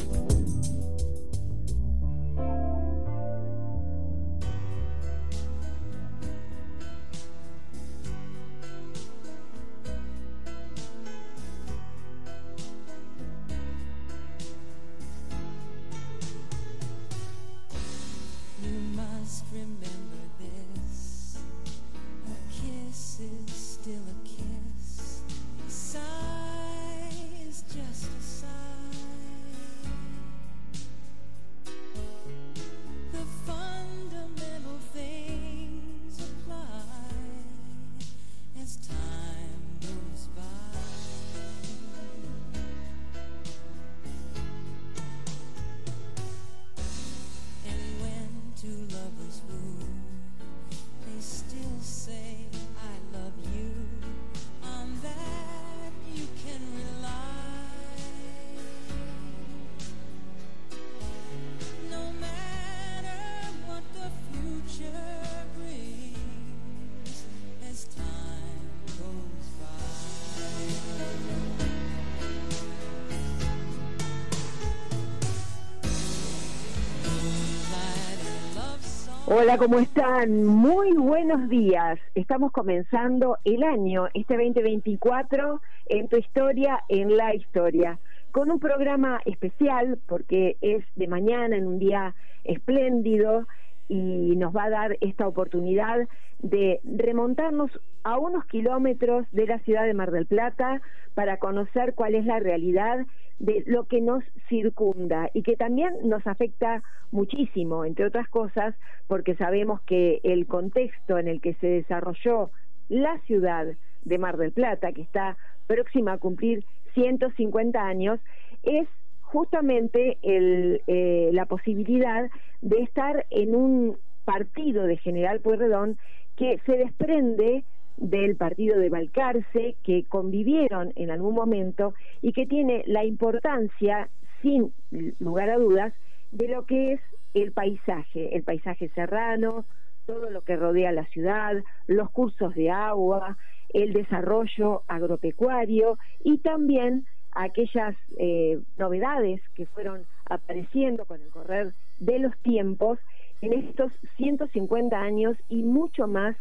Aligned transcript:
Hola, 79.56 79.68
¿cómo 79.68 79.80
están? 79.80 80.44
Muy 80.44 80.92
buenos 80.98 81.48
días. 81.48 81.98
Estamos 82.14 82.52
comenzando 82.52 83.38
el 83.46 83.64
año, 83.64 84.10
este 84.14 84.34
2024, 84.34 85.62
en 85.86 86.10
tu 86.10 86.18
historia, 86.18 86.84
en 86.90 87.16
la 87.16 87.34
historia, 87.34 87.98
con 88.32 88.52
un 88.52 88.60
programa 88.60 89.22
especial 89.24 89.98
porque 90.10 90.58
es 90.60 90.84
de 90.96 91.08
mañana, 91.08 91.56
en 91.56 91.68
un 91.68 91.80
día 91.80 92.16
espléndido, 92.44 93.48
y 93.88 94.36
nos 94.36 94.54
va 94.54 94.66
a 94.66 94.70
dar 94.70 94.98
esta 95.00 95.26
oportunidad 95.26 96.06
de 96.40 96.82
remontarnos 96.84 97.72
a 98.04 98.18
unos 98.18 98.44
kilómetros 98.48 99.26
de 99.32 99.48
la 99.48 99.60
ciudad 99.60 99.86
de 99.86 99.94
Mar 99.94 100.12
del 100.12 100.26
Plata 100.26 100.82
para 101.14 101.38
conocer 101.38 101.94
cuál 101.96 102.16
es 102.16 102.26
la 102.26 102.40
realidad 102.40 103.06
de 103.40 103.64
lo 103.66 103.86
que 103.86 104.02
nos 104.02 104.24
circunda 104.48 105.30
y 105.34 105.44
que 105.44 105.56
también 105.56 105.94
nos 106.04 106.26
afecta 106.26 106.84
muchísimo, 107.12 107.86
entre 107.86 108.06
otras 108.06 108.30
cosas, 108.30 108.76
porque 109.08 109.36
sabemos 109.36 109.82
que 109.82 110.20
el 110.24 110.48
contexto 110.48 111.18
en 111.18 111.28
el 111.28 111.42
que 111.42 111.54
se 111.56 111.68
desarrolló 111.68 112.52
la 112.90 113.20
ciudad 113.22 113.68
de 114.04 114.18
Mar 114.18 114.38
del 114.38 114.52
Plata, 114.52 114.94
que 114.94 115.02
está 115.02 115.38
próxima 115.68 116.14
a 116.14 116.18
cumplir 116.18 116.64
150 116.94 117.82
años, 117.82 118.20
es 118.64 118.88
justamente 119.22 120.18
el, 120.22 120.82
eh, 120.88 121.30
la 121.34 121.46
posibilidad 121.46 122.30
de 122.62 122.82
estar 122.84 123.26
en 123.32 123.56
un 123.56 123.98
partido 124.24 124.84
de 124.84 124.98
General 124.98 125.40
Pueyrredón 125.40 125.98
que 126.36 126.60
se 126.66 126.78
desprende 126.78 127.64
del 127.98 128.36
partido 128.36 128.78
de 128.78 128.90
Balcarce, 128.90 129.76
que 129.84 130.06
convivieron 130.06 130.92
en 130.96 131.12
algún 131.12 131.36
momento 131.36 131.94
y 132.22 132.34
que 132.34 132.46
tiene 132.46 132.84
la 132.88 133.06
importancia, 133.06 134.10
sin 134.42 134.74
lugar 135.20 135.50
a 135.50 135.58
dudas, 135.58 135.94
de 136.32 136.48
lo 136.48 136.66
que 136.66 136.94
es 136.94 137.02
el 137.34 137.52
paisaje, 137.52 138.36
el 138.36 138.44
paisaje 138.44 138.90
serrano, 138.90 139.66
todo 140.06 140.30
lo 140.30 140.42
que 140.42 140.56
rodea 140.56 140.92
la 140.92 141.06
ciudad, 141.06 141.64
los 141.88 142.10
cursos 142.12 142.54
de 142.56 142.70
agua, 142.70 143.38
el 143.74 143.94
desarrollo 143.94 144.84
agropecuario 144.88 145.98
y 146.24 146.38
también 146.40 147.06
aquellas 147.32 147.96
eh, 148.18 148.60
novedades 148.78 149.42
que 149.54 149.66
fueron 149.66 150.06
apareciendo 150.26 151.06
con 151.06 151.22
el 151.22 151.30
correr 151.30 151.74
de 152.00 152.20
los 152.20 152.38
tiempos 152.40 153.00
en 153.42 153.54
estos 153.54 153.92
150 154.18 154.98
años 154.98 155.38
y 155.50 155.64
mucho 155.64 156.08
más 156.08 156.36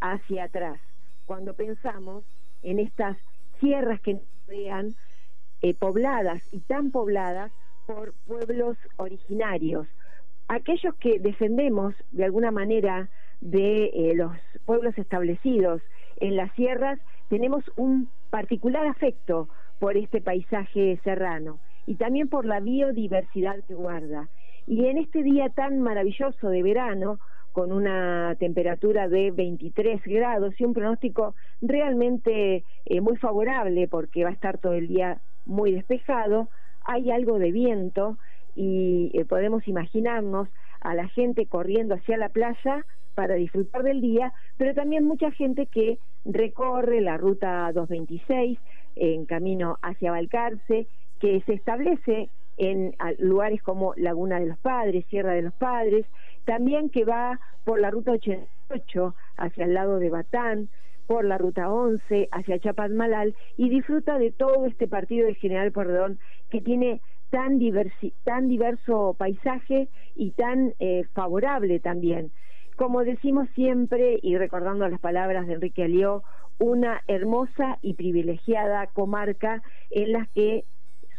hacia 0.00 0.44
atrás, 0.44 0.80
cuando 1.28 1.52
pensamos 1.52 2.24
en 2.62 2.80
estas 2.80 3.18
sierras 3.60 4.00
que 4.00 4.14
nos 4.14 4.22
rodean, 4.46 4.94
eh, 5.60 5.74
pobladas 5.74 6.42
y 6.52 6.60
tan 6.60 6.90
pobladas 6.90 7.52
por 7.86 8.14
pueblos 8.26 8.78
originarios, 8.96 9.86
aquellos 10.48 10.94
que 10.94 11.18
defendemos 11.18 11.94
de 12.12 12.24
alguna 12.24 12.50
manera 12.50 13.10
de 13.42 13.90
eh, 13.92 14.14
los 14.14 14.32
pueblos 14.64 14.96
establecidos 14.96 15.82
en 16.16 16.34
las 16.34 16.50
sierras, 16.54 16.98
tenemos 17.28 17.62
un 17.76 18.08
particular 18.30 18.86
afecto 18.86 19.48
por 19.78 19.98
este 19.98 20.22
paisaje 20.22 20.98
serrano 21.04 21.58
y 21.86 21.96
también 21.96 22.28
por 22.28 22.46
la 22.46 22.60
biodiversidad 22.60 23.62
que 23.66 23.74
guarda. 23.74 24.30
Y 24.66 24.86
en 24.86 24.96
este 24.96 25.22
día 25.22 25.50
tan 25.50 25.80
maravilloso 25.80 26.48
de 26.48 26.62
verano, 26.62 27.18
con 27.58 27.72
una 27.72 28.36
temperatura 28.38 29.08
de 29.08 29.32
23 29.32 30.00
grados 30.04 30.54
y 30.60 30.64
un 30.64 30.74
pronóstico 30.74 31.34
realmente 31.60 32.62
eh, 32.84 33.00
muy 33.00 33.16
favorable 33.16 33.88
porque 33.88 34.22
va 34.22 34.30
a 34.30 34.32
estar 34.32 34.58
todo 34.58 34.74
el 34.74 34.86
día 34.86 35.20
muy 35.44 35.72
despejado, 35.72 36.50
hay 36.84 37.10
algo 37.10 37.40
de 37.40 37.50
viento 37.50 38.16
y 38.54 39.10
eh, 39.12 39.24
podemos 39.24 39.66
imaginarnos 39.66 40.46
a 40.80 40.94
la 40.94 41.08
gente 41.08 41.46
corriendo 41.46 41.96
hacia 41.96 42.16
la 42.16 42.28
playa 42.28 42.86
para 43.16 43.34
disfrutar 43.34 43.82
del 43.82 44.02
día, 44.02 44.32
pero 44.56 44.72
también 44.72 45.04
mucha 45.04 45.32
gente 45.32 45.66
que 45.66 45.98
recorre 46.24 47.00
la 47.00 47.16
ruta 47.16 47.72
226 47.72 48.56
en 48.94 49.26
camino 49.26 49.78
hacia 49.82 50.12
Balcarce, 50.12 50.86
que 51.18 51.40
se 51.40 51.54
establece 51.54 52.30
en 52.56 52.94
lugares 53.18 53.62
como 53.62 53.94
Laguna 53.96 54.38
de 54.38 54.46
los 54.46 54.58
Padres, 54.58 55.06
Sierra 55.06 55.32
de 55.32 55.42
los 55.42 55.54
Padres, 55.54 56.06
también 56.48 56.88
que 56.88 57.04
va 57.04 57.38
por 57.64 57.78
la 57.78 57.90
ruta 57.90 58.12
88 58.12 59.14
hacia 59.36 59.64
el 59.66 59.74
lado 59.74 59.98
de 59.98 60.08
Batán, 60.08 60.70
por 61.06 61.26
la 61.26 61.36
ruta 61.36 61.70
11 61.70 62.30
hacia 62.32 62.58
Chapadmalal 62.58 63.36
y 63.58 63.68
disfruta 63.68 64.16
de 64.16 64.32
todo 64.32 64.64
este 64.64 64.88
partido 64.88 65.26
de 65.26 65.34
General 65.34 65.70
Porredón 65.72 66.18
que 66.48 66.62
tiene 66.62 67.02
tan, 67.28 67.58
diversi 67.58 68.14
tan 68.24 68.48
diverso 68.48 69.14
paisaje 69.18 69.90
y 70.14 70.30
tan 70.30 70.72
eh, 70.78 71.04
favorable 71.12 71.80
también. 71.80 72.32
Como 72.76 73.04
decimos 73.04 73.46
siempre, 73.54 74.18
y 74.22 74.38
recordando 74.38 74.88
las 74.88 75.00
palabras 75.00 75.46
de 75.46 75.52
Enrique 75.52 75.84
Alió, 75.84 76.22
una 76.58 77.02
hermosa 77.08 77.76
y 77.82 77.92
privilegiada 77.92 78.86
comarca 78.86 79.62
en 79.90 80.12
la 80.12 80.26
que 80.34 80.64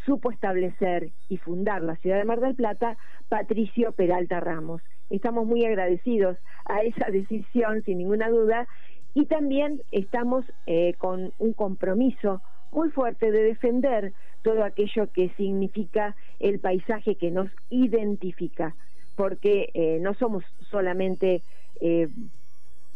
supo 0.08 0.32
establecer 0.32 1.12
y 1.28 1.38
fundar 1.38 1.84
la 1.84 1.98
ciudad 1.98 2.18
de 2.18 2.26
Mar 2.26 2.40
del 2.40 2.56
Plata 2.56 2.98
Patricio 3.30 3.92
Peralta 3.92 4.40
Ramos. 4.40 4.82
Estamos 5.10 5.46
muy 5.46 5.66
agradecidos 5.66 6.38
a 6.66 6.82
esa 6.82 7.10
decisión, 7.12 7.84
sin 7.84 7.98
ninguna 7.98 8.30
duda, 8.30 8.68
y 9.14 9.26
también 9.26 9.82
estamos 9.92 10.46
eh, 10.68 10.94
con 10.98 11.34
un 11.40 11.54
compromiso 11.54 12.42
muy 12.72 12.90
fuerte 12.92 13.32
de 13.32 13.44
defender 13.44 14.14
todo 14.44 14.64
aquello 14.64 15.12
que 15.12 15.30
significa 15.36 16.16
el 16.40 16.60
paisaje 16.60 17.16
que 17.16 17.32
nos 17.32 17.50
identifica, 17.70 18.76
porque 19.16 19.70
eh, 19.74 20.00
no 20.02 20.14
somos 20.14 20.44
solamente, 20.70 21.42
eh, 21.82 22.08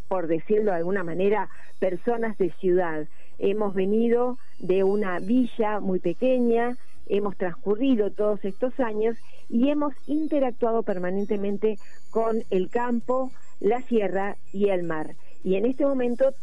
por 0.08 0.28
decirlo 0.28 0.72
de 0.72 0.78
alguna 0.78 1.04
manera, 1.04 1.50
personas 1.80 2.38
de 2.38 2.52
ciudad. 2.60 3.08
Hemos 3.40 3.74
venido 3.74 4.38
de 4.60 4.84
una 4.84 5.20
villa 5.20 5.80
muy 5.80 6.00
pequeña, 6.00 6.78
hemos 7.08 7.38
transcurrido 7.38 8.12
todos 8.12 8.44
estos 8.46 8.80
años 8.80 9.18
y 9.50 9.70
hemos 9.70 9.94
interactuado 10.08 10.84
permanentemente 10.84 11.78
con 12.12 12.44
el 12.50 12.70
campo, 12.70 13.32
la 13.60 13.82
sierra 13.82 14.36
y 14.52 14.70
el 14.70 14.84
mar. 14.84 15.16
Y 15.44 15.56
en 15.56 15.66
este 15.66 15.86
momento 15.86 16.34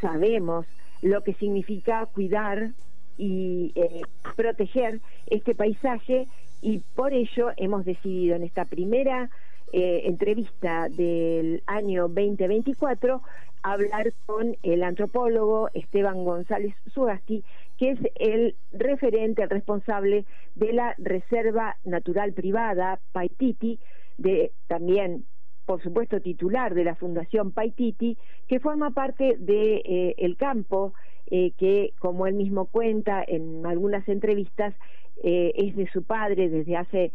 sabemos 0.00 0.66
lo 1.02 1.22
que 1.22 1.34
significa 1.34 2.06
cuidar 2.06 2.70
y 3.18 3.72
eh, 3.74 4.02
proteger 4.36 5.00
este 5.26 5.54
paisaje 5.54 6.26
y 6.62 6.80
por 6.94 7.12
ello 7.12 7.50
hemos 7.56 7.84
decidido 7.84 8.36
en 8.36 8.42
esta 8.42 8.64
primera 8.64 9.30
eh, 9.72 10.02
entrevista 10.04 10.88
del 10.88 11.62
año 11.66 12.08
2024 12.08 13.22
hablar 13.62 14.12
con 14.26 14.56
el 14.62 14.82
antropólogo 14.84 15.70
Esteban 15.74 16.24
González 16.24 16.74
Sugasti, 16.94 17.42
que 17.78 17.90
es 17.90 17.98
el 18.16 18.56
referente, 18.72 19.42
el 19.42 19.50
responsable 19.50 20.24
de 20.54 20.72
la 20.72 20.94
Reserva 20.98 21.76
Natural 21.84 22.32
Privada 22.32 23.00
Paititi, 23.12 23.78
de 24.18 24.52
también 24.66 25.24
por 25.66 25.82
supuesto 25.82 26.20
titular 26.20 26.74
de 26.74 26.84
la 26.84 26.94
Fundación 26.94 27.50
Paititi, 27.50 28.16
que 28.46 28.60
forma 28.60 28.92
parte 28.92 29.36
de 29.38 29.82
eh, 29.84 30.36
campo 30.38 30.94
eh, 31.26 31.52
que, 31.58 31.92
como 31.98 32.26
él 32.28 32.34
mismo 32.34 32.66
cuenta 32.66 33.22
en 33.26 33.66
algunas 33.66 34.08
entrevistas, 34.08 34.74
eh, 35.24 35.52
es 35.56 35.74
de 35.74 35.88
su 35.90 36.04
padre 36.04 36.48
desde 36.48 36.76
hace 36.76 37.12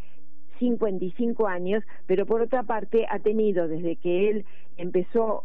55 0.58 1.46
años, 1.46 1.82
pero 2.06 2.26
por 2.26 2.42
otra 2.42 2.62
parte 2.62 3.06
ha 3.08 3.20
tenido 3.20 3.68
desde 3.68 3.96
que 3.96 4.28
él 4.28 4.44
empezó 4.76 5.44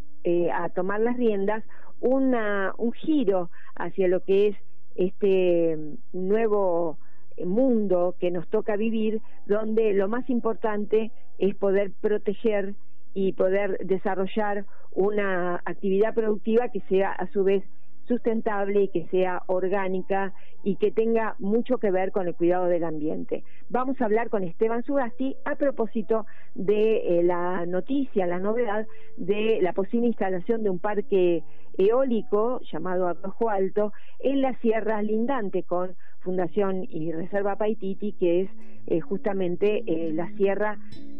a 0.54 0.68
tomar 0.68 1.00
las 1.00 1.16
riendas 1.16 1.64
una, 2.02 2.74
un 2.78 2.92
giro 2.92 3.50
hacia 3.76 4.10
lo 4.10 4.26
que 4.26 4.48
es 4.50 4.58
este 4.98 5.78
nuevo 6.12 6.98
mundo 7.46 8.16
que 8.20 8.32
nos 8.32 8.48
toca 8.50 8.76
vivir, 8.76 9.22
donde 9.46 9.94
lo 9.94 10.08
más 10.08 10.30
importante 10.30 11.12
es 11.38 11.56
poder 11.56 11.92
proteger 12.02 12.76
y 13.14 13.34
poder 13.34 13.78
desarrollar 13.86 14.66
una 14.92 15.62
actividad 15.66 16.14
productiva 16.14 16.70
que 16.70 16.82
sea 16.82 17.12
a 17.12 17.28
su 17.32 17.44
vez 17.44 17.64
sustentable 18.08 18.84
y 18.84 18.88
que 18.90 19.06
sea 19.08 19.44
orgánica 19.48 20.34
y 20.64 20.76
que 20.76 20.92
tenga 20.92 21.36
mucho 21.40 21.78
que 21.78 21.92
ver 21.92 22.12
con 22.12 22.28
el 22.28 22.36
cuidado 22.36 22.66
del 22.66 22.84
ambiente. 22.84 23.44
Vamos 23.70 24.00
a 24.02 24.06
hablar 24.06 24.30
con 24.30 24.44
Esteban 24.44 24.84
Sugasti 24.84 25.36
a 25.46 25.56
propósito 25.56 26.26
de 26.56 27.20
eh, 27.20 27.24
la 27.24 27.66
noticia, 27.66 28.26
la 28.26 28.40
novedad 28.40 28.88
de 29.18 29.60
la 29.62 29.74
posible 29.74 30.08
instalación 30.08 30.64
de 30.64 30.70
un 30.70 30.80
parque 30.80 31.44
eólico 31.78 32.60
llamado 32.72 33.08
Arrojo 33.08 33.50
Alto 33.50 33.94
en 34.20 34.42
la 34.42 34.58
sierra 34.60 35.02
lindante 35.02 35.64
con 35.64 35.96
Fundación 36.22 36.86
y 36.90 37.12
Reserva 37.12 37.56
Paititi, 37.56 38.14
que 38.14 38.42
es 38.42 38.50
eh, 38.88 39.00
justamente 39.00 39.84
eh, 39.86 40.12
la 40.14 40.30
sierra 40.36 40.78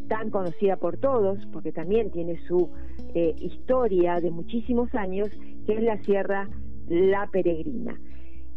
tan 0.08 0.30
conocida 0.30 0.78
por 0.78 0.98
todos, 0.98 1.38
porque 1.52 1.72
también 1.72 2.12
tiene 2.12 2.40
su 2.48 2.70
eh, 3.14 3.36
historia 3.40 4.20
de 4.20 4.32
muchísimos 4.32 4.94
años, 4.96 5.30
que 5.66 5.74
es 5.74 5.84
la 5.84 5.98
Sierra 6.04 6.50
La 6.88 7.28
Peregrina. 7.28 7.98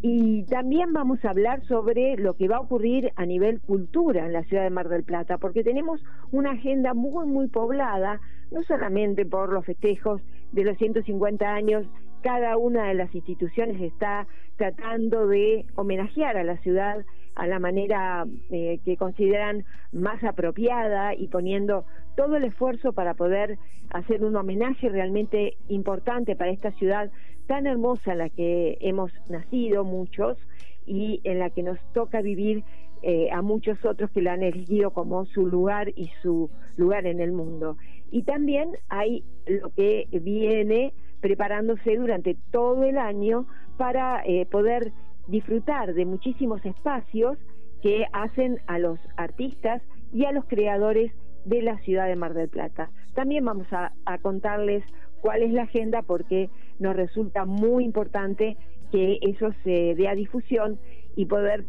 Y 0.02 0.44
también 0.44 0.94
vamos 0.94 1.22
a 1.24 1.30
hablar 1.30 1.62
sobre 1.66 2.16
lo 2.16 2.34
que 2.34 2.48
va 2.48 2.56
a 2.56 2.60
ocurrir 2.60 3.12
a 3.16 3.26
nivel 3.26 3.60
cultura 3.60 4.24
en 4.24 4.32
la 4.32 4.44
ciudad 4.44 4.62
de 4.62 4.70
Mar 4.70 4.88
del 4.88 5.04
Plata, 5.04 5.36
porque 5.36 5.62
tenemos 5.62 6.00
una 6.32 6.52
agenda 6.52 6.94
muy, 6.94 7.26
muy 7.26 7.48
poblada, 7.48 8.18
no 8.50 8.62
solamente 8.62 9.26
por 9.26 9.52
los 9.52 9.66
festejos 9.66 10.22
de 10.52 10.64
los 10.64 10.78
150 10.78 11.46
años, 11.46 11.86
cada 12.22 12.56
una 12.56 12.88
de 12.88 12.94
las 12.94 13.14
instituciones 13.14 13.80
está 13.80 14.26
tratando 14.56 15.26
de 15.26 15.66
homenajear 15.74 16.36
a 16.36 16.44
la 16.44 16.56
ciudad 16.58 17.04
a 17.34 17.46
la 17.46 17.58
manera 17.58 18.26
eh, 18.50 18.80
que 18.84 18.96
consideran 18.96 19.64
más 19.92 20.22
apropiada 20.24 21.14
y 21.14 21.28
poniendo 21.28 21.86
todo 22.20 22.36
el 22.36 22.44
esfuerzo 22.44 22.92
para 22.92 23.14
poder 23.14 23.56
hacer 23.88 24.22
un 24.22 24.36
homenaje 24.36 24.90
realmente 24.90 25.56
importante 25.68 26.36
para 26.36 26.50
esta 26.50 26.70
ciudad 26.72 27.10
tan 27.46 27.66
hermosa 27.66 28.12
en 28.12 28.18
la 28.18 28.28
que 28.28 28.76
hemos 28.82 29.10
nacido 29.30 29.84
muchos 29.84 30.36
y 30.84 31.22
en 31.24 31.38
la 31.38 31.48
que 31.48 31.62
nos 31.62 31.78
toca 31.94 32.20
vivir 32.20 32.62
eh, 33.00 33.30
a 33.32 33.40
muchos 33.40 33.82
otros 33.86 34.10
que 34.10 34.20
la 34.20 34.34
han 34.34 34.42
elegido 34.42 34.90
como 34.90 35.24
su 35.24 35.46
lugar 35.46 35.94
y 35.96 36.10
su 36.20 36.50
lugar 36.76 37.06
en 37.06 37.20
el 37.20 37.32
mundo. 37.32 37.78
Y 38.10 38.24
también 38.24 38.76
hay 38.90 39.24
lo 39.46 39.70
que 39.70 40.06
viene 40.12 40.92
preparándose 41.22 41.96
durante 41.96 42.36
todo 42.50 42.84
el 42.84 42.98
año 42.98 43.46
para 43.78 44.22
eh, 44.26 44.44
poder 44.44 44.92
disfrutar 45.26 45.94
de 45.94 46.04
muchísimos 46.04 46.62
espacios 46.66 47.38
que 47.80 48.04
hacen 48.12 48.58
a 48.66 48.78
los 48.78 48.98
artistas 49.16 49.80
y 50.12 50.26
a 50.26 50.32
los 50.32 50.44
creadores 50.44 51.12
de 51.44 51.62
la 51.62 51.78
ciudad 51.78 52.06
de 52.06 52.16
Mar 52.16 52.34
del 52.34 52.48
Plata. 52.48 52.90
También 53.14 53.44
vamos 53.44 53.66
a, 53.72 53.92
contarles 54.22 54.84
cuál 55.20 55.42
es 55.42 55.52
la 55.52 55.62
agenda 55.62 56.02
porque 56.02 56.48
nos 56.78 56.96
resulta 56.96 57.44
muy 57.44 57.84
importante 57.84 58.56
que 58.90 59.18
eso 59.22 59.50
se 59.64 59.94
dé 59.94 60.08
a 60.08 60.14
difusión 60.14 60.78
y 61.16 61.26
poder 61.26 61.64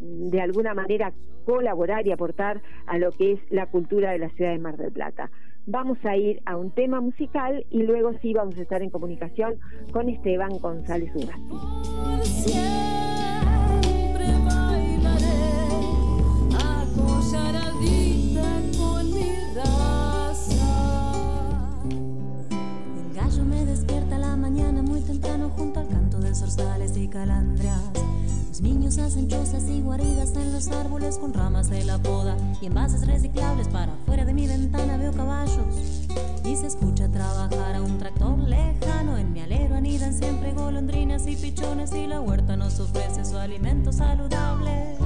mm, 0.00 0.28
de 0.28 0.40
alguna 0.40 0.74
manera 0.74 1.12
colaborar 1.44 2.06
y 2.06 2.12
aportar 2.12 2.62
a 2.86 2.98
lo 2.98 3.10
que 3.10 3.32
es 3.32 3.40
la 3.50 3.66
cultura 3.66 4.12
de 4.12 4.18
la 4.18 4.28
ciudad 4.30 4.52
de 4.52 4.58
Mar 4.58 4.76
del 4.76 4.92
Plata. 4.92 5.30
Vamos 5.66 5.98
a 6.04 6.16
ir 6.16 6.40
a 6.44 6.56
un 6.56 6.70
tema 6.72 7.00
musical 7.00 7.64
y 7.70 7.82
luego 7.82 8.12
sí 8.20 8.32
vamos 8.32 8.56
a 8.58 8.62
estar 8.62 8.82
en 8.82 8.90
comunicación 8.90 9.54
con 9.92 10.08
Esteban 10.08 10.58
González 10.58 11.10
Ugasti. 11.14 13.01
Mañana 24.52 24.82
muy 24.82 25.00
temprano 25.00 25.50
junto 25.56 25.80
al 25.80 25.88
canto 25.88 26.18
de 26.18 26.34
zorzales 26.34 26.94
y 26.98 27.08
calandrias. 27.08 27.80
Los 28.48 28.60
niños 28.60 28.98
hacen 28.98 29.26
chozas 29.26 29.66
y 29.66 29.80
guaridas 29.80 30.36
en 30.36 30.52
los 30.52 30.68
árboles 30.68 31.16
con 31.16 31.32
ramas 31.32 31.70
de 31.70 31.82
la 31.84 31.96
poda 31.96 32.36
y 32.60 32.66
envases 32.66 33.06
reciclables 33.06 33.68
para 33.68 33.94
afuera 33.94 34.26
de 34.26 34.34
mi 34.34 34.46
ventana 34.46 34.98
veo 34.98 35.10
caballos 35.12 35.64
y 36.44 36.54
se 36.54 36.66
escucha 36.66 37.08
trabajar 37.08 37.76
a 37.76 37.80
un 37.80 37.96
tractor 37.96 38.38
lejano. 38.40 39.16
En 39.16 39.32
mi 39.32 39.40
alero 39.40 39.74
anidan 39.74 40.12
siempre 40.12 40.52
golondrinas 40.52 41.26
y 41.26 41.34
pichones 41.34 41.90
y 41.94 42.06
la 42.06 42.20
huerta 42.20 42.54
nos 42.54 42.78
ofrece 42.78 43.24
su 43.24 43.38
alimento 43.38 43.90
saludable. 43.90 44.98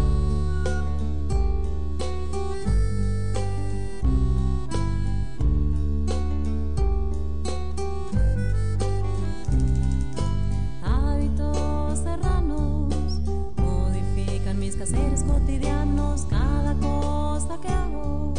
Hábitos 11.97 12.13
serranos 12.13 13.21
modifican 13.57 14.59
mis 14.59 14.77
quehaceres 14.77 15.23
cotidianos. 15.23 16.27
Cada 16.29 16.75
cosa 16.75 17.59
que 17.61 17.69
hago 17.69 18.35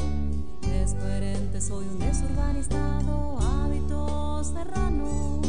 es 0.61 0.93
coherente. 0.93 1.59
Soy 1.59 1.85
un 1.87 1.97
desurbanizado. 1.97 3.39
Hábitos 3.39 4.47
serranos 4.47 5.47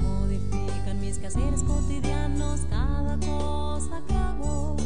modifican 0.00 1.00
mis 1.00 1.18
quehaceres 1.18 1.62
cotidianos. 1.62 2.60
Cada 2.68 3.16
cosa 3.18 4.02
que 4.08 4.14
hago 4.14 4.76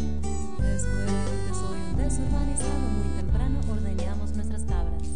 es 0.62 0.84
coherente. 0.84 1.54
Soy 1.54 1.80
un 1.92 1.96
desurbanizado. 1.96 2.88
Muy 2.98 3.08
temprano 3.16 3.60
ordeñamos 3.70 4.34
nuestras 4.34 4.64
cabras 4.64 5.08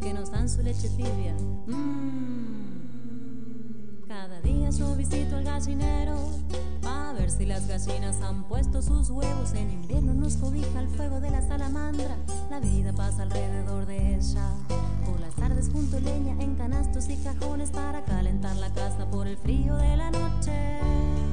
que 0.00 0.12
nos 0.12 0.32
dan 0.32 0.48
su 0.48 0.62
leche 0.62 0.88
tibia. 0.88 1.36
Mmm. 1.68 2.80
Cada 4.08 4.40
día 4.40 4.70
yo 4.70 4.96
visito 4.96 5.38
el 5.38 5.44
gallinero 5.44 6.18
a 7.10 7.12
ver 7.12 7.30
si 7.30 7.44
las 7.44 7.66
gallinas 7.66 8.20
han 8.22 8.44
puesto 8.44 8.82
sus 8.82 9.10
huevos. 9.10 9.52
En 9.54 9.70
invierno 9.70 10.14
nos 10.14 10.36
cobija 10.36 10.78
el 10.78 10.88
fuego 10.88 11.18
de 11.18 11.30
la 11.30 11.42
salamandra. 11.42 12.16
La 12.50 12.60
vida 12.60 12.92
pasa 12.92 13.22
alrededor 13.22 13.84
de 13.86 14.14
ella. 14.14 14.52
Por 15.04 15.18
las 15.18 15.34
tardes 15.34 15.70
junto 15.72 15.98
leña 15.98 16.36
en 16.40 16.54
canastos 16.54 17.08
y 17.08 17.16
cajones 17.16 17.70
para 17.70 18.04
calentar 18.04 18.54
la 18.56 18.72
casa 18.72 19.10
por 19.10 19.26
el 19.26 19.36
frío 19.36 19.76
de 19.76 19.96
la 19.96 20.10
noche. 20.12 21.29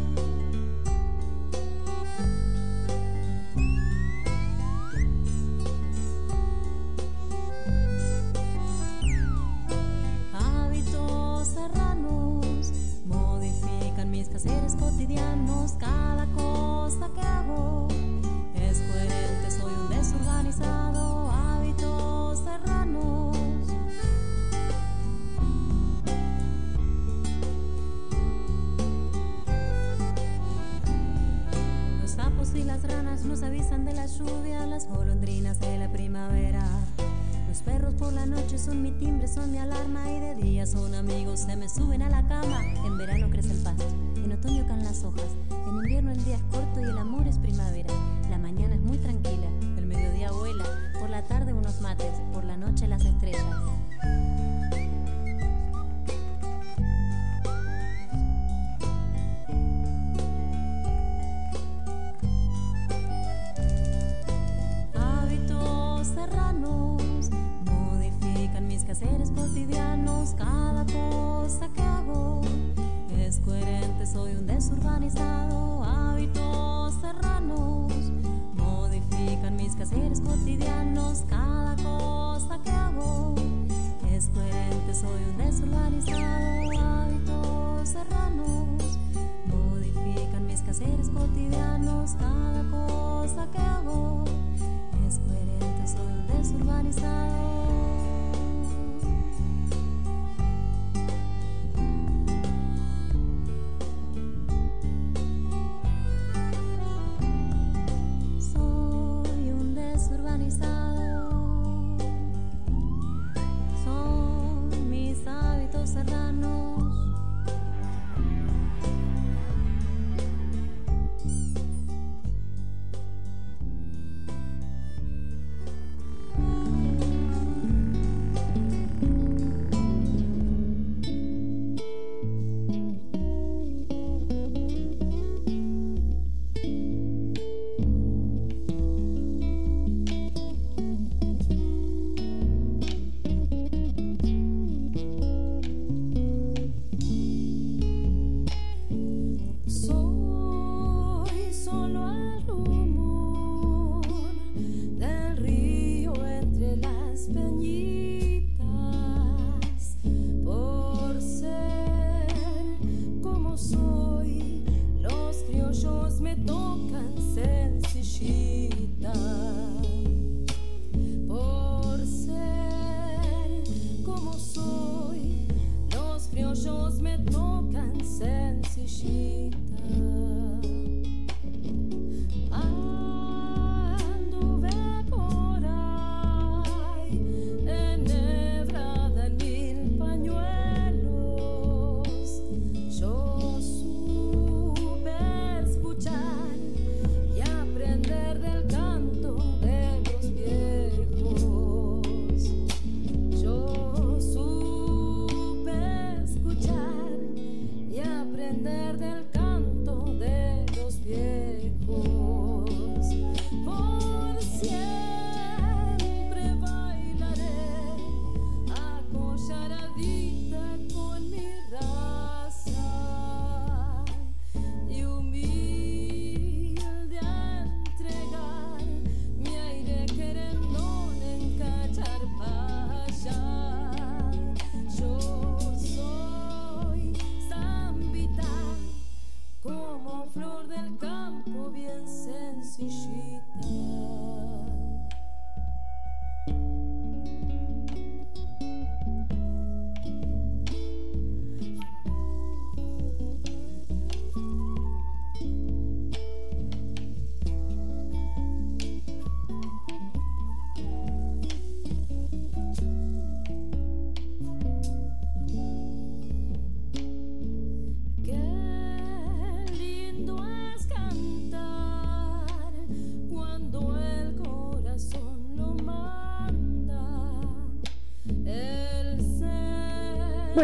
Desurbanizado. 96.87 97.36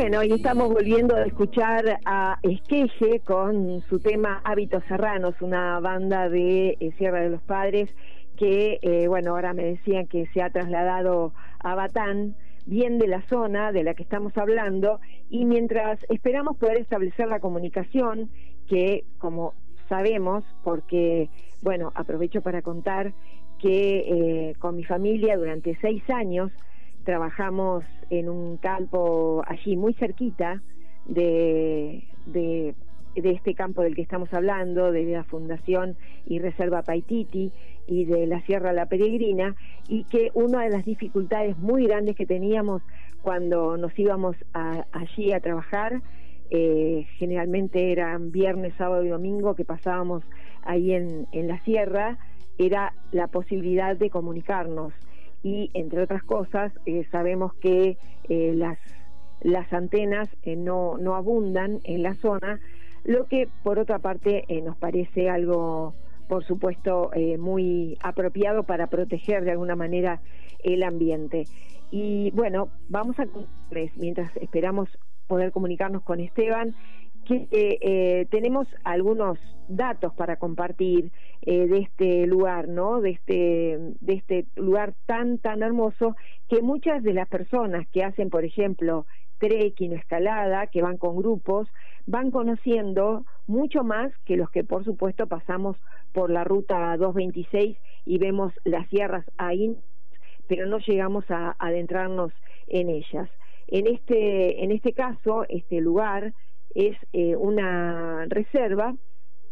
Bueno, 0.04 0.22
y 0.22 0.34
estamos 0.34 0.68
volviendo 0.68 1.16
a 1.16 1.24
escuchar 1.24 2.02
a 2.04 2.38
Esqueje 2.44 3.22
con 3.22 3.80
su 3.88 4.02
tema 4.02 4.42
Hábitos 4.44 4.84
Serranos, 4.90 5.34
una 5.40 5.80
banda 5.80 6.28
de 6.28 6.76
eh, 6.78 6.92
Sierra 6.98 7.22
de 7.22 7.30
los 7.30 7.42
Padres 7.44 7.90
que, 8.36 8.80
eh, 8.82 9.08
bueno, 9.08 9.32
ahora 9.32 9.54
me 9.54 9.64
decían 9.64 10.08
que 10.08 10.28
se 10.34 10.42
ha 10.42 10.50
trasladado 10.50 11.32
a 11.60 11.76
Batán, 11.76 12.36
bien 12.66 13.00
de 13.00 13.08
la 13.08 13.22
zona 13.30 13.72
de 13.72 13.86
la 13.86 13.94
que 13.94 14.04
estamos 14.04 14.38
hablando, 14.38 15.00
y 15.30 15.46
mientras 15.46 16.00
esperamos 16.10 16.58
poder 16.58 16.80
establecer 16.80 17.30
la 17.30 17.40
comunicación, 17.40 18.30
que 18.68 19.06
como 19.20 19.54
sabemos, 19.88 20.44
porque, 20.66 21.30
bueno, 21.62 21.94
aprovecho 21.96 22.42
para 22.42 22.62
contar 22.62 23.14
que 23.58 24.00
eh, 24.00 24.56
con 24.60 24.76
mi 24.76 24.84
familia 24.84 25.38
durante 25.38 25.78
seis 25.80 26.04
años 26.10 26.52
trabajamos 27.04 27.84
en 28.10 28.30
un 28.30 28.58
campo 28.58 29.44
allí 29.48 29.76
muy 29.76 29.94
cerquita 29.94 30.62
de, 31.06 32.04
de, 32.26 32.76
este 33.16 33.54
campo 33.54 33.82
del 33.82 33.96
que 33.96 34.02
estamos 34.02 34.34
hablando, 34.34 34.92
de 34.92 35.04
la 35.06 35.24
Fundación 35.24 35.98
y 36.26 36.40
Reserva 36.40 36.82
Paititi 36.82 37.52
y 37.88 38.06
de 38.06 38.28
la 38.28 38.42
Sierra 38.42 38.74
La 38.74 38.86
Peregrina, 38.86 39.56
y 39.88 40.06
que 40.06 40.32
una 40.34 40.64
de 40.64 40.70
las 40.70 40.86
dificultades 40.86 41.58
muy 41.58 41.86
grandes 41.86 42.16
que 42.16 42.26
teníamos 42.26 42.82
cuando 43.22 43.78
nos 43.78 43.98
íbamos 43.98 44.36
a- 44.54 44.86
allí 44.92 45.32
a 45.34 45.40
trabajar 45.40 46.02
eh, 46.50 47.08
generalmente 47.18 47.92
eran 47.92 48.32
viernes, 48.32 48.74
sábado 48.78 49.04
y 49.04 49.10
domingo 49.10 49.56
que 49.56 49.66
pasábamos 49.66 50.24
ahí 50.62 50.94
en, 50.94 51.28
en 51.32 51.48
la 51.48 51.60
sierra, 51.62 52.18
era 52.60 52.94
la 53.12 53.28
posibilidad 53.28 53.98
de 53.98 54.10
comunicarnos. 54.10 54.94
Y 55.44 55.70
entre 55.74 56.02
otras 56.02 56.24
cosas, 56.24 56.72
eh, 56.86 57.06
sabemos 57.12 57.54
que 57.56 57.98
eh, 58.30 58.54
las, 58.56 58.80
las 59.42 59.72
antenas 59.74 60.30
eh, 60.44 60.56
no, 60.56 60.98
no 60.98 61.16
abundan 61.16 61.80
en 61.84 62.02
la 62.02 62.16
zona, 62.16 62.60
lo 63.04 63.26
que 63.26 63.50
por 63.64 63.78
otra 63.78 64.00
parte 64.00 64.46
nos 64.64 64.78
parece 64.78 65.30
algo, 65.30 65.94
por 66.30 66.46
supuesto, 66.46 67.12
muy 67.38 67.98
apropiado 68.02 68.64
para 68.64 68.88
proteger 68.88 69.44
de 69.44 69.52
alguna 69.52 69.76
manera 69.76 70.22
el 70.64 70.84
ambiente. 70.84 71.44
Y 71.92 72.32
bueno, 72.32 72.70
vamos 72.88 73.20
a 73.20 73.28
mientras 73.98 74.34
esperamos 74.38 74.88
poder 75.28 75.52
comunicarnos 75.52 76.04
con 76.04 76.22
Esteban, 76.22 76.76
que 77.26 77.48
eh, 77.52 78.28
tenemos 78.30 78.68
algunos 78.84 79.40
datos 79.68 80.14
para 80.16 80.38
compartir 80.38 81.12
eh, 81.42 81.68
de 81.68 81.80
este 81.80 82.28
lugar, 82.28 82.68
¿no? 82.68 83.02
De 83.02 83.12
este, 83.12 83.80
de 84.02 84.14
este 84.14 84.46
lugar 84.56 84.94
tan, 85.06 85.38
tan 85.38 85.64
hermoso 85.64 86.16
que 86.50 86.62
muchas 86.62 87.04
de 87.04 87.14
las 87.14 87.28
personas 87.28 87.88
que 87.90 88.04
hacen, 88.04 88.30
por 88.30 88.46
ejemplo, 88.46 89.06
trekking 89.40 89.94
o 89.94 89.96
escalada, 89.96 90.68
que 90.68 90.82
van 90.82 90.98
con 90.98 91.18
grupos, 91.18 91.68
van 92.06 92.32
conociendo 92.32 93.26
mucho 93.48 93.84
más 93.84 94.12
que 94.26 94.38
los 94.38 94.50
que, 94.50 94.64
por 94.64 94.84
supuesto, 94.84 95.28
pasamos 95.28 95.78
por 96.14 96.30
la 96.30 96.44
ruta 96.44 96.96
226 96.98 97.78
y 98.06 98.18
vemos 98.18 98.54
las 98.64 98.88
sierras 98.90 99.26
ahí, 99.38 99.76
pero 100.48 100.66
no 100.68 100.80
llegamos 100.80 101.30
a 101.30 101.56
adentrarnos 101.60 102.32
en 102.68 102.90
ellas. 102.90 103.30
En 103.68 103.88
este, 103.88 104.64
en 104.64 104.72
este 104.72 104.94
caso, 104.94 105.46
este 105.50 105.82
lugar 105.82 106.34
es 106.76 106.98
eh, 107.14 107.36
una 107.36 108.26
reserva 108.28 108.96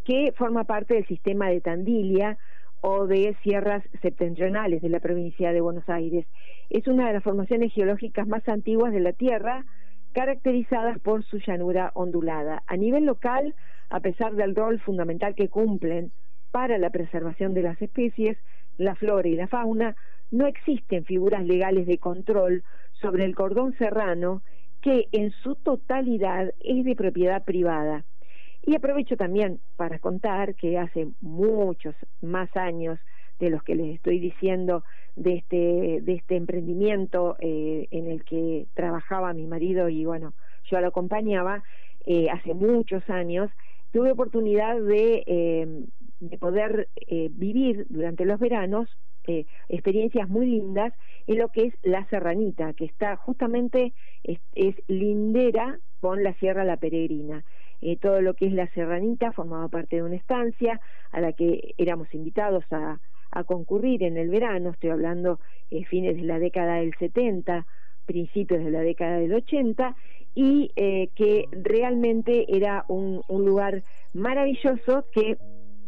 que 0.06 0.34
forma 0.38 0.63
parte 0.63 0.96
del 0.96 1.08
sistema 1.08 1.50
de 1.50 1.62
Tandilia 1.62 2.38
o 2.82 3.06
de 3.06 3.36
sierras 3.44 3.84
septentrionales 4.01 4.82
de 4.82 4.90
la 4.90 5.00
provincia 5.00 5.54
de 5.54 5.62
Buenos 5.62 5.88
Aires. 5.88 6.25
Es 6.70 6.88
una 6.88 7.08
de 7.08 7.13
las 7.13 7.24
formaciones 7.24 7.72
geológicas 7.74 8.28
más 8.28 8.48
antiguas 8.50 8.92
de 8.92 9.00
la 9.00 9.13
Tierra, 9.13 9.66
caracterizadas 10.13 11.00
por 11.00 11.24
su 11.24 11.38
llanura 11.38 11.92
ondulada. 11.94 12.63
A 12.68 12.75
nivel 12.75 13.06
local, 13.06 13.56
a 13.90 14.00
pesar 14.00 14.34
del 14.34 14.56
rol 14.56 14.80
fundamental 14.80 15.36
que 15.36 15.50
cumplen 15.50 16.12
para 16.51 16.78
la 16.78 16.90
preservación 16.90 17.54
de 17.54 17.62
las 17.62 17.82
especies, 17.82 18.38
la 18.78 18.96
flora 18.96 19.28
y 19.28 19.36
la 19.36 19.48
fauna, 19.48 19.96
no 20.32 20.48
existen 20.48 21.06
figuras 21.06 21.46
legales 21.46 21.86
de 21.86 21.98
control 21.98 22.63
sobre 22.94 23.25
el 23.25 23.36
cordón 23.36 23.78
serrano 23.78 24.42
que 24.81 25.07
en 25.11 25.31
su 25.43 25.55
totalidad 25.55 26.53
es 26.59 26.85
de 26.85 26.95
propiedad 26.95 27.43
privada. 27.43 28.05
Y 28.63 28.75
aprovecho 28.75 29.17
también 29.17 29.59
para 29.75 30.00
contar 30.00 30.55
que 30.55 30.77
hace 30.77 31.07
muchos 31.19 31.95
más 32.21 32.55
años 32.55 33.00
de 33.39 33.50
los 33.50 33.63
que 33.63 33.75
les 33.75 33.95
estoy 33.95 34.19
diciendo 34.19 34.83
de 35.15 35.38
este, 35.38 36.01
de 36.01 36.13
este 36.13 36.35
emprendimiento 36.35 37.35
eh, 37.39 37.88
en 37.89 38.07
el 38.07 38.23
que 38.23 38.67
trabajaba 38.75 39.33
mi 39.33 39.47
marido 39.47 39.89
y 39.89 40.05
bueno, 40.05 40.33
yo 40.69 40.79
lo 40.79 40.88
acompañaba, 40.88 41.63
eh, 42.05 42.29
hace 42.29 42.53
muchos 42.53 43.07
años, 43.09 43.50
tuve 43.91 44.11
oportunidad 44.11 44.79
de, 44.79 45.23
eh, 45.25 45.85
de 46.19 46.38
poder 46.38 46.88
eh, 47.07 47.29
vivir 47.31 47.85
durante 47.89 48.25
los 48.25 48.39
veranos 48.39 48.89
eh, 49.28 49.46
experiencias 49.70 50.29
muy 50.29 50.46
lindas 50.48 50.94
en 51.27 51.40
lo 51.40 51.50
que 51.50 51.68
es 51.68 51.74
la 51.84 52.05
Serranita, 52.10 52.74
que 52.74 52.86
está 52.86 53.16
justamente, 53.16 53.94
es, 54.24 54.40
lindera 54.88 55.79
con 56.00 56.24
la 56.24 56.34
Sierra 56.36 56.64
La 56.64 56.77
Peregrina. 56.77 57.44
Eh, 57.81 57.98
todo 57.98 58.22
lo 58.22 58.36
que 58.36 58.46
es 58.48 58.53
la 58.53 58.68
Serranita 58.74 59.31
formaba 59.31 59.68
parte 59.68 59.98
de 59.98 60.03
una 60.03 60.16
estancia 60.16 60.79
a 61.12 61.22
la 61.22 61.34
que 61.34 61.74
éramos 61.77 62.14
invitados 62.14 62.64
a, 62.72 63.00
a 63.31 63.44
concurrir 63.44 64.03
en 64.03 64.18
el 64.18 64.29
verano, 64.29 64.72
estoy 64.72 64.90
hablando 64.90 65.40
eh, 65.72 65.86
fines 65.86 66.18
de 66.18 66.24
la 66.24 66.40
década 66.40 66.75
del 66.75 66.94
70, 67.00 67.66
principios 68.05 68.64
de 68.64 68.72
la 68.72 68.81
década 68.81 69.18
del 69.18 69.34
80, 69.34 69.96
y 70.36 70.72
eh, 70.75 71.10
que 71.16 71.46
realmente 71.51 72.46
era 72.55 72.86
un, 72.88 73.22
un 73.27 73.46
lugar 73.46 73.84
maravilloso 74.14 75.05
que 75.14 75.38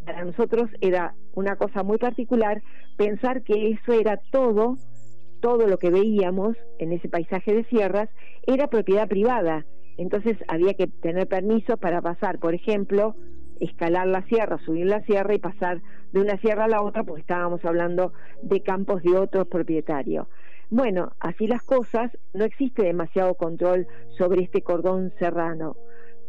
para 0.06 0.24
nosotros 0.26 0.69
era 0.82 1.15
una 1.34 1.56
cosa 1.56 1.84
muy 1.84 1.98
particular 1.98 2.62
pensar 2.98 3.43
que 3.43 3.72
eso 3.72 3.93
era 3.93 4.19
todo, 4.32 4.78
todo 5.41 5.67
lo 5.67 5.78
que 5.78 5.89
veíamos 5.89 6.56
en 6.80 6.91
ese 6.91 7.10
paisaje 7.10 7.54
de 7.54 7.63
sierras 7.65 8.10
era 8.46 8.67
propiedad 8.67 9.08
privada. 9.08 9.65
Entonces 9.98 10.38
había 10.48 10.74
que 10.74 10.88
tener 10.88 11.28
permiso 11.28 11.78
para 11.78 12.02
pasar, 12.02 12.39
por 12.39 12.54
ejemplo, 12.54 13.15
escalar 13.60 14.08
la 14.08 14.24
sierra, 14.24 14.58
subir 14.60 14.86
la 14.86 15.02
sierra 15.02 15.34
y 15.34 15.39
pasar 15.39 15.82
de 16.12 16.22
una 16.22 16.38
sierra 16.38 16.65
a 16.65 16.67
la 16.67 16.82
otra 16.82 17.04
porque 17.04 17.22
estábamos 17.22 17.63
hablando 17.65 18.13
de 18.41 18.62
campos 18.62 19.04
de 19.04 19.17
otros 19.17 19.48
propietarios. 19.48 20.28
Bueno, 20.69 21.12
así 21.19 21.48
las 21.48 21.62
cosas, 21.62 22.12
no 22.34 22.46
existe 22.46 22.84
demasiado 22.84 23.36
control 23.36 23.88
sobre 24.17 24.41
este 24.43 24.62
cordón 24.62 25.13
serrano. 25.19 25.76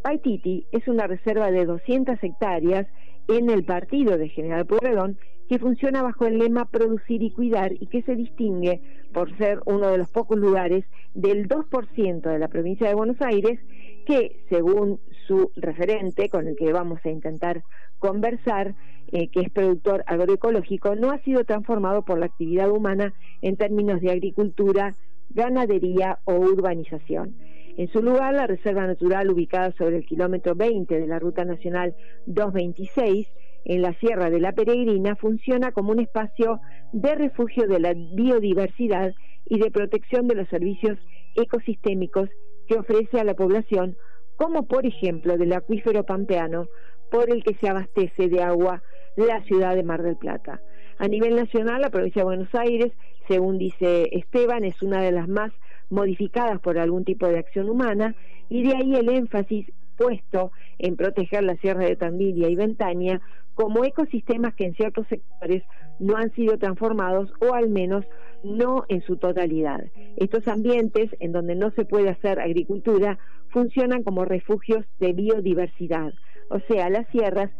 Paititi 0.03 0.67
es 0.71 0.87
una 0.87 1.07
reserva 1.07 1.51
de 1.51 1.65
200 1.65 2.23
hectáreas 2.23 2.87
en 3.29 3.51
el 3.51 3.65
partido 3.65 4.19
de 4.19 4.29
General 4.29 4.67
Pueyrredón 4.67 5.19
que 5.49 5.59
funciona 5.59 6.03
bajo 6.03 6.27
el 6.27 6.39
lema 6.39 6.65
producir 6.67 7.23
y 7.23 7.31
cuidar 7.31 7.73
y 7.73 7.87
que 7.87 8.03
se 8.03 8.17
distingue 8.17 8.81
por 9.13 9.37
ser 9.37 9.61
uno 9.67 9.91
de 9.91 9.99
los 9.99 10.11
pocos 10.11 10.39
lugares 10.39 10.85
del 11.15 11.49
2% 11.49 12.23
de 12.23 12.39
la 12.39 12.49
provincia 12.49 12.89
de 12.89 12.95
Buenos 12.95 13.21
Aires 13.21 13.61
que, 14.07 14.45
según 14.49 15.01
su 15.27 15.51
referente, 15.57 16.29
con 16.29 16.47
el 16.49 16.57
que 16.57 16.73
vamos 16.73 17.01
a 17.05 17.11
intentar 17.11 17.63
conversar, 17.99 18.75
eh, 19.13 19.29
que 19.29 19.41
es 19.41 19.51
productor 19.51 20.05
agroecológico, 20.07 20.95
no 20.95 21.11
ha 21.11 21.19
sido 21.19 21.45
transformado 21.45 22.03
por 22.03 22.19
la 22.19 22.27
actividad 22.27 22.71
humana 22.71 23.15
en 23.41 23.57
términos 23.57 24.01
de 24.01 24.11
agricultura, 24.11 24.95
ganadería 25.31 26.19
o 26.25 26.35
urbanización. 26.35 27.35
En 27.77 27.89
su 27.89 28.03
lugar, 28.03 28.35
la 28.35 28.47
Reserva 28.47 28.87
Natural, 28.87 29.29
ubicada 29.31 29.73
sobre 29.73 29.97
el 29.97 30.07
kilómetro 30.07 30.55
20 30.55 31.01
de 31.01 31.07
la 31.09 31.19
Ruta 31.19 31.45
Nacional 31.45 31.97
226, 32.27 33.27
en 33.65 33.83
la 33.83 33.95
Sierra 33.95 34.31
de 34.31 34.39
la 34.39 34.53
Peregrina, 34.53 35.17
funciona 35.17 35.73
como 35.73 35.91
un 35.91 35.99
espacio 35.99 36.61
de 36.93 37.17
refugio 37.17 37.67
de 37.67 37.81
la 37.81 37.95
biodiversidad 37.95 39.13
y 39.47 39.59
de 39.59 39.73
protección 39.73 40.29
de 40.29 40.37
los 40.37 40.49
servicios 40.49 40.99
ecosistémicos 41.35 42.29
que 42.69 42.79
ofrece 42.79 43.19
a 43.19 43.25
la 43.25 43.35
población, 43.35 43.97
como 44.37 44.69
por 44.69 44.87
ejemplo 44.87 45.37
del 45.37 45.53
acuífero 45.53 46.05
pampeano, 46.05 46.69
por 47.11 47.29
el 47.29 47.43
que 47.43 47.55
se 47.55 47.69
abastece 47.69 48.29
de 48.29 48.41
agua 48.41 48.83
la 49.17 49.43
ciudad 49.43 49.75
de 49.75 49.83
Mar 49.83 50.03
del 50.03 50.17
Plata. 50.17 50.61
A 50.99 51.09
nivel 51.09 51.35
nacional, 51.35 51.81
la 51.81 51.91
provincia 51.91 52.21
de 52.21 52.27
Buenos 52.27 52.55
Aires, 52.55 52.93
según 53.27 53.59
dice 53.59 54.09
Esteban, 54.13 54.63
es 54.65 54.81
una 54.83 55.03
de 55.03 55.11
las 55.11 55.29
más 55.29 55.53
modificadas 55.91 56.61
por 56.61 56.79
algún 56.79 57.05
tipo 57.05 57.27
de 57.27 57.39
acción 57.39 57.69
humana 57.69 58.15
y 58.49 58.63
de 58.67 58.77
ahí 58.77 58.95
el 58.95 59.09
énfasis 59.09 59.67
puesto 59.97 60.53
en 60.79 60.97
proteger 60.97 61.45
la 61.45 61.57
Sierra 61.57 61.85
de 61.85 61.97
Tandilia 61.97 62.49
y 62.49 62.57
Ventaña 62.57 63.21
como 63.55 63.85
ecosistemas 63.85 64.55
que 64.55 64.65
en 64.65 64.75
ciertos 64.75 65.07
sectores 65.09 65.63
no 66.01 66.17
han 66.17 66.33
sido 66.33 66.59
transformados 66.59 67.33
o 67.41 67.55
al 67.55 67.71
menos 67.71 68.05
no 68.43 68.85
en 68.89 69.03
su 69.03 69.17
totalidad. 69.17 69.85
Estos 70.17 70.49
ambientes 70.49 71.11
en 71.21 71.33
donde 71.33 71.55
no 71.55 71.71
se 71.71 71.85
puede 71.85 72.11
hacer 72.11 72.41
agricultura 72.41 73.19
funcionan 73.51 74.03
como 74.03 74.25
refugios 74.25 74.85
de 74.99 75.13
biodiversidad. 75.13 76.13
O 76.51 76.59
sea, 76.69 76.91
las 76.91 77.07
sierras, 77.09 77.51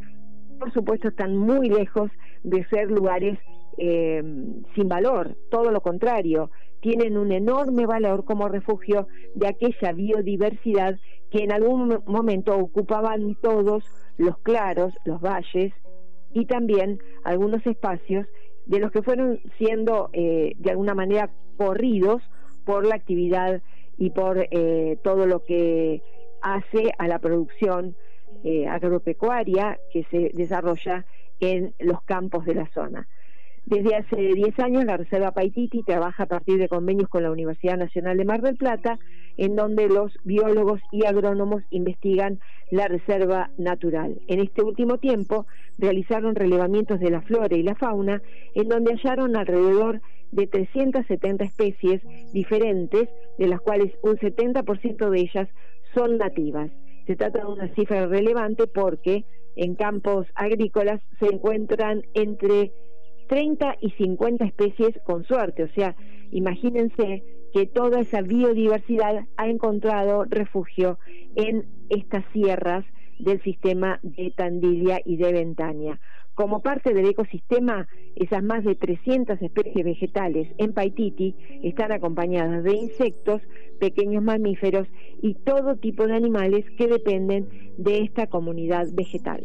por 0.59 0.73
supuesto, 0.73 1.09
están 1.09 1.37
muy 1.37 1.69
lejos 1.69 2.11
de 2.43 2.65
ser 2.67 2.91
lugares 2.91 3.39
eh, 3.79 4.23
sin 4.75 4.89
valor, 4.89 5.37
todo 5.51 5.71
lo 5.71 5.81
contrario, 5.81 6.51
tienen 6.85 7.17
un 7.17 7.33
enorme 7.33 7.87
valor 7.87 8.27
como 8.27 8.47
refugio 8.47 9.07
de 9.35 9.49
aquella 9.49 9.93
biodiversidad 9.93 10.99
que 11.31 11.39
en 11.39 11.51
algún 11.51 12.03
momento 12.05 12.55
ocupaban 12.59 13.37
todos 13.41 13.85
los 14.19 14.37
claros, 14.41 14.93
los 15.07 15.19
valles 15.19 15.73
y 16.35 16.45
también 16.45 16.99
algunos 17.25 17.67
espacios 17.67 18.27
de 18.67 18.81
los 18.81 18.91
que 18.91 19.01
fueron 19.01 19.41
siendo 19.57 20.11
eh, 20.13 20.53
de 20.59 20.73
alguna 20.73 20.95
manera 20.95 21.31
corridos 21.57 22.23
por 22.67 22.85
la 22.85 22.97
actividad 22.97 23.63
y 23.97 24.11
por 24.11 24.47
eh, 24.51 24.99
todo 25.03 25.27
lo 25.27 25.43
que 25.43 26.03
hace 26.43 26.93
a 26.99 27.09
la 27.09 27.19
producción 27.19 27.97
eh, 28.43 28.67
agropecuaria 28.69 29.79
que 29.91 30.05
se 30.11 30.33
desarrolla 30.35 31.07
en 31.41 31.73
los 31.79 32.03
campos 32.03 32.45
de 32.45 32.57
la 32.57 32.69
zona. 32.75 33.09
Desde 33.67 33.97
hace 33.97 34.17
10 34.17 34.59
años 34.59 34.85
la 34.85 34.99
Reserva 34.99 35.33
Paititi 35.33 35.83
trabaja 35.83 36.25
a 36.25 36.27
partir 36.27 36.59
de 36.59 36.69
convenios 36.69 37.09
con 37.09 37.23
la 37.23 37.31
Universidad 37.31 37.79
Nacional 37.79 38.19
de 38.19 38.27
Mar 38.27 38.43
del 38.43 38.57
Plata, 38.57 38.99
en 39.39 39.57
donde 39.57 39.89
los 39.89 40.13
biólogos 40.23 40.83
y 40.93 41.07
agrónomos 41.07 41.63
investigan 41.71 42.41
la 42.71 42.89
reserva 42.89 43.51
natural. 43.57 44.21
En 44.29 44.41
este 44.41 44.63
último 44.63 44.99
tiempo 44.99 45.47
realizaron 45.79 46.35
relevamientos 46.35 47.01
de 47.01 47.11
la 47.11 47.23
flora 47.23 47.57
y 47.57 47.63
la 47.63 47.75
fauna, 47.75 48.21
en 48.55 48.69
donde 48.69 48.97
hallaron 48.97 49.35
alrededor 49.35 50.03
de 50.31 50.47
370 50.47 51.45
especies 51.45 52.03
diferentes, 52.35 53.09
de 53.39 53.47
las 53.47 53.61
cuales 53.61 53.93
un 54.03 54.17
70% 54.17 55.09
de 55.09 55.21
ellas 55.21 55.49
son 55.95 56.19
nativas. 56.19 56.71
Se 57.07 57.17
trata 57.17 57.41
de 57.41 57.47
una 57.47 57.75
cifra 57.75 58.07
relevante 58.07 58.67
porque 58.67 59.25
en 59.57 59.75
campos 59.75 60.27
agrícolas 60.35 61.01
se 61.19 61.27
encuentran 61.27 62.03
entre 62.15 62.73
30 63.29 63.77
y 63.81 63.91
50 63.91 64.45
especies 64.45 64.99
con 65.05 65.25
suerte. 65.25 65.65
O 65.65 65.69
sea, 65.69 65.97
imagínense 66.31 67.25
que 67.53 67.67
toda 67.67 68.01
esa 68.01 68.21
biodiversidad 68.21 69.27
ha 69.37 69.49
encontrado 69.49 70.25
refugio 70.25 70.99
en 71.37 71.67
estas 71.89 72.25
sierras 72.33 72.85
del 73.19 73.41
sistema 73.43 74.01
de 74.03 74.33
Tandilia 74.37 75.01
y 75.05 75.17
de 75.17 75.33
Ventaña. 75.33 76.01
Como 76.35 76.63
parte 76.63 76.93
del 76.93 77.07
ecosistema, 77.07 77.87
esas 78.17 78.43
más 78.43 78.65
de 78.65 78.75
300 78.75 79.41
especies 79.41 79.85
vegetales 79.85 80.49
en 80.59 80.73
Paititi 80.73 81.37
están 81.63 81.93
acompañadas 81.93 82.65
de 82.65 82.75
insectos, 82.75 83.41
pequeños 83.79 84.23
mamíferos 84.25 84.89
y 85.23 85.35
todo 85.35 85.77
tipo 85.77 86.09
de 86.09 86.17
animales 86.17 86.65
que 86.77 86.89
dependen 86.89 87.49
de 87.79 87.99
esta 87.99 88.27
comunidad 88.27 88.89
vegetal. 88.93 89.45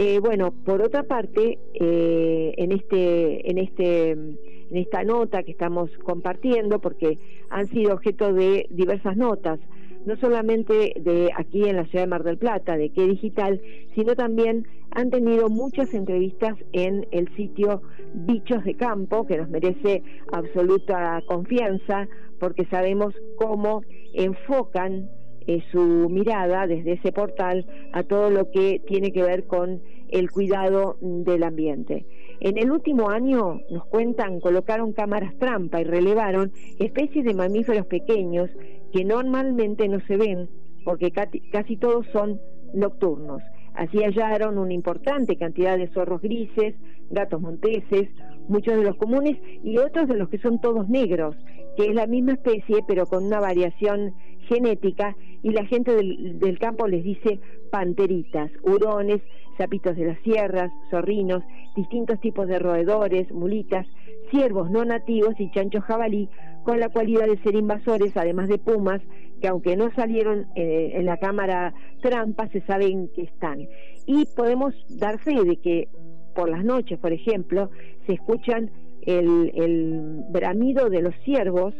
Eh, 0.00 0.20
bueno, 0.20 0.52
por 0.52 0.80
otra 0.80 1.02
parte, 1.02 1.58
eh, 1.74 2.54
en 2.56 2.70
este, 2.70 3.50
en 3.50 3.58
este, 3.58 4.10
en 4.12 4.36
esta 4.70 5.02
nota 5.02 5.42
que 5.42 5.50
estamos 5.50 5.90
compartiendo, 6.04 6.78
porque 6.78 7.18
han 7.50 7.66
sido 7.66 7.94
objeto 7.94 8.32
de 8.32 8.68
diversas 8.70 9.16
notas, 9.16 9.58
no 10.06 10.16
solamente 10.18 10.94
de 11.00 11.32
aquí 11.34 11.68
en 11.68 11.74
la 11.74 11.84
ciudad 11.86 12.04
de 12.04 12.10
Mar 12.10 12.22
del 12.22 12.38
Plata, 12.38 12.76
de 12.76 12.90
qué 12.90 13.08
digital, 13.08 13.60
sino 13.96 14.14
también 14.14 14.68
han 14.92 15.10
tenido 15.10 15.48
muchas 15.48 15.92
entrevistas 15.92 16.54
en 16.72 17.08
el 17.10 17.34
sitio 17.34 17.82
Bichos 18.14 18.62
de 18.62 18.74
Campo, 18.74 19.26
que 19.26 19.36
nos 19.36 19.48
merece 19.48 20.04
absoluta 20.30 21.20
confianza, 21.26 22.06
porque 22.38 22.66
sabemos 22.66 23.16
cómo 23.34 23.82
enfocan 24.14 25.08
eh, 25.48 25.62
su 25.72 26.10
mirada 26.10 26.66
desde 26.66 26.92
ese 26.92 27.10
portal 27.10 27.64
a 27.94 28.02
todo 28.02 28.28
lo 28.28 28.50
que 28.50 28.82
tiene 28.86 29.12
que 29.12 29.22
ver 29.22 29.46
con 29.46 29.80
el 30.10 30.30
cuidado 30.30 30.98
del 31.00 31.42
ambiente. 31.42 32.04
En 32.40 32.58
el 32.58 32.70
último 32.70 33.08
año, 33.08 33.62
nos 33.70 33.86
cuentan, 33.86 34.40
colocaron 34.40 34.92
cámaras 34.92 35.34
trampa 35.38 35.80
y 35.80 35.84
relevaron 35.84 36.52
especies 36.78 37.24
de 37.24 37.32
mamíferos 37.32 37.86
pequeños 37.86 38.50
que 38.92 39.06
normalmente 39.06 39.88
no 39.88 40.00
se 40.00 40.18
ven 40.18 40.50
porque 40.84 41.10
casi 41.10 41.76
todos 41.78 42.06
son 42.12 42.38
nocturnos. 42.74 43.42
Así 43.72 44.02
hallaron 44.02 44.58
una 44.58 44.74
importante 44.74 45.36
cantidad 45.36 45.78
de 45.78 45.88
zorros 45.88 46.20
grises, 46.20 46.74
gatos 47.08 47.40
monteses, 47.40 48.10
muchos 48.48 48.76
de 48.76 48.84
los 48.84 48.96
comunes 48.96 49.38
y 49.62 49.78
otros 49.78 50.08
de 50.08 50.16
los 50.16 50.28
que 50.28 50.38
son 50.38 50.60
todos 50.60 50.90
negros, 50.90 51.36
que 51.78 51.86
es 51.86 51.94
la 51.94 52.06
misma 52.06 52.32
especie 52.32 52.84
pero 52.86 53.06
con 53.06 53.24
una 53.24 53.40
variación 53.40 54.12
genética 54.48 55.16
y 55.42 55.50
la 55.50 55.64
gente 55.66 55.94
del, 55.94 56.38
del 56.38 56.58
campo 56.58 56.86
les 56.86 57.04
dice 57.04 57.40
panteritas, 57.70 58.50
hurones, 58.62 59.20
sapitos 59.56 59.96
de 59.96 60.06
las 60.06 60.18
sierras, 60.20 60.70
zorrinos, 60.90 61.42
distintos 61.76 62.20
tipos 62.20 62.46
de 62.48 62.58
roedores, 62.58 63.30
mulitas, 63.32 63.86
ciervos 64.30 64.70
no 64.70 64.84
nativos 64.84 65.34
y 65.38 65.50
chanchos 65.50 65.84
jabalí, 65.84 66.28
con 66.64 66.80
la 66.80 66.88
cualidad 66.88 67.26
de 67.26 67.38
ser 67.38 67.54
invasores, 67.54 68.16
además 68.16 68.48
de 68.48 68.58
pumas, 68.58 69.00
que 69.40 69.48
aunque 69.48 69.76
no 69.76 69.90
salieron 69.94 70.46
eh, 70.54 70.92
en 70.94 71.06
la 71.06 71.16
cámara 71.16 71.74
trampa, 72.02 72.48
se 72.48 72.60
saben 72.62 73.08
que 73.14 73.22
están. 73.22 73.68
Y 74.06 74.26
podemos 74.36 74.74
dar 74.98 75.18
fe 75.20 75.42
de 75.44 75.56
que 75.56 75.88
por 76.34 76.48
las 76.48 76.64
noches, 76.64 76.98
por 76.98 77.12
ejemplo, 77.12 77.70
se 78.06 78.14
escuchan 78.14 78.70
el, 79.02 79.50
el 79.54 80.22
bramido 80.30 80.90
de 80.90 81.02
los 81.02 81.14
ciervos, 81.24 81.74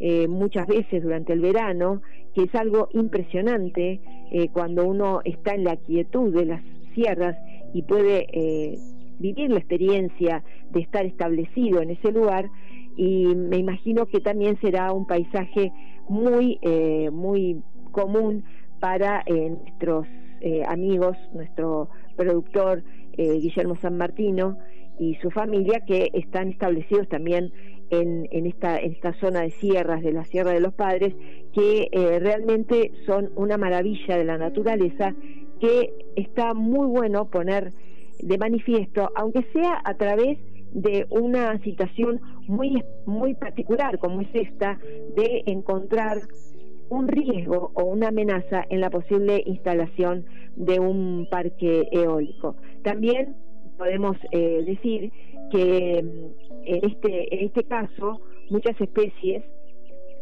eh, 0.00 0.26
muchas 0.28 0.66
veces 0.66 1.02
durante 1.02 1.32
el 1.32 1.40
verano, 1.40 2.02
que 2.34 2.42
es 2.42 2.54
algo 2.54 2.88
impresionante 2.92 4.00
eh, 4.32 4.48
cuando 4.52 4.86
uno 4.86 5.20
está 5.24 5.54
en 5.54 5.64
la 5.64 5.76
quietud 5.76 6.34
de 6.34 6.46
las 6.46 6.62
sierras 6.94 7.36
y 7.72 7.82
puede 7.82 8.26
eh, 8.32 8.78
vivir 9.18 9.50
la 9.50 9.58
experiencia 9.58 10.42
de 10.70 10.80
estar 10.80 11.06
establecido 11.06 11.80
en 11.80 11.90
ese 11.90 12.10
lugar. 12.10 12.50
Y 12.96 13.26
me 13.34 13.58
imagino 13.58 14.06
que 14.06 14.20
también 14.20 14.58
será 14.60 14.92
un 14.92 15.06
paisaje 15.06 15.72
muy 16.08 16.60
muy 17.10 17.62
común 17.90 18.44
para 18.78 19.24
nuestros 19.26 20.06
amigos 20.68 21.16
nuestro 21.32 21.88
productor 22.16 22.84
Guillermo 23.16 23.76
San 23.80 23.96
Martino 23.96 24.58
y 24.98 25.14
su 25.16 25.30
familia 25.30 25.80
que 25.86 26.10
están 26.12 26.50
establecidos 26.50 27.08
también 27.08 27.52
en, 27.90 28.28
en, 28.30 28.46
esta, 28.46 28.78
en 28.78 28.92
esta 28.92 29.12
zona 29.14 29.42
de 29.42 29.50
sierras 29.50 30.02
de 30.02 30.12
la 30.12 30.24
Sierra 30.24 30.52
de 30.52 30.60
los 30.60 30.74
Padres 30.74 31.14
que 31.52 31.88
realmente 32.20 32.92
son 33.06 33.30
una 33.36 33.56
maravilla 33.58 34.16
de 34.16 34.24
la 34.24 34.38
naturaleza 34.38 35.14
que 35.60 35.94
está 36.16 36.54
muy 36.54 36.86
bueno 36.86 37.30
poner 37.30 37.72
de 38.20 38.38
manifiesto, 38.38 39.10
aunque 39.14 39.42
sea 39.52 39.80
a 39.84 39.94
través 39.94 40.38
de 40.72 41.06
una 41.10 41.58
situación 41.60 42.20
muy, 42.48 42.82
muy 43.06 43.34
particular 43.34 43.98
como 43.98 44.20
es 44.20 44.28
esta, 44.34 44.78
de 45.16 45.42
encontrar 45.46 46.18
un 46.88 47.08
riesgo 47.08 47.70
o 47.74 47.84
una 47.84 48.08
amenaza 48.08 48.64
en 48.68 48.80
la 48.80 48.90
posible 48.90 49.42
instalación 49.46 50.26
de 50.56 50.80
un 50.80 51.26
parque 51.30 51.88
eólico. 51.92 52.56
También 52.82 53.36
podemos 53.76 54.16
eh, 54.30 54.62
decir 54.66 55.12
que 55.50 56.02
mm, 56.02 56.64
en 56.66 56.84
este, 56.84 57.34
en 57.34 57.46
este 57.46 57.64
caso 57.64 58.20
muchas 58.50 58.80
especies 58.80 59.44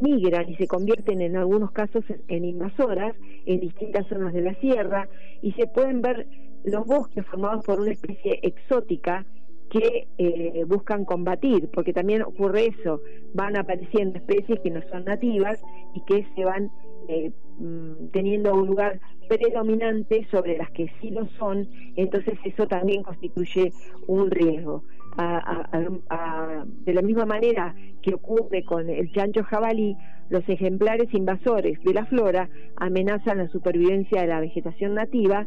migran 0.01 0.49
y 0.49 0.57
se 0.57 0.67
convierten 0.67 1.21
en 1.21 1.37
algunos 1.37 1.71
casos 1.71 2.05
en 2.29 2.45
invasoras 2.45 3.15
en 3.47 3.61
distintas 3.61 4.07
zonas 4.09 4.33
de 4.33 4.43
la 4.43 4.55
sierra 4.57 5.09
y 5.43 5.53
se 5.53 5.67
pueden 5.67 6.03
ver 6.03 6.27
los 6.65 6.87
bosques 6.87 7.25
formados 7.27 7.65
por 7.65 7.81
una 7.81 7.93
especie 7.93 8.39
exótica 8.43 9.25
que 9.71 10.07
eh, 10.19 10.65
buscan 10.67 11.05
combatir, 11.07 11.71
porque 11.73 11.95
también 11.95 12.23
ocurre 12.23 12.67
eso, 12.67 13.01
van 13.33 13.57
apareciendo 13.57 14.19
especies 14.19 14.61
que 14.61 14.71
no 14.71 14.83
son 14.91 15.05
nativas 15.05 15.63
y 15.95 16.05
que 16.05 16.27
se 16.37 16.45
van 16.45 16.71
eh, 17.09 17.33
mm, 17.63 18.11
teniendo 18.13 18.55
un 18.55 18.67
lugar 18.67 19.01
predominante 19.29 20.27
sobre 20.31 20.59
las 20.59 20.71
que 20.71 20.91
sí 21.01 21.11
lo 21.11 21.27
son, 21.39 21.69
entonces 21.97 22.39
eso 22.45 22.67
también 22.67 23.03
constituye 23.03 23.73
un 24.07 24.31
riesgo. 24.31 24.83
De 25.17 26.95
la 26.95 27.03
misma 27.03 27.27
manera 27.27 27.75
que 28.01 28.15
ocurre 28.15 28.65
con 28.65 28.89
el 28.89 29.13
chancho 29.13 29.45
jabalí, 29.45 29.97
los 30.31 30.49
ejemplares 30.49 31.13
invasores 31.13 31.79
de 31.83 31.93
la 31.93 32.07
flora 32.07 32.49
amenazan 32.77 33.39
la 33.39 33.49
supervivencia 33.49 34.23
de 34.23 34.29
la 34.29 34.41
vegetación 34.41 34.95
nativa, 34.95 35.47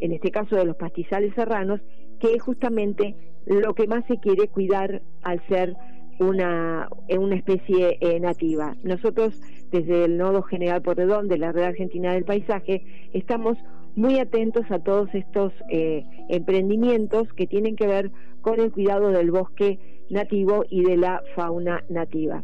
en 0.00 0.12
este 0.12 0.32
caso 0.32 0.56
de 0.56 0.64
los 0.64 0.76
pastizales 0.76 1.32
serranos, 1.34 1.80
que 2.18 2.34
es 2.34 2.42
justamente 2.42 3.14
lo 3.46 3.74
que 3.74 3.86
más 3.86 4.04
se 4.06 4.18
quiere 4.18 4.48
cuidar 4.48 5.02
al 5.22 5.40
ser 5.46 5.76
una, 6.18 6.88
una 7.08 7.36
especie 7.36 7.98
eh, 8.00 8.20
nativa. 8.20 8.76
Nosotros, 8.82 9.40
desde 9.70 10.04
el 10.04 10.16
Nodo 10.16 10.42
General 10.42 10.82
Porredón 10.82 11.28
de 11.28 11.38
la 11.38 11.52
Red 11.52 11.64
Argentina 11.64 12.12
del 12.12 12.24
Paisaje, 12.24 12.84
estamos 13.12 13.58
muy 13.96 14.18
atentos 14.18 14.64
a 14.70 14.80
todos 14.80 15.08
estos 15.14 15.52
eh, 15.70 16.04
emprendimientos 16.28 17.32
que 17.34 17.46
tienen 17.46 17.76
que 17.76 17.86
ver 17.86 18.10
con 18.40 18.60
el 18.60 18.72
cuidado 18.72 19.10
del 19.10 19.30
bosque 19.30 19.78
nativo 20.10 20.64
y 20.68 20.82
de 20.82 20.96
la 20.96 21.22
fauna 21.34 21.84
nativa. 21.88 22.42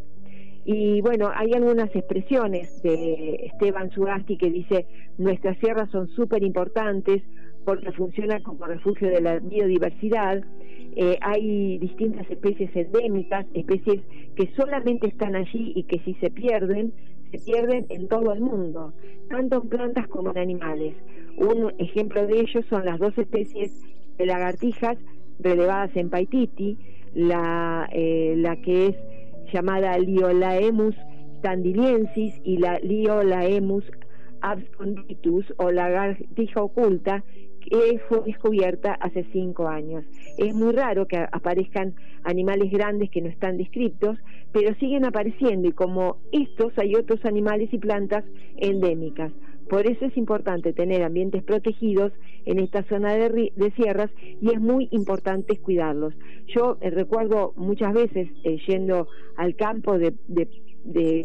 Y 0.65 1.01
bueno, 1.01 1.31
hay 1.35 1.53
algunas 1.53 1.95
expresiones 1.97 2.83
de 2.83 3.51
Esteban 3.53 3.91
Sugasti 3.91 4.37
que 4.37 4.51
dice, 4.51 4.87
nuestras 5.19 5.59
sierras 5.59 5.91
son 5.91 6.09
súper 6.09 6.43
importantes 6.43 7.23
porque 7.64 7.92
funcionan 7.92 8.42
como 8.42 8.64
refugio 8.66 9.09
de 9.09 9.20
la 9.20 9.38
biodiversidad. 9.38 10.42
Eh, 10.96 11.18
hay 11.20 11.79
distintas 11.79 12.29
especies 12.31 12.75
endémicas, 12.75 13.46
especies 13.55 14.01
que 14.35 14.51
solamente 14.57 15.09
están 15.09 15.37
allí 15.37 15.73
y 15.77 15.85
que 15.85 16.01
si 16.01 16.14
se 16.14 16.31
pierden, 16.31 16.92
se 17.31 17.38
pierden 17.38 17.87
en 17.90 18.09
todo 18.09 18.33
el 18.33 18.40
mundo, 18.40 18.92
tanto 19.29 19.62
en 19.62 19.68
plantas 19.68 20.09
como 20.09 20.31
en 20.31 20.38
animales. 20.38 20.96
Un 21.37 21.73
ejemplo 21.79 22.27
de 22.27 22.40
ello 22.40 22.61
son 22.68 22.85
las 22.85 22.99
dos 22.99 23.16
especies 23.18 23.73
de 24.18 24.27
lagartijas 24.27 24.99
relevadas 25.38 25.94
en 25.96 26.11
Paititi, 26.11 26.77
la, 27.14 27.88
eh, 27.92 28.35
la 28.37 28.57
que 28.57 28.88
es 28.88 28.96
llamada 29.53 29.99
Liolaemus 29.99 30.94
tandiliensis 31.42 32.40
y 32.44 32.59
la 32.59 32.79
Liolaemus 32.81 33.85
absconditus 34.42 35.53
o 35.57 35.70
lagartija 35.70 36.62
oculta 36.62 37.25
que 37.61 38.01
fue 38.09 38.23
descubierta 38.25 38.94
hace 38.94 39.25
cinco 39.33 39.68
años. 39.68 40.05
Es 40.38 40.55
muy 40.55 40.73
raro 40.73 41.07
que 41.07 41.18
aparezcan 41.18 41.94
animales 42.25 42.70
grandes 42.70 43.11
que 43.11 43.20
no 43.20 43.29
están 43.29 43.57
descriptos, 43.57 44.18
pero 44.53 44.75
siguen 44.77 45.05
apareciendo 45.05 45.68
y 45.68 45.73
como 45.73 46.16
estos 46.33 46.77
hay 46.79 46.94
otros 46.94 47.25
animales 47.25 47.73
y 47.73 47.79
plantas 47.79 48.25
endémicas. 48.57 49.33
Por 49.70 49.87
eso 49.87 50.05
es 50.05 50.16
importante 50.16 50.73
tener 50.73 51.05
ambientes 51.05 51.44
protegidos 51.44 52.12
en 52.44 52.59
esta 52.59 52.83
zona 52.88 53.14
de, 53.14 53.73
sierras 53.77 54.11
y 54.18 54.51
es 54.51 54.61
muy 54.61 54.88
importante 54.90 55.57
cuidarlos. 55.59 56.12
Yo 56.49 56.77
eh, 56.81 56.90
recuerdo 56.90 57.53
muchas 57.55 57.94
veces 57.94 58.29
eh, 58.42 58.59
yendo 58.66 59.07
al 59.37 59.55
campo 59.55 59.96
de, 59.96 60.12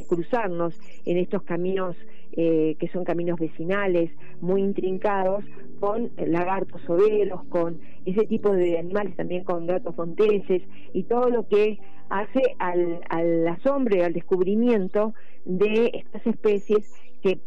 cruzarnos 0.08 0.80
en 1.06 1.18
estos 1.18 1.42
caminos 1.42 1.96
eh, 2.38 2.76
que 2.80 2.88
son 2.90 3.04
caminos 3.04 3.40
vecinales 3.40 4.12
muy 4.42 4.62
intrincados, 4.62 5.44
con 5.80 6.12
lagartos 6.18 6.82
soberos, 6.84 7.44
con 7.50 7.80
ese 8.06 8.26
tipo 8.26 8.52
de 8.54 8.80
animales, 8.80 9.16
también 9.16 9.44
con 9.44 9.68
gatos 9.68 9.96
fonteses 9.96 10.64
y 10.94 11.04
todo 11.04 11.30
lo 11.30 11.48
que 11.48 11.80
hace 12.10 12.56
al, 12.60 13.02
al 13.10 13.48
asombro 13.48 13.98
y 13.98 14.02
al 14.02 14.14
descubrimiento 14.14 15.14
de 15.46 15.92
estas 15.94 16.26
especies 16.28 16.92
que 17.22 17.40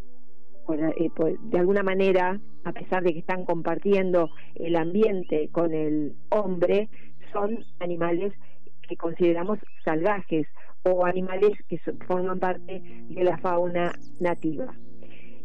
eh, 0.73 1.09
de 1.43 1.59
alguna 1.59 1.83
manera, 1.83 2.39
a 2.63 2.71
pesar 2.71 3.03
de 3.03 3.13
que 3.13 3.19
están 3.19 3.45
compartiendo 3.45 4.29
el 4.55 4.75
ambiente 4.75 5.49
con 5.51 5.73
el 5.73 6.13
hombre, 6.29 6.89
son 7.33 7.65
animales 7.79 8.33
que 8.87 8.95
consideramos 8.95 9.59
salvajes 9.83 10.47
o 10.83 11.05
animales 11.05 11.51
que 11.67 11.79
forman 12.07 12.39
parte 12.39 12.81
de 13.09 13.23
la 13.23 13.37
fauna 13.37 13.93
nativa. 14.19 14.73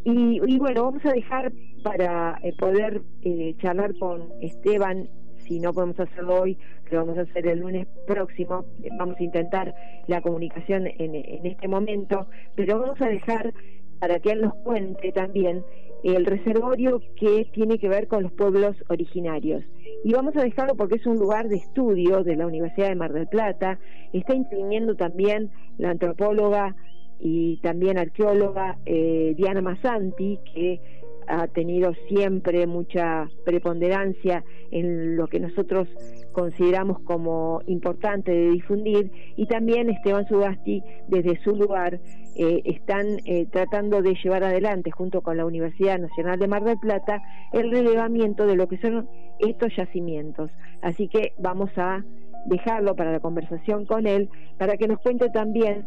Y, 0.06 0.58
bueno, 0.58 0.84
vamos 0.84 1.04
a 1.06 1.12
dejar 1.12 1.50
para 1.82 2.38
eh, 2.42 2.52
poder 2.58 3.00
eh, 3.22 3.54
charlar 3.58 3.96
con 3.98 4.28
Esteban, 4.42 5.08
si 5.38 5.60
no 5.60 5.72
podemos 5.72 5.98
hacerlo 5.98 6.42
hoy, 6.42 6.58
lo 6.90 6.98
vamos 6.98 7.18
a 7.18 7.22
hacer 7.22 7.46
el 7.46 7.60
lunes 7.60 7.86
próximo, 8.06 8.66
vamos 8.98 9.16
a 9.18 9.22
intentar 9.22 9.74
la 10.06 10.20
comunicación 10.20 10.86
en, 10.86 11.14
en 11.14 11.46
este 11.46 11.68
momento, 11.68 12.26
pero 12.54 12.80
vamos 12.80 13.00
a 13.00 13.08
dejar 13.08 13.54
para 13.98 14.20
que 14.20 14.32
él 14.32 14.42
nos 14.42 14.54
cuente 14.56 15.12
también 15.12 15.64
el 16.02 16.26
reservorio 16.26 17.00
que 17.16 17.46
tiene 17.52 17.78
que 17.78 17.88
ver 17.88 18.06
con 18.06 18.24
los 18.24 18.32
pueblos 18.32 18.76
originarios. 18.88 19.64
Y 20.04 20.12
vamos 20.12 20.36
a 20.36 20.42
dejarlo 20.42 20.74
porque 20.76 20.96
es 20.96 21.06
un 21.06 21.18
lugar 21.18 21.48
de 21.48 21.56
estudio 21.56 22.22
de 22.22 22.36
la 22.36 22.46
Universidad 22.46 22.88
de 22.88 22.94
Mar 22.94 23.14
del 23.14 23.26
Plata. 23.26 23.78
Está 24.12 24.34
interviniendo 24.34 24.96
también 24.96 25.50
la 25.78 25.92
antropóloga 25.92 26.76
y 27.18 27.56
también 27.62 27.96
arqueóloga 27.96 28.76
eh, 28.84 29.32
Diana 29.34 29.62
Massanti, 29.62 30.38
que 30.52 31.03
ha 31.28 31.46
tenido 31.48 31.92
siempre 32.08 32.66
mucha 32.66 33.28
preponderancia 33.44 34.44
en 34.70 35.16
lo 35.16 35.26
que 35.26 35.40
nosotros 35.40 35.88
consideramos 36.32 37.00
como 37.00 37.62
importante 37.66 38.32
de 38.32 38.50
difundir 38.50 39.10
y 39.36 39.46
también 39.46 39.90
Esteban 39.90 40.26
Sugasti 40.26 40.82
desde 41.08 41.40
su 41.42 41.54
lugar 41.54 42.00
eh, 42.36 42.62
están 42.64 43.20
eh, 43.24 43.46
tratando 43.50 44.02
de 44.02 44.16
llevar 44.22 44.42
adelante 44.42 44.90
junto 44.90 45.20
con 45.22 45.36
la 45.36 45.46
Universidad 45.46 45.98
Nacional 45.98 46.38
de 46.38 46.48
Mar 46.48 46.64
del 46.64 46.78
Plata 46.78 47.22
el 47.52 47.70
relevamiento 47.70 48.46
de 48.46 48.56
lo 48.56 48.66
que 48.66 48.78
son 48.78 49.08
estos 49.38 49.74
yacimientos. 49.76 50.50
Así 50.82 51.08
que 51.08 51.32
vamos 51.38 51.70
a 51.76 52.04
dejarlo 52.46 52.94
para 52.94 53.12
la 53.12 53.20
conversación 53.20 53.86
con 53.86 54.06
él 54.06 54.28
para 54.58 54.76
que 54.76 54.88
nos 54.88 55.00
cuente 55.00 55.30
también 55.30 55.86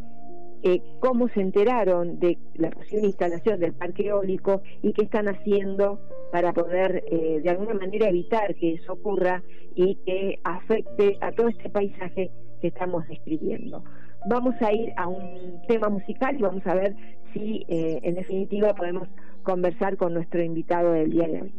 eh, 0.63 0.81
cómo 0.99 1.27
se 1.29 1.41
enteraron 1.41 2.19
de 2.19 2.37
la 2.55 2.71
posible 2.71 3.07
instalación 3.07 3.59
del 3.59 3.73
parque 3.73 4.07
eólico 4.07 4.61
y 4.81 4.93
qué 4.93 5.03
están 5.03 5.27
haciendo 5.27 5.99
para 6.31 6.53
poder 6.53 7.03
eh, 7.11 7.39
de 7.43 7.49
alguna 7.49 7.73
manera 7.73 8.09
evitar 8.09 8.55
que 8.55 8.73
eso 8.73 8.93
ocurra 8.93 9.43
y 9.75 9.95
que 10.05 10.39
afecte 10.43 11.17
a 11.21 11.31
todo 11.31 11.47
este 11.47 11.69
paisaje 11.69 12.31
que 12.61 12.67
estamos 12.67 13.07
describiendo. 13.07 13.83
Vamos 14.29 14.55
a 14.61 14.73
ir 14.73 14.91
a 14.97 15.07
un 15.07 15.61
tema 15.67 15.89
musical 15.89 16.35
y 16.37 16.41
vamos 16.41 16.65
a 16.65 16.73
ver 16.73 16.95
si 17.33 17.65
eh, 17.67 17.99
en 18.03 18.15
definitiva 18.15 18.73
podemos 18.73 19.07
conversar 19.43 19.95
con 19.95 20.13
nuestro 20.13 20.43
invitado 20.43 20.91
del 20.91 21.11
día 21.11 21.27
de 21.27 21.41
hoy. 21.43 21.53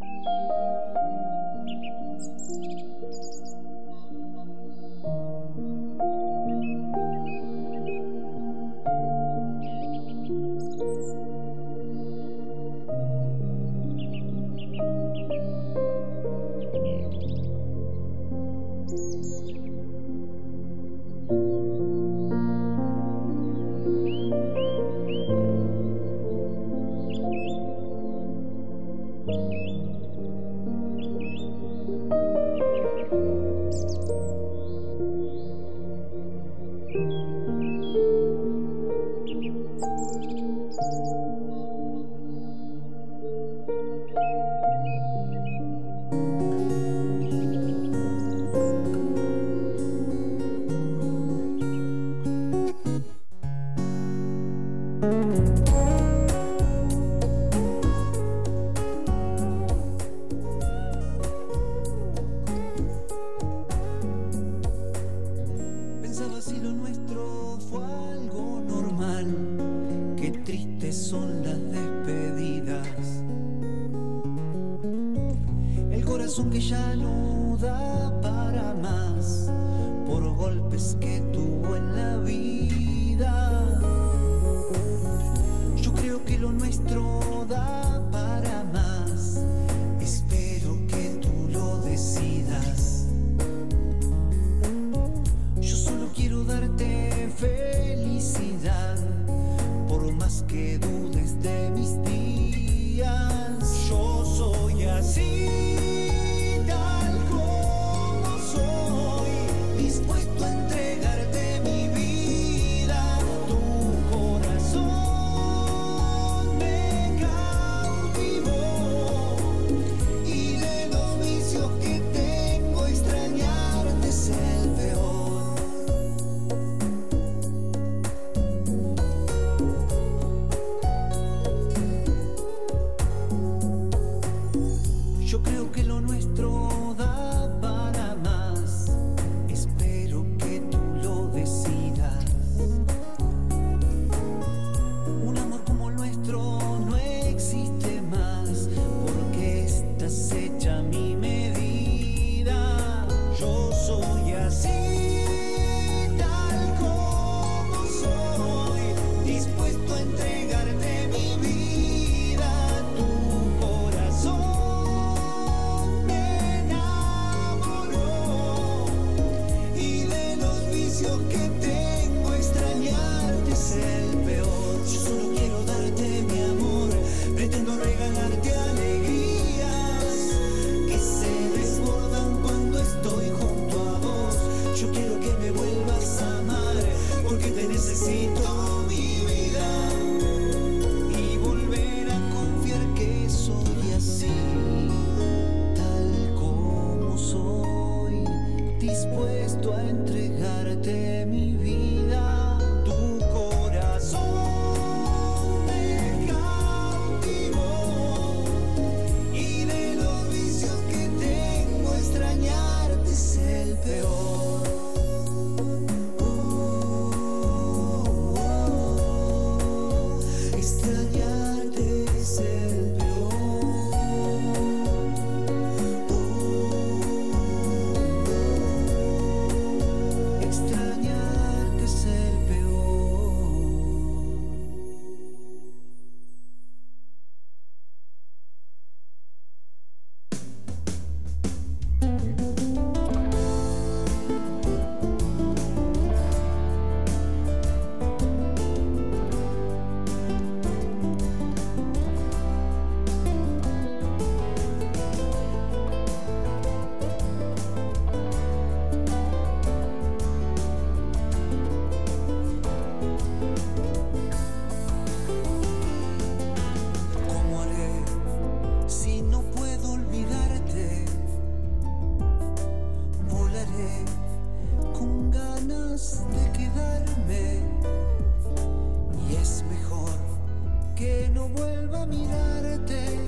Que 280.99 281.31
no 281.33 281.49
vuelva 281.51 282.03
a 282.03 282.07
mirarte 282.07 283.21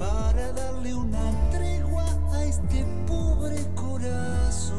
para 0.00 0.50
darle 0.52 0.92
una 0.94 1.30
tregua 1.52 2.04
a 2.32 2.44
este 2.44 2.84
pobre 3.06 3.56
corazón. 3.76 4.76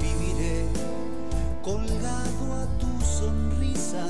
Viviré 0.00 0.66
colgado 1.64 2.54
a 2.62 2.78
tu 2.78 3.04
sonrisa. 3.04 4.04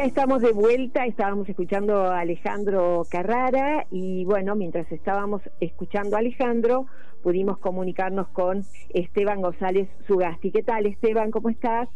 Ya 0.00 0.06
estamos 0.06 0.40
de 0.40 0.52
vuelta, 0.52 1.04
estábamos 1.04 1.46
escuchando 1.46 2.04
a 2.04 2.20
Alejandro 2.20 3.02
Carrara 3.10 3.86
y 3.90 4.24
bueno, 4.24 4.56
mientras 4.56 4.90
estábamos 4.90 5.42
escuchando 5.60 6.16
a 6.16 6.20
Alejandro, 6.20 6.86
pudimos 7.22 7.58
comunicarnos 7.58 8.26
con 8.28 8.64
Esteban 8.94 9.42
González 9.42 9.90
Sugasti. 10.06 10.52
¿Qué 10.52 10.62
tal 10.62 10.86
Esteban? 10.86 11.30
¿Cómo 11.30 11.50
estás? 11.50 11.90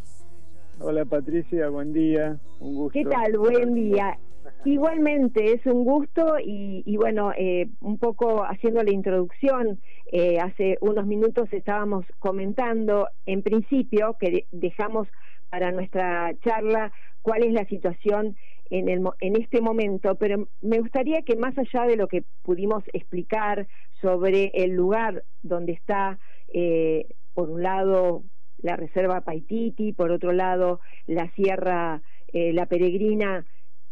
Hola 0.80 1.06
Patricia, 1.06 1.70
buen 1.70 1.94
día, 1.94 2.36
un 2.60 2.74
gusto. 2.74 2.92
¿Qué 2.92 3.06
tal? 3.06 3.38
Buen 3.38 3.74
día. 3.74 4.18
Igualmente, 4.66 5.54
es 5.54 5.64
un 5.64 5.84
gusto 5.84 6.36
y, 6.44 6.82
y 6.84 6.98
bueno, 6.98 7.32
eh, 7.38 7.70
un 7.80 7.96
poco 7.96 8.44
haciendo 8.44 8.82
la 8.82 8.92
introducción, 8.92 9.80
eh, 10.12 10.40
hace 10.40 10.76
unos 10.82 11.06
minutos 11.06 11.48
estábamos 11.52 12.04
comentando 12.18 13.08
en 13.24 13.42
principio 13.42 14.16
que 14.20 14.46
dejamos 14.52 15.08
para 15.54 15.70
nuestra 15.70 16.32
charla 16.42 16.90
cuál 17.22 17.44
es 17.44 17.52
la 17.52 17.64
situación 17.66 18.36
en, 18.70 18.88
el, 18.88 19.04
en 19.20 19.40
este 19.40 19.60
momento, 19.60 20.16
pero 20.16 20.48
me 20.62 20.80
gustaría 20.80 21.22
que 21.22 21.36
más 21.36 21.56
allá 21.56 21.86
de 21.86 21.96
lo 21.96 22.08
que 22.08 22.24
pudimos 22.42 22.82
explicar 22.92 23.68
sobre 24.02 24.50
el 24.52 24.72
lugar 24.72 25.22
donde 25.42 25.74
está, 25.74 26.18
eh, 26.52 27.06
por 27.34 27.50
un 27.50 27.62
lado, 27.62 28.24
la 28.62 28.74
Reserva 28.74 29.20
Paititi, 29.20 29.92
por 29.92 30.10
otro 30.10 30.32
lado, 30.32 30.80
la 31.06 31.30
Sierra 31.36 32.02
eh, 32.32 32.52
La 32.52 32.66
Peregrina, 32.66 33.46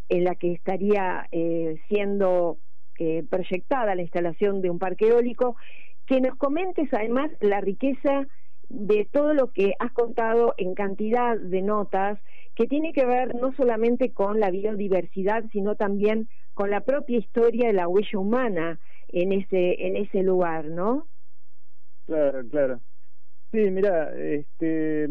en 0.09 0.25
la 0.25 0.35
que 0.35 0.55
estaría 0.55 1.29
eh, 1.31 1.77
siendo 1.87 2.59
eh, 2.98 3.22
proyectada 3.31 3.94
la 3.94 4.03
instalación 4.03 4.62
de 4.62 4.70
un 4.70 4.81
parque 4.81 5.11
eólico, 5.11 5.55
que 6.07 6.20
nos 6.20 6.35
comentes 6.38 6.92
además 6.92 7.31
la 7.40 7.61
riqueza 7.61 8.27
de 8.68 9.09
todo 9.12 9.35
lo 9.35 9.53
que 9.53 9.75
has 9.79 9.92
contado 9.92 10.55
en 10.59 10.75
cantidad 10.75 11.38
de 11.38 11.62
notas 11.62 12.18
que 12.55 12.66
tiene 12.66 12.92
que 12.92 13.07
ver 13.07 13.35
no 13.35 13.53
solamente 13.55 14.12
con 14.12 14.40
la 14.40 14.51
biodiversidad, 14.51 15.44
sino 15.53 15.77
también 15.77 16.29
con 16.55 16.70
la 16.70 16.83
propia 16.83 17.18
historia 17.18 17.68
de 17.68 17.75
la 17.75 17.88
huella 17.88 18.18
humana 18.18 18.81
en 19.09 19.33
ese 19.33 19.87
en 19.87 19.96
ese 19.96 20.22
lugar, 20.22 20.66
¿no? 20.66 21.09
Claro, 22.07 22.46
claro. 22.48 22.83
Sí, 23.53 23.70
mira, 23.70 24.14
este, 24.18 25.09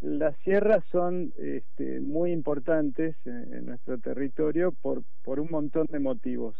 las 0.00 0.36
sierras 0.44 0.84
son 0.92 1.32
este, 1.38 2.00
muy 2.00 2.32
importantes 2.32 3.16
en, 3.24 3.54
en 3.54 3.66
nuestro 3.66 3.98
territorio 3.98 4.72
por, 4.72 5.04
por 5.22 5.40
un 5.40 5.48
montón 5.50 5.86
de 5.90 6.00
motivos. 6.00 6.56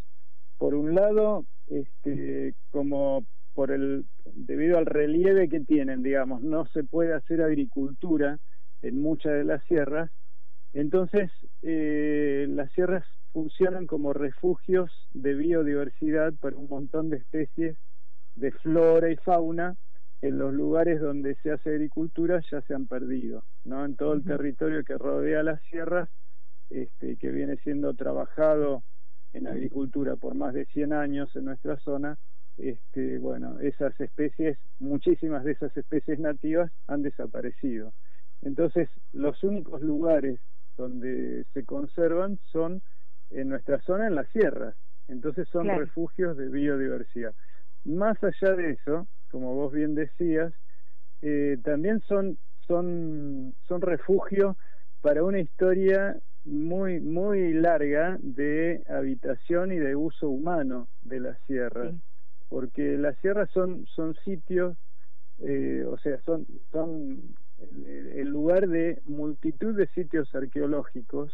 Por 0.59 0.75
un 0.75 0.95
lado, 0.95 1.47
este, 1.67 2.55
como 2.71 3.27
por 3.55 3.71
el 3.71 4.07
debido 4.25 4.79
al 4.79 4.87
relieve 4.87 5.49
que 5.49 5.61
tienen, 5.61 6.03
digamos, 6.03 6.43
no 6.43 6.67
se 6.67 6.85
puede 6.85 7.15
hacer 7.15 7.43
agricultura 7.43 8.39
en 8.83 9.01
muchas 9.01 9.33
de 9.33 9.45
las 9.45 9.63
sierras, 9.65 10.11
entonces 10.73 11.31
eh, 11.63 12.47
las 12.49 12.73
sierras 12.73 13.05
funcionan 13.33 13.87
como 13.87 14.13
refugios 14.13 14.91
de 15.13 15.35
biodiversidad 15.35 16.35
para 16.35 16.57
un 16.57 16.69
montón 16.69 17.11
de 17.11 17.19
especies 17.19 17.77
de 18.35 18.53
flora 18.53 19.11
y 19.11 19.17
fauna 19.17 19.77
en 20.23 20.39
los 20.39 20.55
lugares 20.55 21.01
donde 21.01 21.35
se 21.43 21.51
hace 21.51 21.71
agricultura 21.71 22.41
ya 22.51 22.63
se 22.63 22.75
han 22.75 22.87
perdido, 22.87 23.45
¿no? 23.65 23.85
En 23.85 23.97
todo 23.97 24.15
el 24.15 24.25
territorio 24.25 24.85
que 24.85 24.97
rodea 24.97 25.43
las 25.43 25.61
sierras, 25.65 26.09
este, 26.71 27.17
que 27.17 27.31
viene 27.31 27.57
siendo 27.59 27.93
trabajado 27.95 28.83
en 29.33 29.49
agricultura 29.49 30.17
por 30.17 30.35
más 30.35 30.55
de 30.55 30.67
100 30.67 30.93
años 30.93 31.35
en 31.35 31.47
nuestra 31.47 31.77
zona, 31.79 32.19
este, 32.57 33.19
bueno, 33.19 33.59
esas 33.61 33.99
especies, 34.01 34.59
muchísimas 34.79 35.45
de 35.45 35.53
esas 35.53 35.77
especies 35.77 36.19
nativas 36.19 36.71
han 36.87 37.03
desaparecido. 37.03 37.93
Entonces, 38.43 38.89
los 39.13 39.43
únicos 39.43 39.83
lugares 39.83 40.41
donde 40.77 41.45
se 41.53 41.65
conservan 41.65 42.39
son 42.51 42.83
en 43.31 43.49
nuestra 43.49 43.81
zona, 43.83 44.07
en 44.07 44.15
las 44.15 44.29
sierras. 44.31 44.75
Entonces 45.09 45.49
son 45.51 45.65
Claro. 45.65 45.81
refugios 45.81 46.37
de 46.37 46.49
biodiversidad. 46.49 47.35
Más 47.85 48.17
allá 48.23 48.55
de 48.55 48.71
eso, 48.73 49.09
como 49.31 49.55
vos 49.55 49.73
bien 49.73 49.95
decías, 49.95 50.53
eh, 51.23 51.59
también 51.63 52.01
son, 52.01 52.39
son, 52.67 53.55
son 53.67 53.81
refugio 53.81 54.57
para 55.01 55.25
una 55.25 55.41
historia 55.41 56.17
muy 56.45 57.01
muy 57.01 57.53
larga 57.53 58.19
de 58.21 58.83
habitación 58.89 59.71
y 59.73 59.79
de 59.79 59.95
uso 59.95 60.29
humano 60.29 60.89
de 61.03 61.21
las 61.21 61.39
sierras, 61.47 61.95
porque 62.53 62.99
las 62.99 63.17
sierras 63.21 63.49
son 63.55 63.87
son 63.97 64.15
sitios, 64.27 64.77
eh, 65.39 65.87
o 65.89 65.97
sea, 65.97 66.21
son 66.21 66.47
son 66.71 67.35
el 67.87 68.29
lugar 68.29 68.69
de 68.69 69.01
multitud 69.07 69.75
de 69.75 69.87
sitios 69.89 70.35
arqueológicos 70.35 71.33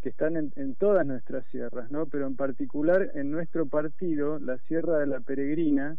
que 0.00 0.08
están 0.08 0.36
en, 0.38 0.52
en, 0.56 0.74
todas 0.76 1.06
nuestras 1.06 1.44
sierras, 1.48 1.90
¿no? 1.90 2.06
Pero 2.06 2.26
en 2.26 2.36
particular 2.36 3.10
en 3.14 3.30
nuestro 3.30 3.66
partido, 3.66 4.38
la 4.38 4.56
Sierra 4.60 4.98
de 4.98 5.06
la 5.06 5.20
Peregrina, 5.20 5.98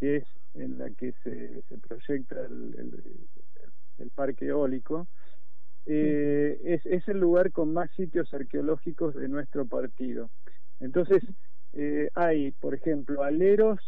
que 0.00 0.16
es 0.16 0.24
en 0.54 0.78
la 0.78 0.88
que 0.90 1.12
se, 1.22 1.60
se 1.68 1.76
proyecta 1.76 2.40
el, 2.46 2.74
el, 2.78 3.28
el 3.98 4.10
parque 4.10 4.46
eólico, 4.46 5.06
eh, 5.84 6.58
es, 6.64 6.86
es, 6.86 7.06
el 7.08 7.18
lugar 7.18 7.52
con 7.52 7.74
más 7.74 7.90
sitios 7.90 8.32
arqueológicos 8.32 9.14
de 9.16 9.28
nuestro 9.28 9.66
partido. 9.66 10.30
Entonces, 10.80 11.22
eh, 11.74 12.08
hay, 12.14 12.52
por 12.52 12.74
ejemplo, 12.74 13.22
aleros 13.22 13.78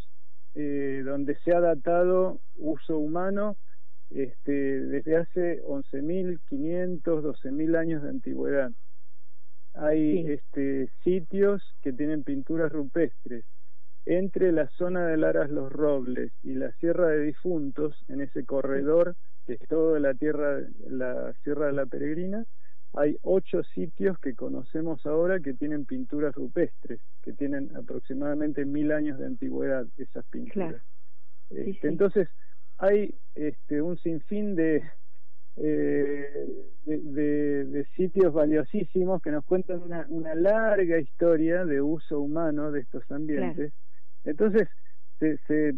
eh, 0.54 1.02
donde 1.04 1.36
se 1.44 1.54
ha 1.54 1.60
datado 1.60 2.40
uso 2.56 2.98
humano 2.98 3.56
este, 4.10 4.52
desde 4.52 5.16
hace 5.16 5.62
11.500, 5.62 7.02
12.000 7.02 7.76
años 7.76 8.02
de 8.02 8.08
antigüedad. 8.08 8.72
Hay 9.74 10.24
sí. 10.24 10.32
este, 10.32 10.90
sitios 11.04 11.62
que 11.82 11.92
tienen 11.92 12.24
pinturas 12.24 12.72
rupestres. 12.72 13.44
Entre 14.06 14.50
la 14.50 14.68
zona 14.70 15.06
de 15.06 15.16
Laras 15.16 15.50
Los 15.50 15.70
Robles 15.70 16.32
y 16.42 16.54
la 16.54 16.72
Sierra 16.72 17.08
de 17.08 17.20
Difuntos, 17.20 17.94
en 18.08 18.22
ese 18.22 18.44
corredor 18.44 19.14
que 19.46 19.52
es 19.54 19.68
toda 19.68 20.00
la 20.00 20.14
tierra, 20.14 20.60
la 20.88 21.32
Sierra 21.44 21.66
de 21.66 21.72
la 21.72 21.86
Peregrina, 21.86 22.44
hay 22.94 23.16
ocho 23.22 23.62
sitios 23.62 24.18
que 24.18 24.34
conocemos 24.34 25.04
ahora 25.06 25.40
que 25.40 25.54
tienen 25.54 25.84
pinturas 25.84 26.34
rupestres, 26.34 27.00
que 27.22 27.32
tienen 27.32 27.70
aproximadamente 27.76 28.64
mil 28.64 28.90
años 28.92 29.18
de 29.18 29.26
antigüedad 29.26 29.86
esas 29.96 30.24
pinturas. 30.26 30.70
Claro. 30.70 30.84
Este, 31.50 31.72
sí. 31.72 31.86
Entonces, 31.86 32.28
hay 32.78 33.14
este, 33.34 33.80
un 33.80 33.96
sinfín 33.98 34.56
de, 34.56 34.82
eh, 35.56 36.48
de, 36.84 36.98
de, 36.98 37.64
de, 37.66 37.84
sitios 37.96 38.32
valiosísimos 38.32 39.22
que 39.22 39.30
nos 39.30 39.44
cuentan 39.44 39.82
una, 39.82 40.06
una, 40.08 40.34
larga 40.34 40.98
historia 40.98 41.64
de 41.64 41.80
uso 41.80 42.20
humano 42.20 42.72
de 42.72 42.80
estos 42.80 43.08
ambientes. 43.10 43.72
Claro. 43.72 43.80
Entonces, 44.24 44.68
se, 45.18 45.38
se, 45.46 45.74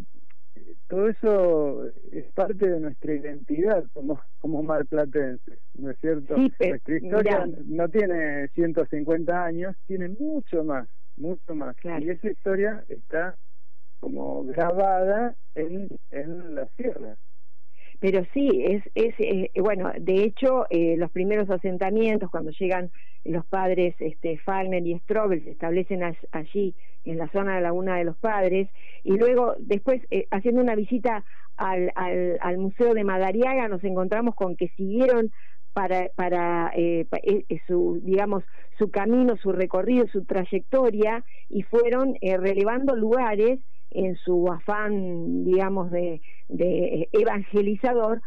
todo 0.87 1.09
eso 1.09 1.85
es 2.11 2.31
parte 2.33 2.69
de 2.69 2.79
nuestra 2.79 3.13
identidad 3.13 3.83
como, 3.93 4.21
como 4.39 4.63
marplatenses, 4.63 5.59
¿no 5.73 5.89
es 5.89 5.99
cierto? 5.99 6.35
Sí, 6.35 6.51
pero, 6.57 6.71
nuestra 6.71 6.97
historia 6.97 7.49
no 7.65 7.89
tiene 7.89 8.47
150 8.49 9.45
años, 9.45 9.75
tiene 9.87 10.09
mucho 10.09 10.63
más, 10.63 10.87
mucho 11.17 11.55
más. 11.55 11.75
Claro. 11.77 12.03
Y 12.03 12.09
esa 12.09 12.29
historia 12.29 12.83
está 12.87 13.35
como 13.99 14.43
grabada 14.43 15.35
en, 15.55 15.87
en 16.11 16.55
las 16.55 16.69
sierras 16.73 17.17
pero 18.03 18.25
sí, 18.33 18.49
es, 18.65 18.83
es 18.95 19.15
eh, 19.17 19.49
bueno, 19.61 19.89
de 19.97 20.25
hecho, 20.25 20.65
eh, 20.69 20.95
los 20.97 21.09
primeros 21.09 21.49
asentamientos, 21.49 22.29
cuando 22.29 22.51
llegan 22.51 22.91
los 23.23 23.45
padres 23.45 23.95
este, 23.99 24.33
y 24.33 24.99
Strobel, 24.99 25.41
se 25.45 25.51
establecen 25.51 26.01
allí, 26.33 26.75
en 27.05 27.17
la 27.17 27.29
zona 27.29 27.55
de 27.55 27.61
Laguna 27.61 27.95
de 27.95 28.03
los 28.03 28.17
Padres, 28.17 28.67
y 29.05 29.15
luego, 29.15 29.55
después, 29.57 30.01
eh, 30.11 30.27
haciendo 30.31 30.61
una 30.61 30.75
visita 30.75 31.23
al, 31.55 31.93
al, 31.95 32.39
al, 32.41 32.57
Museo 32.57 32.93
de 32.93 33.05
Madariaga, 33.05 33.69
nos 33.69 33.85
encontramos 33.85 34.35
con 34.35 34.57
que 34.57 34.67
siguieron 34.75 35.31
para, 35.71 36.09
para 36.17 36.73
eh, 36.75 37.07
su, 37.67 38.01
digamos, 38.03 38.43
su 38.77 38.91
camino, 38.91 39.37
su 39.37 39.53
recorrido, 39.53 40.07
su 40.09 40.25
trayectoria, 40.25 41.23
y 41.47 41.61
fueron 41.61 42.15
relevando 42.21 42.97
lugares 42.97 43.61
en 43.93 44.15
su 44.17 44.51
afán, 44.51 45.43
digamos, 45.43 45.91
de, 45.91 46.21
de, 46.49 47.09
evangelizador, 47.11 48.21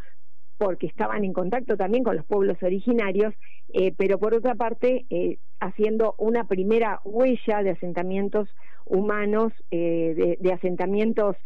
porque 0.58 0.86
estaban 0.86 1.24
en 1.24 1.32
contacto 1.32 1.76
también 1.76 2.02
con 2.02 2.16
los 2.16 2.24
pueblos 2.24 2.56
originarios, 2.62 3.34
eh, 3.72 3.92
pero 3.96 4.18
por 4.18 4.34
otra 4.34 4.54
parte, 4.54 5.04
eh, 5.10 5.38
haciendo 5.60 6.14
una 6.18 6.46
primera 6.46 7.00
huella 7.04 7.62
de 7.62 7.70
asentamientos 7.70 8.48
humanos, 8.84 9.52
eh, 9.70 10.14
de, 10.16 10.38
de, 10.40 10.52
asentamientos 10.52 11.36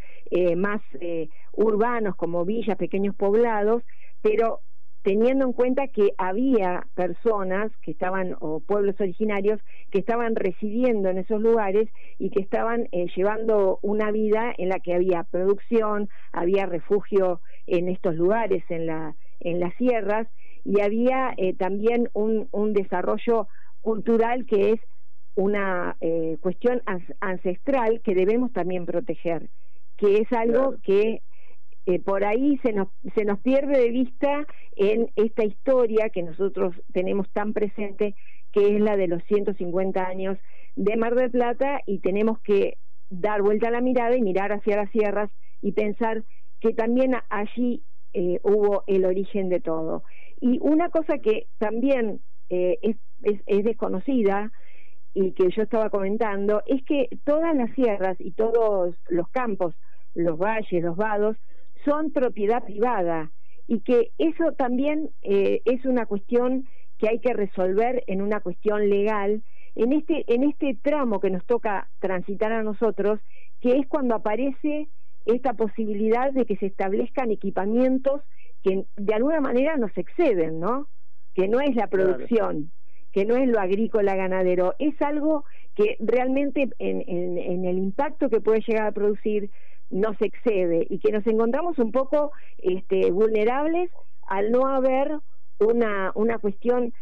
más 0.57 0.81
urbanos 1.53 2.15
como 2.15 2.45
villas, 2.45 2.77
pequeños 2.77 3.17
poblados, 3.17 3.83
pero 4.23 4.61
teniendo 5.03 5.47
en 5.47 5.53
cuenta 5.53 5.89
que 5.89 6.13
había 6.19 6.87
personas 6.95 7.73
que 7.83 7.91
estaban, 7.91 8.37
o 8.41 8.61
pueblos 8.61 8.97
originarios, 9.01 9.61
que 9.91 9.99
estaban 9.99 10.37
residiendo 10.37 11.09
en 11.09 11.19
esos 11.19 11.41
lugares 11.41 11.89
y 12.19 12.31
que 12.31 12.43
estaban 12.43 12.89
eh, 12.93 13.07
llevando 13.17 13.79
una 13.83 14.11
vida 14.11 14.53
en 14.59 14.69
la 14.69 14.81
que 14.81 14.95
había 14.95 15.25
producción, 15.25 16.09
había 16.33 16.67
refugio 16.67 17.41
en 17.67 17.89
estos 17.89 18.15
lugares, 18.15 18.63
en, 18.69 18.87
la, 18.87 19.17
en 19.41 19.61
las 19.61 19.75
sierras, 19.77 20.29
y 20.65 20.81
había 20.81 21.33
eh, 21.39 21.55
también 21.55 22.11
un, 22.13 22.49
un, 22.51 22.75
desarrollo 22.75 23.49
cultural 23.81 24.45
que 24.45 24.73
es 24.73 24.81
una 25.35 25.97
eh, 26.01 26.37
cuestión 26.41 26.83
ancestral 27.21 28.03
que 28.03 28.15
debemos 28.15 28.53
también 28.53 28.85
proteger, 28.85 29.49
que 29.97 30.17
es 30.17 30.33
algo 30.33 30.53
claro. 30.53 30.77
que 30.83 31.23
eh, 31.91 31.99
por 31.99 32.25
ahí 32.25 32.57
se 32.63 32.73
nos, 32.73 32.89
se 33.17 33.25
nos 33.25 33.41
pierde 33.41 33.81
de 33.81 33.91
vista 33.91 34.47
en 34.77 35.11
esta 35.17 35.45
historia 35.45 36.11
que 36.11 36.23
nosotros 36.23 36.73
tenemos 36.93 37.29
tan 37.33 37.53
presente, 37.53 38.15
que 38.53 38.77
es 38.77 38.81
la 38.81 38.97
de 38.97 39.09
los 39.09 39.23
150 39.25 40.01
años 40.01 40.39
de 40.77 40.97
Mar 40.97 41.17
del 41.17 41.33
Plata, 41.33 41.81
y 41.87 41.99
tenemos 41.99 42.39
que 42.43 42.79
dar 43.09 43.43
vuelta 43.43 43.69
a 43.69 43.73
la 43.73 43.81
mirada 43.81 44.17
y 44.17 44.23
mirar 44.23 44.53
hacia 44.53 44.77
las 44.77 44.91
sierras 44.93 45.31
y 45.63 45.73
pensar 45.73 46.23
que 46.61 46.75
también 46.75 47.17
allí 47.29 47.83
eh, 48.13 48.39
hubo 48.45 48.85
el 48.87 49.05
origen 49.05 49.49
de 49.49 49.59
todo. 49.61 50.05
Y 50.41 50.61
una 50.61 50.91
cosa 50.91 51.19
que 51.19 51.49
también 51.59 52.21
eh, 52.51 52.79
es, 52.83 52.97
es, 53.23 53.41
es 53.47 53.65
desconocida, 53.65 54.53
y 55.13 55.33
que 55.33 55.51
yo 55.51 55.65
estaba 55.65 55.91
comentando, 55.91 56.63
es 56.67 56.85
que 56.85 57.09
todas 57.25 57.53
las 57.57 57.75
sierras 57.75 58.17
y 58.21 58.31
todos 58.31 58.95
los 59.09 59.29
campos, 59.31 59.75
los 60.15 60.39
valles, 60.39 60.85
los 60.85 60.95
vados, 60.95 61.37
son 61.85 62.13
propiedad 62.13 62.65
privada 62.65 63.31
y 63.67 63.81
que 63.81 64.11
eso 64.19 64.53
también 64.59 65.11
eh, 65.23 65.63
es 65.65 65.85
una 65.85 66.07
cuestión 66.07 66.67
que 66.99 67.09
hay 67.09 67.21
que 67.21 67.33
resolver 67.33 68.03
en 68.09 68.21
una 68.21 68.41
cuestión 68.41 68.91
legal. 68.91 69.43
En 69.77 69.93
este 69.93 70.25
en 70.27 70.43
este 70.43 70.77
tramo 70.83 71.21
que 71.21 71.31
nos 71.31 71.45
toca 71.47 71.89
transitar 72.01 72.53
a 72.53 72.63
nosotros 72.63 73.21
que 73.61 73.77
es 73.79 73.87
cuando 73.87 74.17
aparece 74.17 74.89
esta 75.25 75.53
posibilidad 75.55 76.33
de 76.33 76.47
que 76.47 76.57
se 76.57 76.67
establezcan 76.67 77.31
equipamientos 77.31 78.23
que 78.65 78.85
de 78.97 79.15
alguna 79.15 79.41
manera 79.41 79.77
nos 79.77 79.97
exceden 79.97 80.59
no 80.59 80.89
que 81.35 81.47
no 81.47 81.61
es 81.61 81.77
la 81.77 81.87
producción 81.87 82.71
claro. 82.71 83.13
que 83.13 83.25
no 83.25 83.37
es 83.37 83.49
lo 83.49 83.61
agrícola 83.61 84.17
ganadero. 84.17 84.75
Es 84.81 85.01
algo 85.01 85.45
que 85.77 85.97
realmente 86.01 86.69
en, 86.79 87.05
en, 87.07 87.39
en 87.39 87.65
el 87.65 87.79
impacto 87.79 88.29
que 88.29 88.41
puede 88.41 88.63
llegar 88.67 88.89
a 88.89 88.93
producir 88.93 89.51
nos 89.91 90.21
excede 90.21 90.87
y 90.89 90.99
que 90.99 91.13
nos 91.13 91.27
encontramos 91.27 91.79
un 91.79 91.93
poco 91.93 92.33
este, 92.59 93.11
vulnerables 93.11 93.91
al 94.27 94.51
no 94.51 94.67
haber 94.67 95.19
una, 95.59 96.13
una 96.15 96.39
cuestión, 96.39 96.93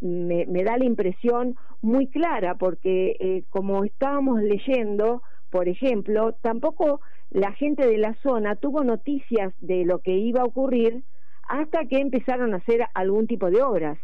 me, 0.00 0.46
da 0.46 0.78
la 0.78 0.84
impresión, 0.84 1.56
muy 1.82 2.08
clara, 2.08 2.54
porque 2.54 3.16
eh, 3.18 3.44
como 3.50 3.84
estábamos 3.84 4.40
leyendo, 4.42 5.22
por 5.50 5.68
ejemplo, 5.68 6.32
tampoco 6.40 7.00
la 7.30 7.52
gente 7.52 7.86
de 7.86 7.98
la 7.98 8.14
zona 8.22 8.56
tuvo 8.56 8.84
noticias 8.84 9.52
de 9.58 9.84
lo 9.84 10.00
que 10.00 10.12
iba 10.12 10.42
a 10.42 10.46
ocurrir 10.46 11.04
hasta 11.48 11.86
que 11.86 11.98
empezaron 11.98 12.54
a 12.54 12.58
hacer 12.58 12.86
algún 12.94 13.26
tipo 13.26 13.50
de 13.50 13.62
obras. 13.62 13.98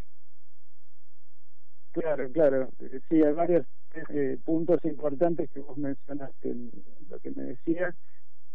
Claro, 1.92 2.30
claro. 2.32 2.68
Sí, 3.08 3.22
hay 3.22 3.32
varios 3.32 3.66
eh, 4.10 4.36
puntos 4.44 4.84
importantes 4.84 5.50
que 5.50 5.60
vos 5.60 5.78
mencionaste 5.78 6.50
en 6.50 6.70
lo 7.08 7.18
que 7.20 7.30
me 7.30 7.44
decías 7.44 7.94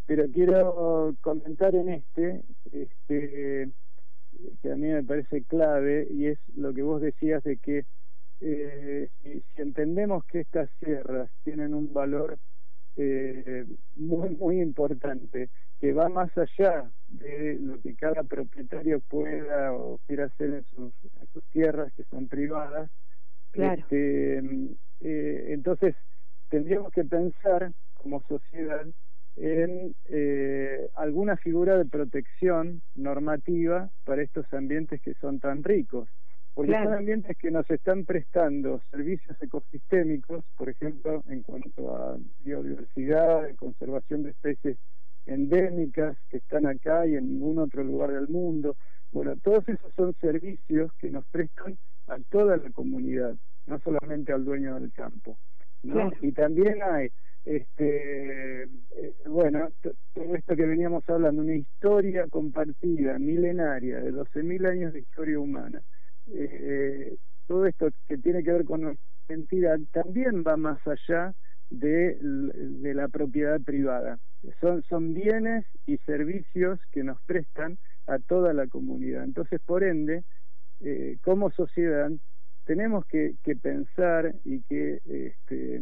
pero 0.05 0.25
quiero 0.31 1.15
comentar 1.21 1.75
en 1.75 1.89
este, 1.89 2.41
este 2.71 3.71
que 4.61 4.71
a 4.71 4.75
mí 4.75 4.87
me 4.87 5.03
parece 5.03 5.43
clave 5.43 6.07
y 6.09 6.27
es 6.27 6.39
lo 6.55 6.73
que 6.73 6.81
vos 6.81 7.01
decías 7.01 7.43
de 7.43 7.57
que 7.57 7.85
eh, 8.41 9.09
si, 9.21 9.41
si, 9.41 9.61
entendemos 9.61 10.25
que 10.25 10.39
estas 10.39 10.69
sierras 10.79 11.29
tienen 11.43 11.73
un 11.73 11.93
valor 11.93 12.39
eh, 12.97 13.65
muy 13.95 14.29
muy 14.31 14.61
importante 14.61 15.49
que 15.79 15.93
va 15.93 16.09
más 16.09 16.35
allá 16.37 16.91
de 17.07 17.57
lo 17.59 17.79
que 17.81 17.95
cada 17.95 18.23
propietario 18.23 18.99
pueda 18.99 19.73
o 19.73 19.99
quiera 20.07 20.25
hacer 20.25 20.53
en 20.53 20.65
sus, 20.65 20.93
en 21.19 21.27
sus 21.33 21.43
tierras 21.51 21.93
que 21.93 22.03
son 22.05 22.27
privadas 22.27 22.89
claro. 23.51 23.81
este, 23.81 24.39
eh, 25.01 25.45
entonces 25.49 25.95
tendríamos 26.49 26.91
que 26.91 27.03
pensar 27.03 27.71
como 27.93 28.21
sociedad 28.23 28.85
en 29.37 29.95
eh, 30.09 30.89
alguna 30.95 31.37
figura 31.37 31.77
de 31.77 31.85
protección 31.85 32.81
normativa 32.95 33.89
para 34.03 34.21
estos 34.21 34.51
ambientes 34.53 35.01
que 35.01 35.13
son 35.15 35.39
tan 35.39 35.63
ricos. 35.63 36.09
porque 36.53 36.71
Claro. 36.71 36.89
son 36.89 36.97
ambientes 36.99 37.37
que 37.37 37.49
nos 37.49 37.69
están 37.71 38.03
prestando 38.03 38.81
servicios 38.91 39.41
ecosistémicos, 39.41 40.43
por 40.57 40.67
ejemplo, 40.67 41.23
en 41.29 41.43
cuanto 41.43 41.95
a 41.95 42.17
biodiversidad, 42.43 43.55
conservación 43.55 44.23
de 44.23 44.31
especies 44.31 44.77
endémicas 45.25 46.17
que 46.29 46.37
están 46.37 46.65
acá 46.65 47.07
y 47.07 47.15
en 47.15 47.27
ningún 47.29 47.57
otro 47.59 47.83
lugar 47.83 48.11
del 48.11 48.27
mundo. 48.27 48.75
Bueno, 49.13 49.35
todos 49.37 49.67
esos 49.69 49.93
son 49.95 50.13
servicios 50.19 50.91
que 50.99 51.09
nos 51.09 51.25
prestan 51.27 51.77
a 52.07 52.17
toda 52.29 52.57
la 52.57 52.69
comunidad, 52.71 53.35
no 53.65 53.79
solamente 53.79 54.33
al 54.33 54.43
dueño 54.43 54.77
del 54.79 54.91
campo. 54.91 55.37
¿no? 55.83 55.93
Claro. 55.93 56.11
Y 56.21 56.31
también 56.33 56.79
hay, 56.83 57.11
este, 57.45 58.63
eh, 58.63 59.13
bueno, 59.25 59.69
todo 60.13 60.35
esto 60.35 60.55
que 60.55 60.65
veníamos 60.65 61.07
hablando, 61.09 61.41
una 61.41 61.55
historia 61.55 62.27
compartida, 62.29 63.17
milenaria, 63.17 63.99
de 63.99 64.11
12.000 64.11 64.65
años 64.67 64.93
de 64.93 64.99
historia 64.99 65.39
humana. 65.39 65.81
Eh, 66.27 67.17
todo 67.47 67.65
esto 67.65 67.89
que 68.07 68.17
tiene 68.17 68.43
que 68.43 68.51
ver 68.51 68.65
con 68.65 68.81
nuestra 68.81 69.05
identidad 69.29 69.79
también 69.91 70.43
va 70.45 70.55
más 70.55 70.79
allá 70.87 71.33
de, 71.69 72.17
de 72.21 72.93
la 72.93 73.07
propiedad 73.07 73.59
privada. 73.61 74.19
Son, 74.59 74.83
son 74.83 75.13
bienes 75.13 75.65
y 75.85 75.97
servicios 75.99 76.79
que 76.91 77.03
nos 77.03 77.19
prestan 77.23 77.77
a 78.07 78.19
toda 78.19 78.53
la 78.53 78.67
comunidad. 78.67 79.23
Entonces, 79.23 79.59
por 79.65 79.83
ende, 79.83 80.23
eh, 80.81 81.17
como 81.23 81.51
sociedad, 81.51 82.11
tenemos 82.65 83.05
que, 83.05 83.35
que 83.43 83.55
pensar 83.55 84.35
y 84.43 84.61
que 84.63 84.99
este, 85.05 85.81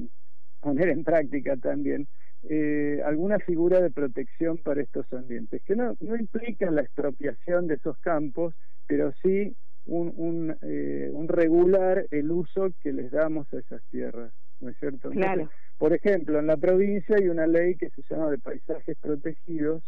poner 0.59 0.89
en 0.89 1.03
práctica 1.03 1.57
también 1.57 2.07
eh, 2.49 3.01
alguna 3.05 3.39
figura 3.39 3.81
de 3.81 3.91
protección 3.91 4.57
para 4.57 4.81
estos 4.81 5.11
ambientes, 5.11 5.61
que 5.63 5.75
no, 5.75 5.95
no 5.99 6.15
implica 6.15 6.71
la 6.71 6.81
expropiación 6.81 7.67
de 7.67 7.75
esos 7.75 7.97
campos, 7.99 8.55
pero 8.87 9.11
sí 9.21 9.55
un, 9.85 10.13
un, 10.15 10.57
eh, 10.61 11.09
un 11.11 11.27
regular 11.27 12.05
el 12.11 12.31
uso 12.31 12.69
que 12.79 12.93
les 12.93 13.11
damos 13.11 13.51
a 13.53 13.59
esas 13.59 13.81
tierras, 13.89 14.33
¿no 14.59 14.69
es 14.69 14.77
cierto? 14.77 15.11
Entonces, 15.11 15.21
Claro. 15.21 15.49
por 15.77 15.93
ejemplo, 15.93 16.39
en 16.39 16.47
la 16.47 16.57
provincia 16.57 17.15
hay 17.17 17.27
una 17.27 17.47
ley 17.47 17.75
que 17.75 17.89
se 17.89 18.01
llama 18.09 18.29
de 18.31 18.37
paisajes 18.39 18.97
protegidos. 18.99 19.83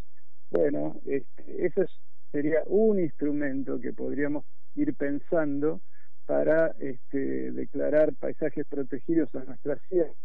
Bueno, 0.49 0.99
este, 1.05 1.65
eso 1.65 1.83
es- 1.83 1.99
sería 2.31 2.63
un 2.65 2.99
instrumento 2.99 3.79
que 3.79 3.93
podríamos 3.93 4.45
ir 4.75 4.95
pensando 4.95 5.81
para 6.25 6.73
este, 6.79 7.51
declarar 7.51 8.15
paisajes 8.15 8.65
protegidos 8.67 9.33
a 9.35 9.43
nuestras 9.43 9.79
sierras 9.89 10.15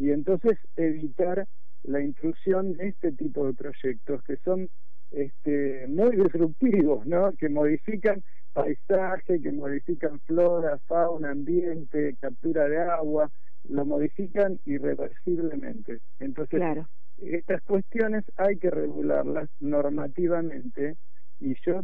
y 0.00 0.10
entonces 0.12 0.58
evitar 0.76 1.46
la 1.82 2.00
intrusión 2.00 2.72
de 2.72 2.88
este 2.88 3.12
tipo 3.12 3.46
de 3.46 3.52
proyectos 3.52 4.22
que 4.24 4.36
son 4.38 4.68
este, 5.10 5.86
muy 5.88 6.16
disruptivos, 6.16 7.06
¿no? 7.06 7.32
Que 7.34 7.50
modifican 7.50 8.22
paisaje, 8.54 9.42
que 9.42 9.52
modifican 9.52 10.18
flora, 10.20 10.78
fauna, 10.86 11.32
ambiente, 11.32 12.16
captura 12.18 12.66
de 12.66 12.78
agua, 12.78 13.30
lo 13.68 13.84
modifican 13.84 14.58
irreversiblemente. 14.64 16.00
Entonces, 16.18 16.58
Claro. 16.58 16.88
estas 17.18 17.60
cuestiones 17.62 18.24
hay 18.36 18.56
que 18.56 18.70
regularlas 18.70 19.50
normativamente 19.60 20.96
y 21.40 21.54
yo 21.66 21.82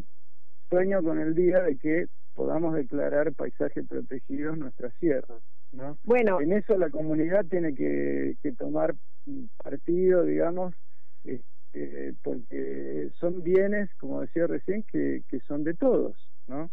sueño 0.70 1.02
con 1.02 1.20
el 1.20 1.34
día 1.34 1.60
de 1.62 1.76
que 1.76 2.06
podamos 2.34 2.74
declarar 2.74 3.34
paisaje 3.34 3.82
protegido 3.84 4.54
en 4.54 4.60
nuestras 4.60 4.94
sierras, 4.94 5.42
¿no? 5.76 5.98
Bueno, 6.04 6.40
En 6.40 6.52
eso 6.52 6.76
la 6.76 6.90
comunidad 6.90 7.44
tiene 7.46 7.74
que, 7.74 8.36
que 8.42 8.52
tomar 8.52 8.94
partido, 9.62 10.24
digamos, 10.24 10.74
este, 11.24 12.14
porque 12.22 13.10
son 13.18 13.42
bienes, 13.42 13.90
como 13.98 14.22
decía 14.22 14.46
recién, 14.46 14.84
que, 14.84 15.22
que 15.28 15.40
son 15.40 15.64
de 15.64 15.74
todos, 15.74 16.16
¿no? 16.46 16.70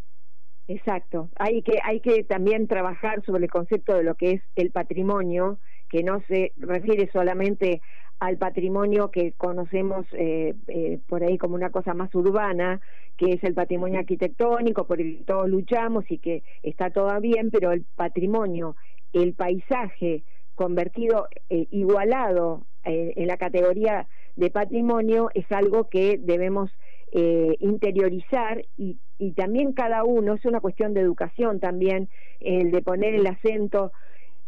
Exacto. 0.68 1.30
Hay 1.38 1.62
que 1.62 1.80
hay 1.84 2.00
que 2.00 2.24
también 2.24 2.68
trabajar 2.68 3.22
sobre 3.26 3.44
el 3.46 3.52
concepto 3.52 3.96
de 3.96 4.04
lo 4.04 4.16
que 4.16 4.32
es 4.32 4.42
el 4.56 4.72
patrimonio, 4.72 5.60
que 5.90 6.04
no 6.04 6.22
se 6.28 6.54
refiere 6.56 7.10
solamente 7.12 7.82
al 8.20 8.38
patrimonio 8.38 9.12
que 9.12 9.34
conocemos 9.34 10.06
eh, 10.14 10.54
eh, 10.68 11.00
por 11.10 11.24
ahí 11.24 11.38
como 11.38 11.56
una 11.56 11.72
cosa 11.72 11.94
más 11.94 12.16
urbana, 12.16 12.80
que 13.18 13.34
es 13.34 13.44
el 13.44 13.54
patrimonio 13.54 14.00
arquitectónico, 14.00 14.88
por 14.88 15.02
el 15.02 15.18
que 15.18 15.24
todos 15.26 15.50
luchamos 15.50 16.06
y 16.10 16.20
que 16.20 16.44
está 16.62 16.90
todo 16.92 17.20
bien, 17.20 17.52
pero 17.52 17.74
el 17.74 17.86
patrimonio, 17.96 18.78
el 19.14 19.34
paisaje 19.34 20.24
convertido, 20.56 21.28
eh, 21.50 21.68
igualado 21.72 22.66
eh, 22.84 23.14
en 23.16 23.28
la 23.28 23.38
categoría 23.38 24.08
de 24.36 24.50
patrimonio, 24.50 25.30
es 25.34 25.50
algo 25.52 25.90
que 25.90 26.18
debemos 26.20 26.72
eh, 27.12 27.56
interiorizar 27.60 28.66
y, 28.78 28.98
y 29.18 29.34
también 29.34 29.74
cada 29.74 30.04
uno, 30.04 30.34
es 30.34 30.46
una 30.46 30.60
cuestión 30.60 30.94
de 30.94 31.02
educación 31.02 31.60
también, 31.60 32.10
el 32.40 32.72
de 32.72 32.82
poner 32.82 33.16
el 33.16 33.28
acento 33.28 33.92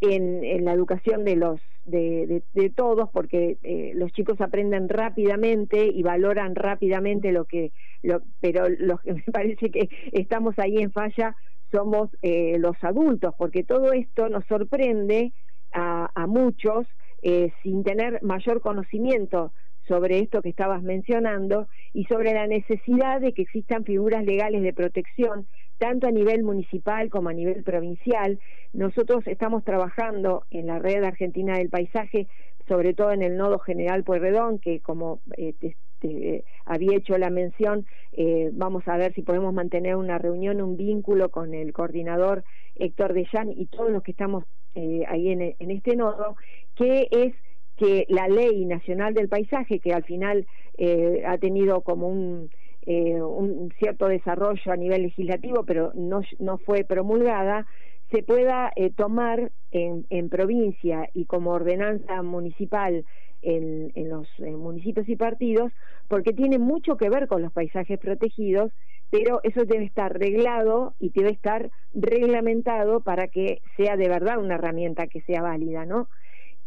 en, 0.01 0.43
en 0.43 0.65
la 0.65 0.73
educación 0.73 1.23
de 1.23 1.35
los 1.35 1.61
de, 1.85 2.41
todos 2.75 3.09
porque 3.11 3.57
eh, 3.61 3.91
los 3.95 4.11
chicos 4.11 4.41
aprenden 4.41 4.89
rápidamente 4.89 5.85
y 5.85 6.01
valoran 6.01 6.55
rápidamente 6.55 7.31
lo 7.31 7.45
que 7.45 7.71
lo, 8.01 8.21
pero 8.39 8.67
lo 8.69 8.97
que 8.97 9.13
me 9.13 9.23
parece 9.31 9.69
que 9.69 9.89
estamos 10.11 10.57
ahí 10.57 10.77
en 10.77 10.91
falla 10.91 11.35
somos 11.71 12.09
eh, 12.21 12.57
los 12.59 12.75
adultos 12.81 13.33
porque 13.37 13.63
todo 13.63 13.93
esto 13.93 14.29
nos 14.29 14.45
sorprende 14.45 15.33
a, 15.71 16.09
a 16.13 16.27
muchos 16.27 16.87
eh, 17.21 17.51
sin 17.63 17.83
tener 17.83 18.21
mayor 18.23 18.61
conocimiento 18.61 19.51
sobre 19.87 20.19
esto 20.19 20.41
que 20.41 20.49
estabas 20.49 20.81
mencionando 20.81 21.67
y 21.93 22.05
sobre 22.05 22.33
la 22.33 22.47
necesidad 22.47 23.21
de 23.21 23.33
que 23.33 23.43
existan 23.43 23.83
figuras 23.83 24.23
legales 24.25 24.63
de 24.63 24.73
protección 24.73 25.47
tanto 25.77 26.07
a 26.07 26.11
nivel 26.11 26.43
municipal 26.43 27.09
como 27.09 27.29
a 27.29 27.33
nivel 27.33 27.63
provincial. 27.63 28.39
Nosotros 28.73 29.25
estamos 29.27 29.63
trabajando 29.63 30.45
en 30.49 30.67
la 30.67 30.79
red 30.79 31.03
argentina 31.03 31.57
del 31.57 31.69
paisaje, 31.69 32.27
sobre 32.67 32.93
todo 32.93 33.11
en 33.11 33.21
el 33.21 33.37
nodo 33.37 33.59
general 33.59 34.03
Pueyrredón, 34.03 34.59
que 34.59 34.79
como 34.79 35.21
eh, 35.37 35.53
te, 35.59 35.75
te, 36.07 36.35
eh, 36.35 36.43
había 36.65 36.97
hecho 36.97 37.17
la 37.17 37.29
mención, 37.29 37.85
eh, 38.13 38.49
vamos 38.53 38.87
a 38.87 38.97
ver 38.97 39.13
si 39.13 39.21
podemos 39.21 39.53
mantener 39.53 39.95
una 39.95 40.17
reunión, 40.17 40.61
un 40.61 40.77
vínculo 40.77 41.29
con 41.29 41.53
el 41.53 41.73
coordinador 41.73 42.43
Héctor 42.75 43.13
Dellán 43.13 43.51
y 43.51 43.67
todos 43.67 43.91
los 43.91 44.03
que 44.03 44.11
estamos 44.11 44.43
eh, 44.75 45.03
ahí 45.07 45.29
en, 45.29 45.71
este 45.71 45.95
nodo, 45.95 46.35
que 46.75 47.07
es 47.11 47.33
que 47.77 48.05
la 48.09 48.27
ley 48.27 48.65
nacional 48.65 49.13
del 49.13 49.29
paisaje, 49.29 49.79
que 49.79 49.93
al 49.93 50.03
final 50.03 50.45
eh, 50.77 51.23
ha 51.25 51.37
tenido 51.37 51.81
como 51.81 52.07
un, 52.07 52.49
eh, 52.85 53.21
un 53.21 53.73
cierto 53.79 54.07
desarrollo 54.07 54.71
a 54.71 54.77
nivel 54.77 55.03
legislativo, 55.03 55.63
pero 55.65 55.91
no, 55.95 56.21
no 56.39 56.57
fue 56.59 56.83
promulgada, 56.83 57.65
se 58.11 58.21
pueda 58.21 58.71
eh, 58.75 58.91
tomar 58.91 59.51
en, 59.71 60.29
provincia 60.29 61.09
y 61.13 61.25
como 61.25 61.51
ordenanza 61.51 62.21
municipal 62.21 63.05
en, 63.45 63.91
en 63.95 64.09
los 64.09 64.27
municipios 64.39 65.07
y 65.07 65.15
partidos, 65.15 65.71
porque 66.07 66.33
tiene 66.33 66.59
mucho 66.59 66.97
que 66.97 67.09
ver 67.09 67.27
con 67.27 67.41
los 67.41 67.53
paisajes 67.53 67.97
protegidos, 67.99 68.71
pero 69.09 69.39
eso 69.43 69.65
debe 69.65 69.85
estar 69.85 70.17
reglado 70.17 70.95
y 70.99 71.11
debe 71.11 71.29
estar 71.29 71.71
reglamentado 71.93 73.01
para 73.01 73.27
que 73.27 73.61
sea 73.77 73.95
de 73.95 74.09
verdad 74.09 74.39
una 74.39 74.55
herramienta 74.55 75.07
que 75.07 75.21
sea 75.21 75.41
válida, 75.41 75.85
¿no? 75.85 76.09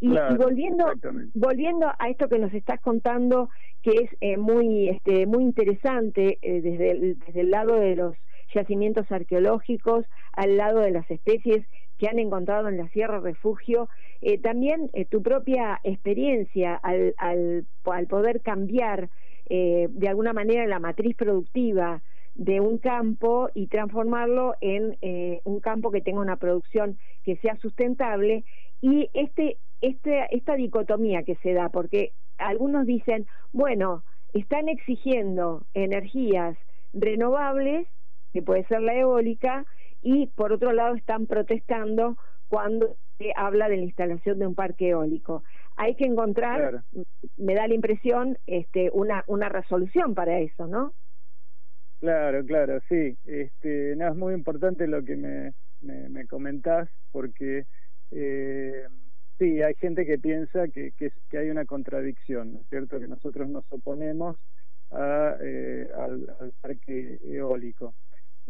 Y, 0.01 0.11
Claro, 0.11 0.35
y 0.35 0.39
volviendo 0.39 0.87
volviendo 1.35 1.89
a 1.99 2.09
esto 2.09 2.29
que 2.29 2.39
nos 2.39 2.55
estás 2.55 2.81
contando 2.81 3.49
que 3.83 3.91
es 3.91 4.11
eh, 4.21 4.37
muy 4.37 4.89
este 4.89 5.27
muy 5.27 5.43
interesante 5.43 6.39
eh, 6.41 6.61
desde 6.63 6.93
el, 6.93 7.19
desde 7.19 7.41
el 7.41 7.51
lado 7.51 7.75
de 7.75 7.97
los 7.97 8.15
yacimientos 8.55 9.11
arqueológicos 9.11 10.05
al 10.33 10.57
lado 10.57 10.81
de 10.81 10.93
las 10.93 11.11
especies 11.11 11.67
que 11.99 12.09
han 12.09 12.19
encontrado 12.19 12.69
en 12.69 12.77
la 12.77 12.89
Sierra 12.89 13.21
Refugio 13.21 13.89
eh, 14.21 14.39
también 14.39 14.91
eh, 14.95 15.05
tu 15.05 15.23
propia 15.23 15.81
experiencia 15.85 16.75
al, 16.75 17.15
al, 17.19 17.67
poder 18.09 18.41
cambiar 18.41 19.11
eh, 19.49 19.89
de 19.91 20.09
alguna 20.09 20.33
manera 20.33 20.67
la 20.67 20.81
matriz 20.81 21.17
productiva 21.17 22.03
de 22.35 22.61
un 22.61 22.79
campo 22.79 23.51
y 23.55 23.67
transformarlo 23.67 24.55
en 24.61 24.97
eh, 25.03 25.41
un 25.45 25.61
campo 25.61 25.91
que 25.91 26.01
tenga 26.01 26.21
una 26.21 26.37
producción 26.37 26.99
que 27.25 27.37
sea 27.37 27.57
sustentable. 27.57 28.45
Y 28.81 29.11
este 29.13 29.59
este, 29.81 30.27
esta 30.31 30.57
dicotomía 30.57 31.23
que 31.23 31.37
se 31.37 31.53
da, 31.53 31.69
porque 31.69 32.13
algunos 32.37 32.87
dicen, 32.87 33.27
bueno, 33.53 34.03
están 34.35 34.69
exigiendo 34.69 35.65
energías 35.75 36.57
renovables, 36.93 37.87
que 38.33 38.43
puede 38.43 38.65
ser 38.65 38.83
la 38.83 38.95
eólica, 38.95 39.67
y 40.03 40.27
por 40.29 40.53
otro 40.53 40.73
lado 40.73 40.95
están 40.95 41.27
protestando 41.27 42.17
cuando 42.49 42.97
se 43.19 43.33
habla 43.37 43.69
de 43.69 43.77
la 43.79 43.83
instalación 43.85 44.39
de 44.39 44.47
un 44.47 44.55
parque 44.55 44.91
eólico. 44.91 45.43
Hay 45.77 45.97
que 45.97 46.05
encontrar, 46.05 46.61
claro. 46.61 46.83
me 47.37 47.55
da 47.55 47.67
la 47.67 47.75
impresión, 47.75 48.39
este, 48.47 48.91
una, 48.93 49.25
una 49.27 49.49
resolución 49.49 50.15
para 50.15 50.39
eso, 50.39 50.67
¿no? 50.67 50.93
Claro, 52.01 52.45
claro, 52.45 52.81
sí. 52.89 53.17
Este, 53.27 53.95
no, 53.97 54.09
es 54.09 54.17
muy 54.17 54.35
importante 54.35 54.87
lo 54.87 55.05
que 55.05 55.17
me, 55.17 55.53
me, 55.81 56.09
me 56.09 56.27
comentás, 56.27 56.89
porque... 57.11 57.67
Eh, 58.11 58.85
Sí, 59.39 59.63
hay 59.63 59.75
gente 59.77 60.05
que 60.05 60.19
piensa 60.19 60.67
que, 60.67 60.91
que, 60.99 61.13
que, 61.31 61.39
hay 61.39 61.49
una 61.49 61.65
contradicción, 61.65 62.55
¿no 62.55 62.61
es 62.61 62.69
cierto? 62.69 62.99
Que 62.99 63.07
nosotros 63.07 63.49
nos 63.49 63.65
oponemos 63.71 64.37
a, 64.91 65.37
eh, 65.41 65.89
al, 65.97 66.29
al, 66.41 66.53
parque 66.61 67.21
eólico. 67.23 67.95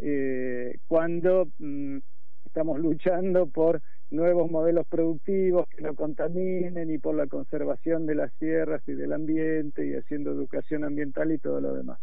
Eh, 0.01 0.78
cuando 0.86 1.49
mm, 1.59 1.99
estamos 2.46 2.78
luchando 2.80 3.46
por 3.46 3.80
nuevos 4.11 4.51
modelos 4.51 4.86
productivos 4.86 5.68
que 5.68 5.82
no 5.82 5.94
contaminen 5.94 6.90
y 6.90 6.99
por 6.99 7.14
la 7.14 7.26
conservación 7.26 8.07
de 8.07 8.14
las 8.14 8.32
tierras 8.34 8.82
y 8.86 8.92
del 8.92 9.12
ambiente 9.12 9.86
y 9.86 9.94
haciendo 9.94 10.32
educación 10.32 10.84
ambiental 10.84 11.30
y 11.32 11.38
todo 11.38 11.61
lo 11.61 11.74
demás. 11.74 11.99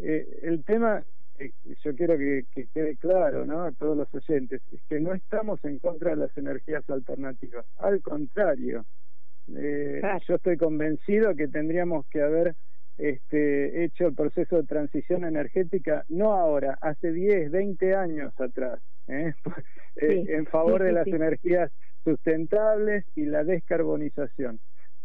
Eh, 0.00 0.40
el 0.42 0.64
tema, 0.64 1.04
eh, 1.38 1.52
yo 1.84 1.94
quiero 1.94 2.18
que, 2.18 2.44
que, 2.52 2.66
quede 2.74 2.96
claro 2.96 3.46
¿no? 3.46 3.62
a 3.62 3.72
todos 3.72 3.96
los 3.96 4.12
oyentes, 4.14 4.60
es 4.72 4.82
que 4.88 4.98
no 4.98 5.14
estamos 5.14 5.64
en 5.64 5.78
contra 5.78 6.10
de 6.10 6.16
las 6.16 6.36
energías 6.36 6.88
alternativas, 6.90 7.64
al 7.78 8.02
contrario, 8.02 8.84
eh, 9.54 10.00
yo 10.26 10.36
estoy 10.36 10.56
convencido 10.56 11.34
que 11.34 11.48
tendríamos 11.48 12.06
que 12.06 12.22
haber 12.22 12.54
este, 12.98 13.84
hecho 13.84 14.06
el 14.06 14.14
proceso 14.14 14.56
de 14.56 14.64
transición 14.64 15.24
energética, 15.24 16.04
no 16.08 16.32
ahora, 16.32 16.78
hace 16.80 17.12
10, 17.12 17.50
20 17.50 17.94
años 17.94 18.32
atrás, 18.40 18.80
¿eh? 19.08 19.32
eh 19.96 20.24
en 20.28 20.46
favor 20.46 20.82
de 20.82 20.92
las 20.92 21.06
energías 21.06 21.70
sustentables 22.04 23.04
y 23.14 23.26
la 23.26 23.44
descarbonización. 23.44 24.60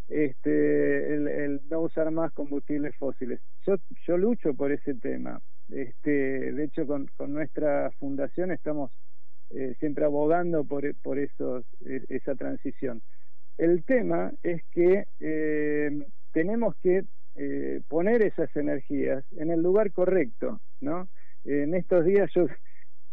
Este, 0.07 1.13
el, 1.13 1.61
no 1.69 1.81
usar 1.81 2.09
más 2.09 2.31
combustibles 2.33 2.95
fósiles. 2.97 3.39
Yo, 3.65 3.75
yo 4.07 4.17
lucho 4.17 4.53
por 4.55 4.71
ese 4.71 4.95
tema. 4.95 5.39
Este, 5.69 6.51
de 6.51 6.63
hecho, 6.63 6.87
con, 6.87 7.07
con 7.15 7.31
nuestra 7.31 7.91
fundación 7.99 8.51
estamos 8.51 8.91
eh, 9.51 9.75
siempre 9.79 10.05
abogando 10.05 10.63
por, 10.63 10.83
por 10.95 11.19
esos, 11.19 11.63
e, 11.85 12.03
esa 12.09 12.35
transición. 12.35 13.01
El 13.57 13.83
tema 13.83 14.31
es 14.43 14.63
que 14.71 15.05
eh, 15.19 16.05
tenemos 16.33 16.75
que 16.83 17.03
eh, 17.41 17.79
poner 17.87 18.21
esas 18.21 18.53
energías 18.57 19.23
en 19.37 19.49
el 19.49 19.61
lugar 19.61 19.93
correcto, 19.93 20.59
¿no? 20.81 21.07
En 21.45 21.73
estos 21.73 22.03
días 22.03 22.29
yo 22.35 22.47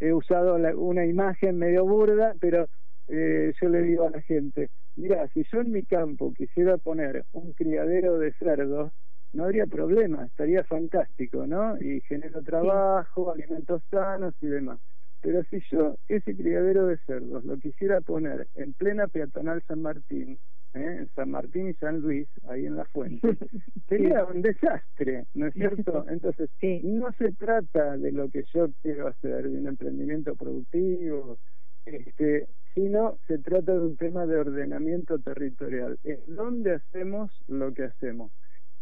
he 0.00 0.12
usado 0.12 0.56
una 0.56 1.06
imagen 1.06 1.56
medio 1.56 1.84
burda, 1.86 2.34
pero 2.40 2.66
eh, 3.06 3.52
yo 3.60 3.68
le 3.68 3.82
digo 3.82 4.04
a 4.04 4.10
la 4.10 4.20
gente, 4.22 4.68
mira, 4.96 5.28
si 5.28 5.44
yo 5.52 5.60
en 5.60 5.70
mi 5.70 5.84
campo 5.84 6.34
quisiera 6.34 6.76
poner 6.76 7.24
un 7.30 7.52
criadero 7.52 8.18
de 8.18 8.32
cerdos, 8.32 8.92
no 9.32 9.44
habría 9.44 9.66
problema, 9.66 10.26
estaría 10.26 10.64
fantástico, 10.64 11.46
¿no? 11.46 11.80
Y 11.80 12.00
genero 12.08 12.42
trabajo, 12.42 13.30
alimentos 13.30 13.80
sanos 13.90 14.34
y 14.40 14.46
demás. 14.48 14.80
Pero 15.20 15.44
si 15.44 15.60
yo 15.70 15.98
ese 16.08 16.34
criadero 16.36 16.86
de 16.86 16.98
cerdos 17.06 17.44
lo 17.44 17.58
quisiera 17.58 18.00
poner 18.00 18.48
en 18.56 18.72
plena 18.72 19.06
peatonal 19.06 19.62
San 19.68 19.82
Martín, 19.82 20.38
¿eh? 20.76 21.06
San 21.14 21.30
Martín 21.30 21.68
y 21.68 21.74
San 21.74 22.00
Luis, 22.00 22.28
ahí 22.48 22.66
en 22.66 22.76
la 22.76 22.84
fuente, 22.86 23.20
sería 23.88 24.24
un 24.24 24.42
desastre, 24.42 25.26
¿no 25.34 25.46
es 25.46 25.54
cierto? 25.54 26.04
Entonces, 26.08 26.50
no 26.82 27.12
se 27.12 27.32
trata 27.32 27.96
de 27.96 28.12
lo 28.12 28.28
que 28.30 28.44
yo 28.54 28.68
quiero 28.82 29.08
hacer, 29.08 29.48
de 29.48 29.58
un 29.58 29.66
emprendimiento 29.66 30.34
productivo, 30.36 31.38
este, 31.84 32.48
sino 32.74 33.18
se 33.26 33.38
trata 33.38 33.72
de 33.72 33.80
un 33.80 33.96
tema 33.96 34.26
de 34.26 34.36
ordenamiento 34.36 35.18
territorial. 35.18 35.98
Es 36.04 36.20
donde 36.26 36.74
hacemos 36.74 37.30
lo 37.48 37.72
que 37.72 37.84
hacemos. 37.84 38.32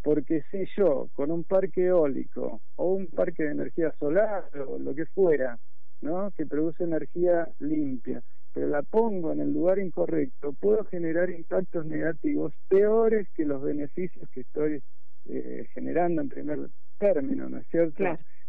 Porque 0.02 0.42
si 0.50 0.64
yo, 0.76 1.08
con 1.14 1.30
un 1.30 1.44
parque 1.44 1.86
eólico 1.86 2.60
o 2.76 2.92
un 2.92 3.06
parque 3.06 3.44
de 3.44 3.52
energía 3.52 3.94
solar 3.98 4.44
o 4.66 4.78
lo 4.78 4.94
que 4.94 5.06
fuera, 5.06 5.58
¿no? 6.02 6.30
que 6.36 6.44
produce 6.44 6.84
energía 6.84 7.48
limpia, 7.60 8.22
pero 8.54 8.68
la 8.68 8.82
pongo 8.82 9.32
en 9.32 9.40
el 9.40 9.52
lugar 9.52 9.80
incorrecto, 9.80 10.52
puedo 10.52 10.84
generar 10.84 11.28
impactos 11.28 11.84
negativos 11.84 12.54
peores 12.68 13.28
que 13.34 13.44
los 13.44 13.60
beneficios 13.60 14.30
que 14.30 14.42
estoy 14.42 14.80
eh, 15.26 15.66
generando 15.74 16.22
en 16.22 16.28
primer 16.28 16.58
término, 16.98 17.48
¿no 17.48 17.58
es 17.58 17.66
cierto? 17.68 18.04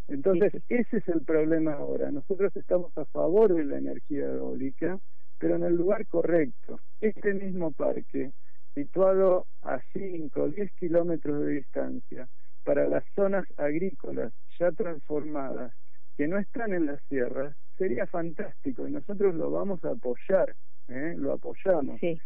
Entonces, 0.06 0.52
ese 0.68 0.98
es 0.98 1.08
el 1.08 1.22
problema 1.22 1.72
ahora. 1.72 2.12
Nosotros 2.12 2.54
estamos 2.54 2.96
a 2.96 3.04
favor 3.06 3.52
de 3.52 3.64
la 3.64 3.78
energía 3.78 4.26
eólica, 4.26 5.00
pero 5.38 5.56
en 5.56 5.64
el 5.64 5.74
lugar 5.74 6.06
correcto. 6.06 6.78
Este 7.00 7.34
mismo 7.34 7.72
parque, 7.72 8.30
situado 8.74 9.46
a 9.62 9.80
5 9.92 10.40
o 10.40 10.48
10 10.48 10.72
kilómetros 10.74 11.44
de 11.44 11.52
distancia, 11.54 12.28
para 12.62 12.86
las 12.88 13.04
zonas 13.16 13.44
agrícolas 13.56 14.32
ya 14.58 14.70
transformadas, 14.70 15.72
que 16.16 16.28
no 16.28 16.38
están 16.38 16.72
en 16.72 16.86
las 16.86 17.02
sierras, 17.08 17.56
sería 17.76 18.06
fantástico 18.06 18.86
y 18.86 18.92
nosotros 18.92 19.34
lo 19.34 19.50
vamos 19.50 19.84
a 19.84 19.90
apoyar, 19.90 20.54
¿eh? 20.88 21.14
lo 21.16 21.32
apoyamos. 21.32 22.00
Sí, 22.00 22.18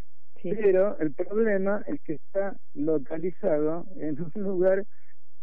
Pero 0.42 0.98
el 0.98 1.12
problema 1.12 1.82
es 1.86 2.00
que 2.02 2.14
está 2.14 2.56
localizado 2.74 3.86
en 3.96 4.20
un 4.20 4.42
lugar 4.42 4.84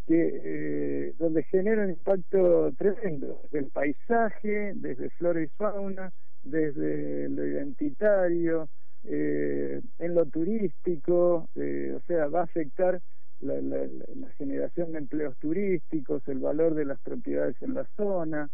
que 0.07 0.41
eh, 0.43 1.13
donde 1.19 1.43
genera 1.43 1.83
un 1.83 1.89
impacto 1.89 2.71
tremendo, 2.77 3.41
desde 3.43 3.59
el 3.59 3.71
paisaje, 3.71 4.71
desde 4.75 5.09
flora 5.11 5.41
y 5.41 5.47
fauna, 5.57 6.11
desde 6.43 7.27
lo 7.29 7.45
identitario, 7.45 8.69
eh, 9.03 9.81
en 9.99 10.15
lo 10.15 10.25
turístico, 10.25 11.49
eh, 11.55 11.93
o 11.95 11.99
sea, 12.07 12.27
va 12.27 12.41
a 12.41 12.43
afectar 12.43 13.01
la, 13.41 13.61
la, 13.61 13.85
la, 14.15 14.29
generación 14.37 14.93
de 14.93 14.99
empleos 14.99 15.37
turísticos, 15.37 16.27
el 16.27 16.39
valor 16.39 16.73
de 16.73 16.85
las 16.85 16.99
propiedades 17.01 17.55
en 17.61 17.73
la 17.73 17.85
zona, 17.95 18.49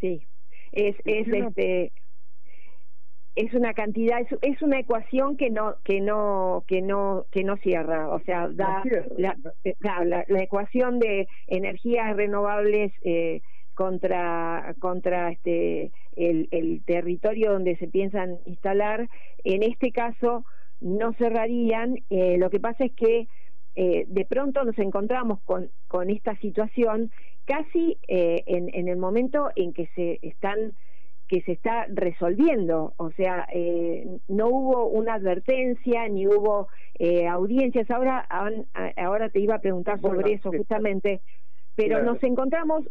Sí, 0.00 0.22
es, 0.72 0.96
es 1.04 1.28
este 1.28 1.92
es 3.34 3.54
una 3.54 3.72
cantidad 3.72 4.20
es, 4.20 4.26
es, 4.42 4.60
una 4.62 4.80
ecuación 4.80 5.36
que 5.36 5.50
no 5.50 5.76
que 5.84 6.00
no 6.00 6.64
que 6.66 6.82
no 6.82 7.26
que 7.30 7.44
no 7.44 7.56
cierra 7.58 8.08
o 8.08 8.20
sea 8.24 8.48
da 8.48 8.82
la, 9.16 9.36
la, 9.78 10.24
la, 10.26 10.42
ecuación 10.42 10.98
de 10.98 11.28
energías 11.46 12.16
renovables 12.16 12.92
eh, 13.02 13.40
contra 13.74 14.74
contra 14.80 15.30
este 15.30 15.92
el, 16.16 16.48
el 16.50 16.82
territorio 16.84 17.52
donde 17.52 17.76
se 17.76 17.86
piensan 17.86 18.38
instalar 18.44 19.08
en 19.44 19.62
este 19.62 19.92
caso 19.92 20.44
no 20.80 21.12
cerrarían 21.12 21.94
eh, 22.10 22.38
lo 22.38 22.50
que 22.50 22.58
pasa 22.58 22.86
es 22.86 22.92
que 22.94 23.28
eh, 23.80 24.06
de 24.08 24.24
pronto 24.24 24.64
nos 24.64 24.76
encontramos 24.80 25.40
con, 25.44 25.70
con 25.86 26.10
esta 26.10 26.34
situación 26.38 27.12
casi 27.44 27.96
eh, 28.08 28.42
en, 28.46 28.74
en, 28.74 28.88
el 28.88 28.96
momento 28.96 29.50
en 29.54 29.72
que 29.72 29.88
se 29.94 30.18
están 30.22 30.72
que 31.28 31.42
se 31.42 31.52
está 31.52 31.86
resolviendo, 31.88 32.94
o 32.96 33.10
sea, 33.12 33.46
eh, 33.52 34.18
no 34.28 34.48
hubo 34.48 34.86
una 34.86 35.14
advertencia 35.14 36.08
ni 36.08 36.26
hubo 36.26 36.68
eh, 36.98 37.28
audiencias. 37.28 37.88
Ahora, 37.90 38.26
ahora 38.96 39.28
te 39.28 39.38
iba 39.38 39.56
a 39.56 39.60
preguntar 39.60 40.00
sobre 40.00 40.32
eso 40.32 40.50
justamente, 40.50 41.20
pero 41.76 42.02
nos 42.02 42.20
encontramos, 42.22 42.82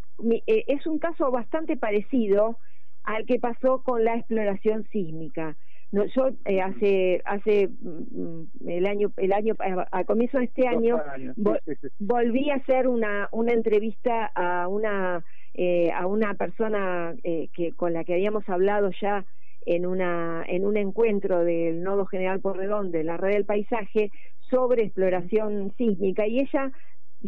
eh, 0.45 0.63
es 0.67 0.85
un 0.85 0.99
caso 0.99 1.31
bastante 1.31 1.77
parecido 1.77 2.59
al 3.03 3.25
que 3.25 3.39
pasó 3.39 3.81
con 3.81 4.05
la 4.05 4.15
exploración 4.15 4.88
sísmica. 4.91 5.57
No, 5.91 6.05
yo 6.05 6.29
eh, 6.45 6.61
hace 6.61 7.21
hace 7.23 7.69
mm, 7.69 8.67
el 8.67 8.85
año 8.85 9.11
el 9.15 9.31
año 9.31 9.55
al 9.91 10.05
comienzo 10.05 10.38
de 10.38 10.45
este 10.45 10.67
año, 10.67 11.01
volví 11.99 12.49
a 12.49 12.55
hacer 12.55 12.88
una 12.88 13.29
una 13.31 13.53
entrevista 13.53 14.29
a 14.35 14.67
una 14.67 15.23
eh, 15.53 15.91
a 15.91 16.05
una 16.05 16.33
persona 16.33 17.15
eh, 17.23 17.47
que 17.53 17.71
con 17.71 17.93
la 17.93 18.03
que 18.03 18.13
habíamos 18.13 18.47
hablado 18.49 18.91
ya 19.01 19.25
en 19.65 19.85
una 19.85 20.43
en 20.47 20.65
un 20.65 20.75
encuentro 20.75 21.45
del 21.45 21.81
Nodo 21.81 22.05
General 22.05 22.41
Porredón 22.41 22.91
de 22.91 23.05
la 23.05 23.15
Red 23.15 23.35
del 23.35 23.45
Paisaje 23.45 24.11
sobre 24.49 24.83
exploración 24.83 25.73
sísmica. 25.77 26.27
Y 26.27 26.41
ella 26.41 26.71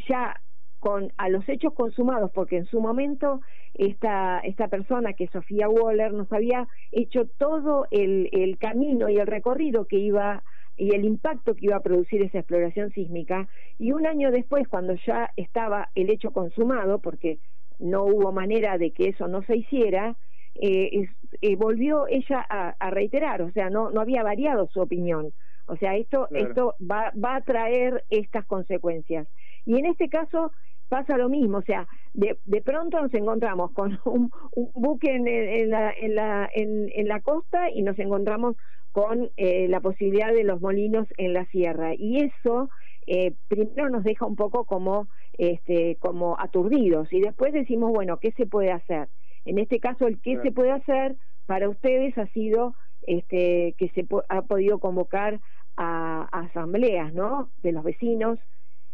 ya 0.08 0.42
con 0.80 1.12
a 1.18 1.30
los 1.30 1.48
hechos 1.48 1.74
consumados, 1.74 2.32
porque 2.32 2.58
en 2.58 2.66
su 2.66 2.82
momento 2.82 3.42
esta, 3.74 4.40
esta 4.40 4.68
persona, 4.68 5.14
que 5.14 5.28
Sofía 5.28 5.70
Waller, 5.70 6.14
nos 6.14 6.32
había 6.32 6.68
hecho 6.92 7.26
todo 7.38 7.86
el, 7.92 8.30
el 8.32 8.58
camino 8.58 9.10
y 9.10 9.18
el 9.18 9.28
recorrido 9.28 9.86
que 9.86 9.98
iba 9.98 10.44
y 10.80 10.96
el 10.96 11.04
impacto 11.04 11.56
que 11.56 11.66
iba 11.66 11.76
a 11.76 11.82
producir 11.82 12.22
esa 12.22 12.40
exploración 12.40 12.92
sísmica, 12.92 13.50
y 13.78 13.92
un 13.92 14.08
año 14.08 14.32
después, 14.32 14.66
cuando 14.70 14.96
ya 15.06 15.30
estaba 15.36 15.90
el 15.94 16.10
hecho 16.10 16.32
consumado, 16.32 17.00
porque 17.00 17.40
no 17.80 18.06
hubo 18.06 18.32
manera 18.32 18.78
de 18.78 18.92
que 18.92 19.10
eso 19.10 19.28
no 19.28 19.42
se 19.44 19.58
hiciera, 19.58 20.16
eh, 20.56 21.06
eh, 21.42 21.56
volvió 21.58 22.08
ella 22.08 22.46
a, 22.50 22.76
a, 22.80 22.90
reiterar, 22.92 23.42
o 23.42 23.52
sea, 23.52 23.70
no, 23.70 23.92
no 23.92 24.02
había 24.02 24.24
variado 24.24 24.68
su 24.68 24.80
opinión. 24.80 25.32
O 25.68 25.76
sea, 25.76 25.96
esto, 25.96 26.28
esto 26.32 26.76
va, 26.82 27.12
va 27.24 27.36
a 27.36 27.42
traer 27.42 28.04
estas 28.10 28.46
consecuencias. 28.46 29.28
Y 29.66 29.78
en 29.78 29.86
este 29.86 30.10
caso, 30.10 30.52
pasa 30.90 31.18
lo 31.18 31.30
mismo, 31.30 31.60
o 31.60 31.62
sea, 31.62 31.88
de, 32.14 32.38
de 32.46 32.62
pronto 32.62 33.00
nos 33.02 33.14
encontramos 33.14 33.72
con 33.72 34.00
un, 34.06 34.32
un 34.56 34.72
buque 34.74 35.16
en, 35.16 35.28
en, 35.28 35.70
la, 35.70 35.92
en, 35.92 36.16
la, 36.16 36.50
en, 36.54 36.90
en, 36.94 37.08
la 37.08 37.22
costa 37.22 37.70
y 37.72 37.82
nos 37.84 37.98
encontramos 38.00 38.56
con 38.92 39.30
eh, 39.38 39.68
la 39.68 39.80
posibilidad 39.80 40.34
de 40.34 40.44
los 40.44 40.62
molinos 40.62 41.08
en 41.18 41.34
la 41.34 41.46
sierra. 41.46 41.94
Y 41.96 42.24
eso 42.26 42.70
eh, 43.08 43.34
primero 43.48 43.90
nos 43.90 44.04
deja 44.04 44.26
un 44.26 44.36
poco 44.36 44.66
como, 44.66 45.08
este, 45.38 45.98
como 46.00 46.40
aturdidos 46.40 47.12
y 47.14 47.22
después 47.22 47.54
decimos, 47.54 47.92
bueno, 47.92 48.18
¿qué 48.18 48.32
se 48.34 48.46
puede 48.46 48.72
hacer? 48.72 49.08
En 49.46 49.58
este 49.60 49.80
caso, 49.80 50.08
el 50.08 50.20
qué 50.22 50.40
se 50.42 50.52
puede 50.52 50.72
hacer 50.72 51.16
para 51.46 51.70
ustedes 51.70 52.18
ha 52.18 52.28
sido 52.28 52.76
este, 53.04 53.74
que 53.78 53.90
se 53.90 54.06
ha 54.28 54.42
podido 54.44 54.80
convocar 54.80 55.40
a, 55.78 56.28
a 56.32 56.40
asambleas, 56.42 57.14
¿no? 57.14 57.50
De 57.64 57.72
los 57.72 57.84
vecinos, 57.84 58.38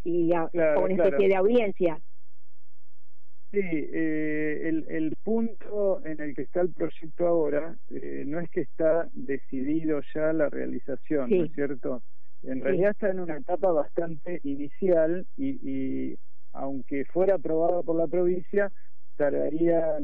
y 0.05 0.33
a, 0.33 0.47
claro, 0.47 0.83
una 0.85 0.93
especie 0.93 1.27
de 1.27 1.35
audiencia. 1.35 1.99
Sí, 3.51 3.59
eh, 3.61 4.67
el, 4.67 4.85
el 4.89 5.13
punto 5.23 6.05
en 6.05 6.19
el 6.19 6.35
que 6.35 6.41
está 6.43 6.61
el 6.61 6.73
proyecto 6.73 7.27
ahora 7.27 7.77
eh, 7.89 8.23
no 8.25 8.39
es 8.39 8.49
que 8.49 8.61
está 8.61 9.07
decidido 9.13 10.01
ya 10.13 10.33
la 10.33 10.49
realización, 10.49 11.29
¿no 11.29 11.43
es 11.45 11.51
cierto? 11.53 12.03
En 12.43 12.55
Sí. 12.55 12.61
realidad 12.61 12.91
está 12.91 13.09
en 13.11 13.19
una 13.21 13.37
etapa 13.37 13.71
bastante 13.71 14.41
inicial 14.43 15.25
y, 15.37 15.59
y 15.63 16.17
aunque 16.53 17.05
fuera 17.05 17.35
aprobado 17.35 17.83
por 17.83 17.95
la 17.95 18.07
provincia, 18.07 18.71
tardaría 19.15 19.99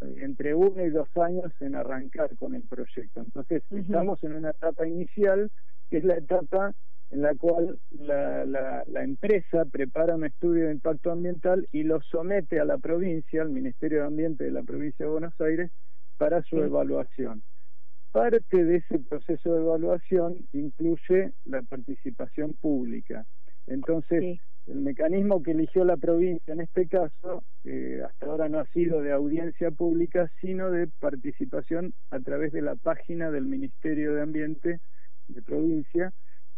entre 0.00 0.54
uno 0.54 0.84
y 0.84 0.90
dos 0.90 1.08
años 1.16 1.52
en 1.60 1.74
arrancar 1.74 2.36
con 2.38 2.54
el 2.54 2.62
proyecto. 2.62 3.20
Entonces, 3.20 3.62
estamos 3.70 4.22
en 4.24 4.34
una 4.34 4.50
etapa 4.50 4.86
inicial, 4.86 5.50
que 5.90 5.98
es 5.98 6.04
la 6.04 6.16
etapa 6.16 6.72
en 7.10 7.22
la 7.22 7.34
cual 7.34 7.78
la, 7.90 8.44
la, 8.44 8.84
la 8.86 9.02
empresa 9.04 9.64
prepara 9.64 10.16
un 10.16 10.24
estudio 10.24 10.66
de 10.66 10.72
impacto 10.72 11.10
ambiental 11.12 11.66
y 11.72 11.84
lo 11.84 12.00
somete 12.02 12.58
a 12.60 12.64
la 12.64 12.78
provincia, 12.78 13.42
al 13.42 13.50
Ministerio 13.50 14.00
de 14.00 14.06
Ambiente 14.06 14.44
de 14.44 14.50
la 14.50 14.62
provincia 14.62 15.04
de 15.06 15.12
Buenos 15.12 15.40
Aires, 15.40 15.70
para 16.16 16.42
su 16.42 16.56
Sí. 16.56 16.62
evaluación. 16.62 17.42
Parte 18.12 18.64
de 18.64 18.76
ese 18.76 18.98
proceso 18.98 19.52
de 19.54 19.60
evaluación 19.60 20.36
incluye 20.52 21.32
la 21.44 21.62
participación 21.62 22.54
pública. 22.54 23.26
Entonces, 23.66 24.20
Sí. 24.20 24.40
el 24.66 24.80
mecanismo 24.80 25.42
que 25.42 25.52
eligió 25.52 25.84
la 25.84 25.96
provincia 25.96 26.54
en 26.54 26.60
este 26.62 26.88
caso, 26.88 27.44
eh, 27.64 28.02
hasta 28.04 28.26
ahora 28.26 28.48
no 28.48 28.58
ha 28.58 28.66
sido 28.66 29.00
de 29.02 29.12
audiencia 29.12 29.70
pública, 29.70 30.30
sino 30.40 30.70
de 30.70 30.88
participación 30.98 31.92
a 32.10 32.18
través 32.20 32.52
de 32.52 32.62
la 32.62 32.74
página 32.76 33.30
del 33.30 33.44
Ministerio 33.44 34.14
de 34.14 34.22
Ambiente 34.22 34.80
de 35.28 35.42
provincia. 35.42 36.12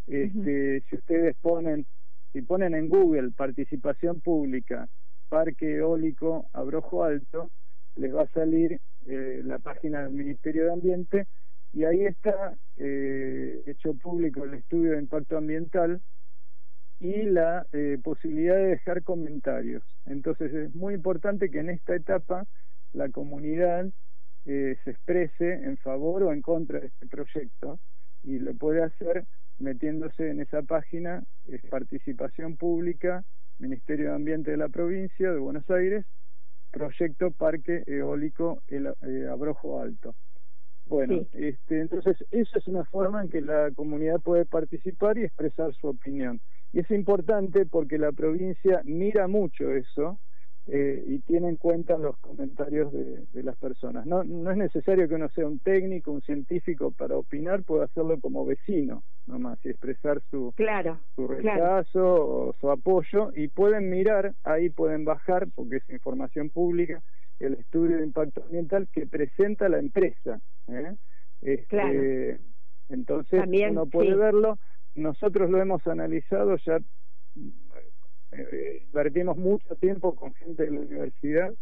Este, 0.09 0.83
Si 0.89 0.97
ustedes 0.97 1.37
ponen, 1.37 1.87
si 2.33 2.43
ponen 2.43 2.75
en 2.75 2.89
Google 2.89 3.31
participación 3.31 4.21
pública, 4.21 4.89
parque 5.29 5.77
eólico 5.77 6.47
Abrojo 6.53 7.05
Alto, 7.05 7.51
les 7.97 8.15
va 8.15 8.23
a 8.23 8.29
salir 8.29 8.81
eh, 9.07 9.43
la 9.45 9.59
página 9.59 10.03
del 10.03 10.13
Ministerio 10.13 10.65
de 10.65 10.73
Ambiente 10.73 11.27
y 11.73 11.85
ahí 11.85 12.07
está 12.07 12.57
eh, 12.77 13.63
hecho 13.67 13.95
público 13.95 14.45
el 14.45 14.55
estudio 14.55 14.93
de 14.93 14.99
impacto 14.99 15.37
ambiental 15.37 16.01
y 17.01 17.23
la 17.23 17.67
eh, 17.73 17.99
posibilidad 18.03 18.57
de 18.57 18.69
dejar 18.69 19.03
comentarios. 19.03 19.83
Entonces 20.07 20.53
es 20.53 20.75
muy 20.75 20.95
importante 20.95 21.51
que 21.51 21.61
en 21.61 21.71
esta 21.71 21.95
etapa 21.95 22.45
la 22.93 23.09
comunidad 23.11 23.87
eh, 24.47 24.77
se 24.83 24.91
exprese 24.91 25.53
en 25.53 25.77
favor 25.79 26.23
o 26.23 26.33
en 26.33 26.41
contra 26.43 26.81
de 26.81 26.87
este 26.87 27.07
proyecto 27.07 27.79
y 28.23 28.39
lo 28.39 28.55
puede 28.55 28.83
hacer 28.83 29.25
metiéndose 29.59 30.31
en 30.31 30.41
esa 30.41 30.63
página, 30.63 31.23
es 31.47 31.63
participación 31.71 32.57
pública, 32.57 33.25
Ministerio 33.59 34.11
de 34.11 34.15
Ambiente 34.17 34.51
de 34.53 34.57
la 34.57 34.69
provincia 34.69 35.33
de 35.33 35.39
Buenos 35.39 35.69
Aires, 35.71 36.05
proyecto 36.71 37.31
Parque 37.33 37.83
Eólico 37.87 38.63
El, 38.69 38.87
eh, 38.87 39.27
Abrojo 39.31 39.81
Alto. 39.81 40.15
Bueno, 40.87 41.25
Sí. 41.33 41.45
este, 41.49 41.81
entonces 41.81 42.17
esa 42.31 42.59
es 42.59 42.67
una 42.67 42.85
forma 42.85 43.23
en 43.23 43.29
que 43.29 43.41
la 43.41 43.71
comunidad 43.73 44.21
puede 44.21 44.47
participar 44.47 45.19
y 45.19 45.25
expresar 45.25 45.75
su 45.75 45.89
opinión. 45.89 46.41
Y 46.73 46.81
es 46.81 46.91
importante 46.91 47.67
porque 47.67 47.99
la 47.99 48.13
provincia 48.13 48.81
mira 48.85 49.29
mucho 49.29 49.71
eso 49.73 50.19
eh, 50.71 51.03
y 51.07 51.19
tiene 51.21 51.49
en 51.49 51.57
cuenta 51.57 51.97
los 51.97 52.19
comentarios 52.19 52.93
de, 52.93 53.25
de 53.33 53.43
las 53.43 53.57
personas. 53.57 54.05
No, 54.05 54.23
no 54.23 54.51
es 54.51 54.57
necesario 54.59 55.09
que 55.09 55.15
uno 55.15 55.29
sea 55.31 55.47
un 55.47 55.59
técnico, 55.61 56.13
un 56.13 56.21
científico 56.21 56.91
para 56.91 57.17
opinar, 57.17 57.63
puede 57.65 57.85
hacerlo 57.85 58.21
como 58.21 58.45
vecino 58.45 59.03
nomás 59.27 59.59
y 59.65 59.71
expresar 59.71 60.21
su, 60.31 60.53
Claro, 60.57 61.01
su 61.17 61.27
claro. 61.27 61.37
rechazo 61.37 62.15
o 62.15 62.55
su 62.61 62.71
apoyo 62.71 63.31
y 63.35 63.49
pueden 63.49 63.89
mirar, 63.89 64.35
ahí 64.45 64.69
pueden 64.71 65.05
bajar, 65.05 65.49
porque 65.55 65.77
es 65.77 65.89
información 65.91 66.51
pública, 66.51 67.03
el 67.39 67.55
estudio 67.55 67.97
de 67.97 68.05
impacto 68.05 68.43
ambiental 68.45 68.89
que 68.93 69.07
presenta 69.07 69.69
la 69.69 69.79
empresa. 69.79 70.41
¿eh? 70.69 70.95
Este, 71.41 71.67
Claro. 71.67 72.01
Entonces 72.91 73.41
También, 73.41 73.71
uno 73.73 73.87
puede 73.87 74.13
sí. 74.13 74.19
verlo, 74.19 74.59
nosotros 74.95 75.51
lo 75.51 75.61
hemos 75.61 75.87
analizado, 75.87 76.57
ya 76.57 76.79
eh, 78.33 78.83
invertimos 78.85 79.37
mucho 79.37 79.75
tiempo 79.77 80.15
con 80.15 80.35
gente 80.35 80.65
de 80.65 80.71
la 80.71 80.81
universidad 80.81 81.55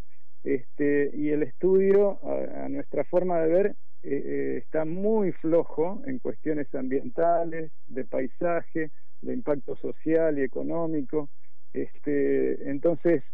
este, 0.44 1.10
y 1.14 1.30
el 1.30 1.42
estudio, 1.42 2.20
a, 2.22 2.68
nuestra 2.68 3.04
forma 3.04 3.40
de 3.40 3.48
ver, 3.48 3.66
eh, 4.02 4.22
eh, 4.24 4.56
está 4.58 4.84
muy 4.84 5.32
flojo 5.32 6.02
en 6.06 6.18
cuestiones 6.20 6.72
ambientales, 6.74 7.72
de 7.88 8.04
paisaje, 8.04 8.90
de 9.22 9.34
impacto 9.34 9.76
social 9.76 10.38
y 10.38 10.42
económico. 10.42 11.28
Este, 11.72 12.70
entonces, 12.70 13.24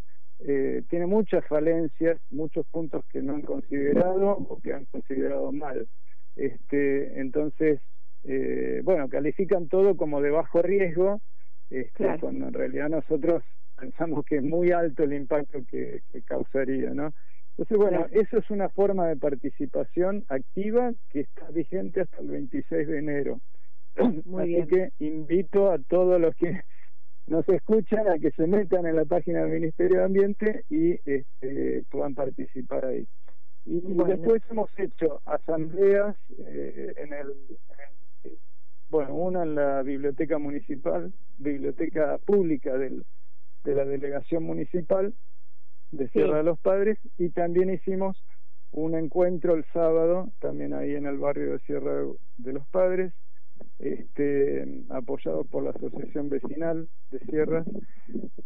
eh, 0.40 0.82
tiene 0.88 1.06
muchas 1.06 1.46
falencias, 1.46 2.18
muchos 2.30 2.66
puntos 2.66 3.04
que 3.12 3.22
no 3.22 3.34
han 3.34 3.42
considerado 3.42 4.30
o 4.30 4.60
que 4.60 4.72
han 4.72 4.86
considerado 4.86 5.52
mal. 5.52 5.86
Este, 6.34 7.20
entonces, 7.20 7.80
eh, 8.24 8.80
bueno, 8.84 9.08
califican 9.08 9.68
todo 9.68 9.96
como 9.96 10.20
de 10.20 10.30
bajo 10.30 10.62
riesgo, 10.62 11.20
este, 11.80 11.90
Claro. 11.92 12.20
cuando 12.20 12.48
en 12.48 12.54
realidad 12.54 12.88
nosotros 12.88 13.42
pensamos 13.76 14.24
que 14.24 14.36
es 14.36 14.42
muy 14.42 14.70
alto 14.70 15.02
el 15.02 15.12
impacto 15.14 15.64
que, 15.68 16.02
que 16.12 16.22
causaría, 16.22 16.90
¿no? 16.94 17.12
Entonces, 17.50 17.76
bueno, 17.76 18.06
Claro. 18.06 18.20
eso 18.22 18.38
es 18.38 18.50
una 18.50 18.68
forma 18.70 19.08
de 19.08 19.16
participación 19.16 20.24
activa 20.28 20.92
que 21.10 21.20
está 21.20 21.50
vigente 21.50 22.02
hasta 22.02 22.18
el 22.18 22.28
26 22.28 22.88
de 22.88 22.98
enero. 22.98 23.40
Muy 24.24 24.42
Así 24.42 24.52
bien. 24.54 24.68
que 24.68 25.04
invito 25.04 25.70
a 25.70 25.78
todos 25.78 26.20
los 26.20 26.34
que 26.36 26.62
nos 27.26 27.46
escuchan 27.48 28.08
a 28.08 28.18
que 28.18 28.30
se 28.32 28.46
metan 28.46 28.86
en 28.86 28.96
la 28.96 29.04
página 29.04 29.42
del 29.42 29.52
Ministerio 29.52 29.98
de 29.98 30.04
Ambiente 30.04 30.64
y 30.70 30.92
este, 31.04 31.84
puedan 31.90 32.14
participar 32.14 32.84
ahí. 32.86 33.06
Y 33.64 33.80
Bueno. 33.80 34.06
después 34.16 34.42
hemos 34.50 34.70
hecho 34.78 35.20
asambleas 35.24 36.16
eh, 36.38 36.94
en, 36.96 37.12
el, 37.12 37.30
en 37.30 37.78
el- 38.24 38.38
bueno, 38.92 39.14
una 39.14 39.42
en 39.42 39.54
la 39.54 39.82
biblioteca 39.82 40.36
municipal, 40.36 41.14
biblioteca 41.38 42.18
pública 42.18 42.76
del, 42.76 43.04
de 43.64 43.74
la 43.74 43.86
delegación 43.86 44.44
municipal 44.44 45.14
de 45.92 46.08
Sí. 46.08 46.12
Sierra 46.12 46.36
de 46.36 46.42
los 46.42 46.60
Padres 46.60 46.98
y 47.16 47.30
también 47.30 47.70
hicimos 47.70 48.22
un 48.70 48.94
encuentro 48.94 49.54
el 49.54 49.64
sábado, 49.72 50.30
también 50.40 50.74
ahí 50.74 50.94
en 50.94 51.06
el 51.06 51.16
barrio 51.16 51.52
de 51.52 51.58
Sierra 51.60 52.04
de 52.36 52.52
los 52.52 52.66
Padres, 52.68 53.14
este, 53.78 54.84
apoyado 54.90 55.44
por 55.44 55.64
la 55.64 55.70
Asociación 55.70 56.28
Vecinal 56.28 56.86
de 57.10 57.18
Sierras, 57.20 57.66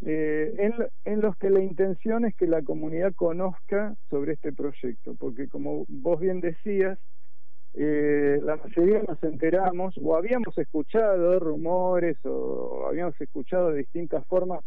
eh, 0.04 0.70
en 1.04 1.20
los 1.22 1.36
que 1.38 1.50
la 1.50 1.60
intención 1.60 2.24
es 2.24 2.36
que 2.36 2.46
la 2.46 2.62
comunidad 2.62 3.12
conozca 3.14 3.96
sobre 4.10 4.34
este 4.34 4.52
proyecto, 4.52 5.16
porque 5.18 5.48
como 5.48 5.86
vos 5.88 6.20
bien 6.20 6.40
decías, 6.40 7.00
eh, 7.78 8.40
la 8.42 8.56
mayoría 8.56 9.02
nos 9.06 9.22
enteramos 9.22 9.94
o 10.02 10.16
habíamos 10.16 10.56
escuchado 10.58 11.38
rumores 11.38 12.16
o 12.24 12.86
habíamos 12.88 13.20
escuchado 13.20 13.70
de 13.70 13.78
distintas 13.78 14.26
formas 14.26 14.60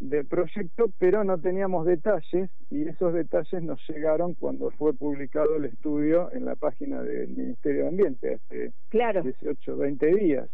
del 0.00 0.26
proyecto, 0.26 0.86
pero 0.98 1.22
no 1.22 1.38
teníamos 1.40 1.86
detalles 1.86 2.50
y 2.70 2.88
esos 2.88 3.14
detalles 3.14 3.62
nos 3.62 3.80
llegaron 3.88 4.34
cuando 4.34 4.70
fue 4.72 4.92
publicado 4.94 5.54
el 5.56 5.66
estudio 5.66 6.32
en 6.32 6.44
la 6.44 6.56
página 6.56 7.00
del 7.02 7.28
Ministerio 7.28 7.82
de 7.82 7.88
Ambiente 7.88 8.34
hace 8.34 8.72
Claro, 8.88 9.22
18, 9.22 9.76
20 9.76 10.06
días. 10.16 10.50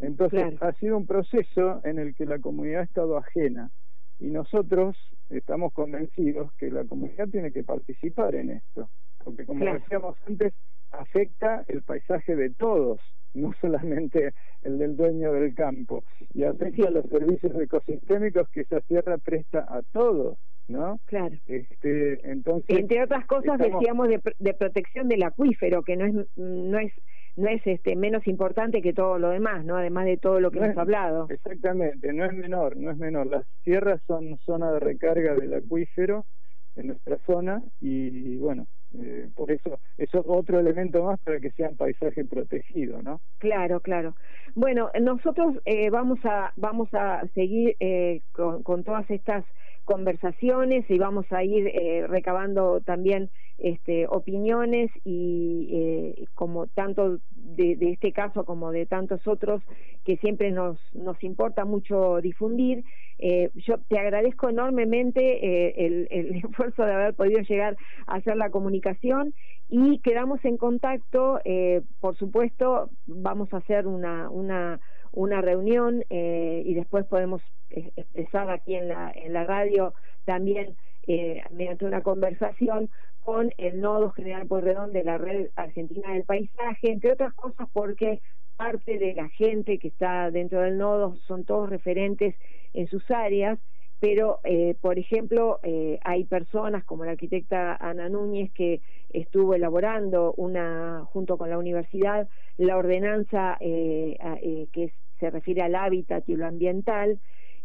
Entonces 0.00 0.40
Claro. 0.40 0.56
ha 0.60 0.72
sido 0.74 0.96
un 0.96 1.06
proceso 1.06 1.80
en 1.84 2.00
el 2.00 2.14
que 2.16 2.26
la 2.26 2.40
comunidad 2.40 2.80
ha 2.80 2.84
estado 2.84 3.16
ajena 3.16 3.70
y 4.18 4.30
nosotros 4.30 4.96
estamos 5.28 5.72
convencidos 5.72 6.52
que 6.54 6.68
la 6.70 6.84
comunidad 6.84 7.28
tiene 7.28 7.52
que 7.52 7.62
participar 7.62 8.34
en 8.34 8.50
esto, 8.50 8.90
porque 9.22 9.46
como 9.46 9.60
Claro. 9.60 9.78
decíamos 9.78 10.16
antes, 10.26 10.52
afecta 10.90 11.64
el 11.68 11.82
paisaje 11.82 12.36
de 12.36 12.50
todos, 12.50 13.00
no 13.34 13.52
solamente 13.60 14.32
el 14.62 14.78
del 14.78 14.96
dueño 14.96 15.32
del 15.32 15.54
campo, 15.54 16.04
y 16.34 16.44
afecta 16.44 16.90
los 16.90 17.06
servicios 17.06 17.54
ecosistémicos 17.60 18.48
que 18.50 18.62
esa 18.62 18.80
tierra 18.80 19.18
presta 19.18 19.60
a 19.68 19.82
todos, 19.92 20.38
¿no? 20.66 20.98
claro. 21.06 21.36
Este, 21.46 22.30
entonces, 22.30 22.78
Entre 22.78 23.02
otras 23.02 23.26
cosas 23.26 23.54
estamos- 23.60 23.80
decíamos 23.80 24.08
de, 24.08 24.20
pr- 24.20 24.34
de 24.38 24.54
protección 24.54 25.08
del 25.08 25.22
acuífero, 25.22 25.82
que 25.82 25.96
no 25.96 26.06
es 26.06 26.14
no 26.36 26.78
es 26.78 26.92
no 27.36 27.48
es 27.48 27.64
este 27.68 27.94
menos 27.94 28.26
importante 28.26 28.82
que 28.82 28.92
todo 28.92 29.16
lo 29.16 29.30
demás, 29.30 29.64
¿no? 29.64 29.76
Además 29.76 30.06
de 30.06 30.16
todo 30.16 30.40
lo 30.40 30.50
que 30.50 30.58
No 30.58 30.64
hemos 30.64 30.74
es- 30.76 30.80
hablado. 30.80 31.26
Exactamente, 31.30 32.12
no 32.12 32.24
es 32.24 32.32
menor, 32.32 32.76
no 32.76 32.90
es 32.90 32.96
menor. 32.98 33.28
Las 33.28 33.46
sierras 33.62 34.02
son 34.08 34.36
zona 34.44 34.72
de 34.72 34.80
recarga 34.80 35.36
del 35.36 35.54
acuífero 35.54 36.26
en 36.74 36.88
nuestra 36.88 37.16
zona 37.26 37.62
y 37.80 38.36
bueno, 38.38 38.66
eh, 38.94 39.28
por 39.34 39.50
eso 39.50 39.78
eso 39.96 40.18
es 40.18 40.24
otro 40.26 40.58
elemento 40.58 41.04
más 41.04 41.20
para 41.20 41.40
que 41.40 41.50
sea 41.52 41.68
un 41.68 41.76
paisaje 41.76 42.24
protegido, 42.24 43.02
¿no? 43.02 43.20
Claro, 43.38 43.80
claro. 43.80 44.14
Bueno, 44.54 44.90
nosotros 45.00 45.56
eh, 45.64 45.90
vamos 45.90 46.18
a 46.24 46.52
vamos 46.56 46.88
a 46.94 47.26
seguir 47.34 47.76
eh, 47.80 48.22
con, 48.32 48.62
con 48.62 48.84
todas 48.84 49.08
estas 49.10 49.44
conversaciones 49.88 50.84
y 50.90 50.98
vamos 50.98 51.24
a 51.32 51.42
ir 51.42 51.66
eh, 51.68 52.06
recabando 52.06 52.82
también 52.82 53.30
este, 53.56 54.06
opiniones 54.06 54.90
y 55.02 55.68
eh, 55.72 56.24
como 56.34 56.66
tanto 56.66 57.20
de, 57.30 57.74
de, 57.74 57.92
este 57.92 58.12
caso 58.12 58.44
como 58.44 58.70
de 58.70 58.84
tantos 58.84 59.26
otros 59.26 59.62
que 60.04 60.18
siempre 60.18 60.50
nos, 60.50 60.78
nos 60.92 61.22
importa 61.24 61.64
mucho 61.64 62.20
difundir. 62.20 62.84
Eh, 63.18 63.50
yo 63.54 63.78
te 63.88 63.98
agradezco 63.98 64.50
enormemente 64.50 65.20
eh, 65.20 65.74
el, 65.86 66.08
el, 66.10 66.36
esfuerzo 66.44 66.84
de 66.84 66.92
haber 66.92 67.14
podido 67.14 67.40
llegar 67.40 67.78
a 68.06 68.16
hacer 68.16 68.36
la 68.36 68.50
comunicación 68.50 69.32
y 69.70 70.00
quedamos 70.00 70.44
en 70.44 70.58
contacto. 70.58 71.40
Eh, 71.46 71.80
por 72.00 72.14
supuesto, 72.18 72.90
vamos 73.06 73.52
a 73.54 73.56
hacer 73.56 73.86
una, 73.86 74.28
una, 74.28 74.80
una 75.12 75.40
reunión 75.40 76.04
y 76.10 76.74
después 76.74 77.06
podemos 77.06 77.42
expresar 77.70 78.50
aquí 78.50 78.74
en 78.74 78.88
la, 78.88 79.12
en 79.14 79.32
la 79.32 79.44
radio 79.44 79.94
también 80.24 80.76
eh, 81.10 81.42
mediante 81.50 81.86
una 81.86 82.02
conversación 82.02 82.90
con 83.20 83.50
el 83.56 83.80
nodo 83.80 84.10
general 84.10 84.46
Pueyrredón 84.46 84.92
de 84.92 85.04
la 85.04 85.16
Red 85.16 85.48
Argentina 85.56 86.12
del 86.12 86.24
Paisaje, 86.24 86.92
entre 86.92 87.12
otras 87.12 87.32
cosas 87.32 87.66
porque 87.72 88.20
parte 88.58 88.98
de 88.98 89.14
la 89.14 89.30
gente 89.30 89.78
que 89.78 89.88
está 89.88 90.30
dentro 90.30 90.60
del 90.60 90.76
nodo 90.76 91.16
son 91.26 91.44
todos 91.44 91.70
referentes 91.70 92.34
en 92.74 92.88
sus 92.88 93.10
áreas, 93.10 93.58
pero 94.00 94.40
eh, 94.44 94.74
por 94.80 94.98
ejemplo 94.98 95.60
eh, 95.62 95.98
hay 96.04 96.24
personas 96.24 96.84
como 96.84 97.04
la 97.04 97.12
arquitecta 97.12 97.76
Ana 97.76 98.08
Núñez 98.08 98.52
que 98.52 98.80
estuvo 99.10 99.54
elaborando 99.54 100.34
una 100.36 101.04
junto 101.06 101.36
con 101.36 101.50
la 101.50 101.58
universidad 101.58 102.28
la 102.56 102.76
ordenanza 102.76 103.56
eh, 103.60 104.16
eh 104.42 104.66
que 104.72 104.92
se 105.18 105.30
refiere 105.30 105.62
al 105.62 105.74
hábitat 105.74 106.28
y 106.28 106.36
lo 106.36 106.46
ambiental 106.46 107.20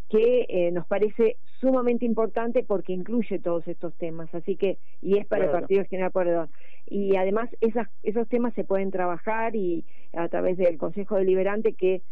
que 0.08 0.46
eh, 0.48 0.70
nos 0.70 0.86
parece 0.86 1.38
sumamente 1.60 2.04
importante 2.04 2.62
porque 2.62 2.92
incluye 2.92 3.38
todos 3.38 3.66
estos 3.66 3.94
temas, 3.96 4.32
así 4.34 4.56
que, 4.56 4.78
y 5.00 5.18
es 5.18 5.26
para 5.26 5.44
claro. 5.44 5.56
el 5.56 5.60
Partido 5.62 5.84
General 5.86 6.12
Pueyrredón. 6.12 6.50
Y 6.86 7.16
además 7.16 7.48
esas, 7.60 7.88
esos 8.02 8.28
temas 8.28 8.54
se 8.54 8.64
pueden 8.64 8.90
trabajar 8.90 9.56
y 9.56 9.84
a 10.12 10.28
través 10.28 10.58
del 10.58 10.78
Consejo 10.78 11.16
Deliberante 11.16 11.72
que 11.72 12.02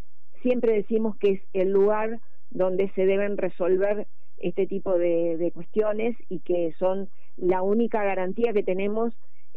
siempre 0.42 0.74
decimos 0.74 1.16
que 1.18 1.32
es 1.32 1.42
el 1.52 1.70
lugar 1.70 2.20
donde 2.52 2.90
se 2.94 3.06
deben 3.06 3.36
resolver 3.36 4.06
este 4.38 4.66
tipo 4.66 4.98
de, 4.98 5.36
de 5.36 5.52
cuestiones 5.52 6.16
y 6.28 6.40
que 6.40 6.74
son 6.78 7.08
la 7.36 7.62
única 7.62 8.02
garantía 8.04 8.52
que 8.52 8.62
tenemos 8.62 9.12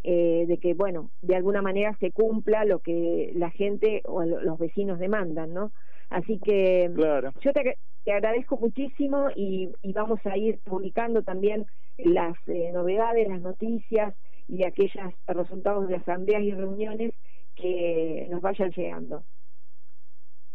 eh, 0.08 0.44
de 0.46 0.58
que, 0.58 0.74
bueno, 0.74 1.10
de 1.22 1.34
alguna 1.34 1.62
manera 1.62 1.96
se 1.98 2.12
cumpla 2.12 2.64
lo 2.64 2.78
que 2.78 3.32
la 3.34 3.50
gente 3.50 4.02
o 4.04 4.24
los 4.24 4.58
vecinos 4.58 5.00
demandan, 5.00 5.52
¿no? 5.52 5.72
Así 6.10 6.38
que 6.38 6.88
claro. 6.94 7.32
yo 7.40 7.52
te, 7.52 7.76
te 8.04 8.12
agradezco 8.12 8.56
muchísimo 8.56 9.30
y, 9.34 9.68
y, 9.82 9.92
vamos 9.92 10.20
a 10.24 10.36
ir 10.36 10.60
publicando 10.60 11.22
también 11.22 11.66
las 11.98 12.36
eh, 12.46 12.70
novedades, 12.72 13.26
las 13.26 13.40
noticias 13.40 14.14
y 14.46 14.64
aquellos 14.64 15.12
resultados 15.26 15.88
de 15.88 15.96
asambleas 15.96 16.42
y 16.42 16.52
reuniones 16.52 17.12
que 17.56 18.28
nos 18.30 18.40
vayan 18.40 18.70
llegando. 18.70 19.24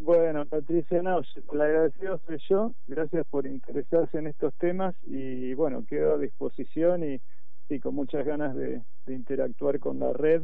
Bueno, 0.04 0.48
Patricia, 0.48 1.04
no, 1.04 1.22
el 1.54 1.62
agradecido 1.62 2.20
soy 2.26 2.40
yo. 2.50 2.72
Gracias 2.88 3.24
por 3.30 3.46
interesarse 3.46 4.18
en 4.18 4.26
estos 4.28 4.52
temas 4.56 4.96
y 5.04 5.54
bueno, 5.54 5.86
quedo 5.88 6.16
a 6.16 6.18
disposición 6.18 7.04
y, 7.04 7.22
y 7.70 7.80
con 7.80 7.94
muchas 7.94 8.26
ganas 8.26 8.56
de, 8.56 8.82
de 9.06 9.14
interactuar 9.14 9.80
con 9.80 10.00
la 10.00 10.12
red 10.12 10.42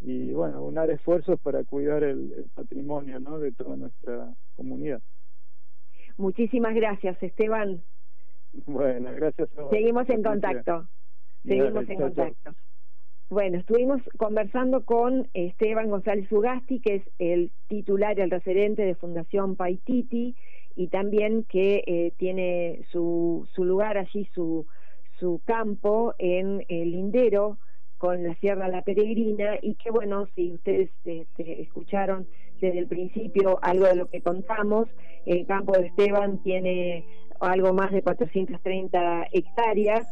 y 0.00 0.32
bueno, 0.32 0.62
unar 0.62 0.88
esfuerzos 0.90 1.40
para 1.40 1.64
cuidar 1.64 2.04
el, 2.04 2.32
el 2.32 2.50
patrimonio 2.54 3.18
¿no? 3.18 3.40
de 3.40 3.50
toda 3.50 3.76
nuestra 3.76 4.32
comunidad. 4.54 5.02
Muchísimas 6.16 6.74
gracias, 6.74 7.20
Esteban. 7.22 7.82
Bueno, 8.66 9.10
gracias. 9.16 9.48
A 9.58 9.62
vos. 9.62 9.70
Seguimos 9.70 10.08
en 10.10 10.22
contacto. 10.22 10.88
Seguimos 11.42 11.74
Dale, 11.74 11.92
en 11.92 11.98
chao, 11.98 12.06
contacto. 12.06 12.40
Chao. 12.44 12.71
Bueno, 13.32 13.56
estuvimos 13.56 14.02
conversando 14.18 14.84
con 14.84 15.26
Esteban 15.32 15.88
González 15.88 16.30
Ugasti, 16.30 16.80
que 16.80 16.96
es 16.96 17.02
el 17.18 17.50
titular 17.66 18.18
y 18.18 18.20
el 18.20 18.30
referente 18.30 18.82
de 18.82 18.94
Fundación 18.94 19.56
Paititi, 19.56 20.36
y 20.76 20.88
también 20.88 21.44
que 21.44 21.82
eh, 21.86 22.12
tiene 22.18 22.84
su, 22.92 23.48
su 23.54 23.64
lugar 23.64 23.96
allí, 23.96 24.28
su, 24.34 24.66
su 25.18 25.40
campo 25.46 26.12
en 26.18 26.66
el 26.68 26.90
Lindero, 26.90 27.56
con 27.96 28.22
la 28.22 28.34
Sierra 28.34 28.68
La 28.68 28.82
Peregrina, 28.82 29.56
y 29.62 29.76
que 29.76 29.90
bueno, 29.90 30.26
si 30.36 30.52
ustedes 30.52 30.90
este, 31.02 31.62
escucharon 31.62 32.26
desde 32.60 32.80
el 32.80 32.86
principio 32.86 33.58
algo 33.62 33.86
de 33.86 33.96
lo 33.96 34.10
que 34.10 34.20
contamos, 34.20 34.88
el 35.24 35.46
campo 35.46 35.72
de 35.72 35.86
Esteban 35.86 36.42
tiene 36.42 37.06
algo 37.40 37.72
más 37.72 37.92
de 37.92 38.02
430 38.02 39.28
hectáreas 39.32 40.06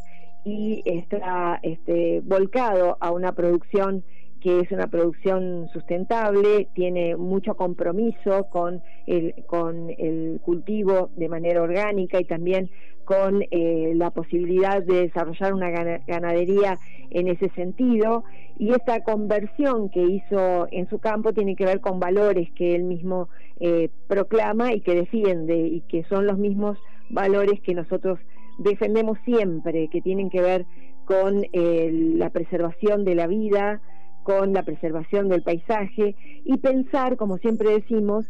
y 0.44 0.82
está 0.84 1.60
este, 1.62 2.20
volcado 2.24 2.96
a 3.00 3.10
una 3.10 3.32
producción 3.32 4.04
que 4.40 4.60
es 4.60 4.70
una 4.72 4.86
producción 4.86 5.68
sustentable, 5.72 6.68
tiene 6.74 7.14
mucho 7.16 7.54
compromiso 7.54 8.48
con 8.50 8.82
el, 9.06 9.34
con 9.46 9.90
el 9.90 10.40
cultivo 10.42 11.10
de 11.16 11.28
manera 11.28 11.62
orgánica 11.62 12.18
y 12.18 12.24
también 12.24 12.70
con 13.04 13.42
eh, 13.50 13.92
la 13.96 14.10
posibilidad 14.10 14.82
de 14.82 15.08
desarrollar 15.08 15.52
una 15.52 15.70
ganadería 15.70 16.78
en 17.10 17.28
ese 17.28 17.50
sentido. 17.50 18.24
Y 18.58 18.70
esta 18.70 19.00
conversión 19.00 19.90
que 19.90 20.02
hizo 20.02 20.68
en 20.70 20.88
su 20.88 21.00
campo 21.00 21.32
tiene 21.32 21.56
que 21.56 21.64
ver 21.64 21.80
con 21.80 21.98
valores 21.98 22.50
que 22.52 22.74
él 22.74 22.84
mismo 22.84 23.28
eh, 23.58 23.90
proclama 24.06 24.72
y 24.72 24.80
que 24.80 24.94
defiende 24.94 25.56
y 25.56 25.80
que 25.82 26.04
son 26.04 26.26
los 26.26 26.38
mismos 26.38 26.78
valores 27.08 27.60
que 27.62 27.74
nosotros 27.74 28.18
defendemos 28.60 29.18
siempre, 29.24 29.88
que 29.88 30.00
tienen 30.00 30.30
que 30.30 30.42
ver 30.42 30.66
con 31.04 31.44
eh, 31.52 31.90
la 31.92 32.30
preservación 32.30 33.04
de 33.04 33.14
la 33.14 33.26
vida, 33.26 33.80
con 34.22 34.52
la 34.52 34.62
preservación 34.62 35.28
del 35.28 35.42
paisaje 35.42 36.14
y 36.44 36.58
pensar, 36.58 37.16
como 37.16 37.38
siempre 37.38 37.70
decimos, 37.70 38.26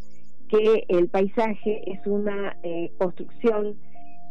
que 0.49 0.85
el 0.89 1.09
paisaje 1.09 1.83
es 1.93 2.07
una 2.07 2.57
eh, 2.63 2.91
construcción 2.99 3.77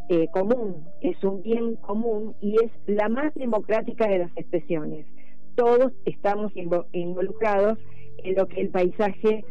eh, 0.10 0.28
común, 0.32 0.86
es 1.02 1.22
un 1.24 1.43
bien 1.43 1.76
común 1.76 2.34
y 2.41 2.56
es 2.56 2.72
la 2.88 3.10
más 3.10 3.34
democrática 3.36 4.08
de 4.08 4.20
las 4.20 4.32
expresiones. 4.36 5.06
Todos 5.56 5.91
estamos 6.06 6.54
involucrados 6.93 7.78
en 8.24 8.36
lo 8.36 8.47
que 8.47 8.62
el 8.62 8.70
paisaje 8.70 9.43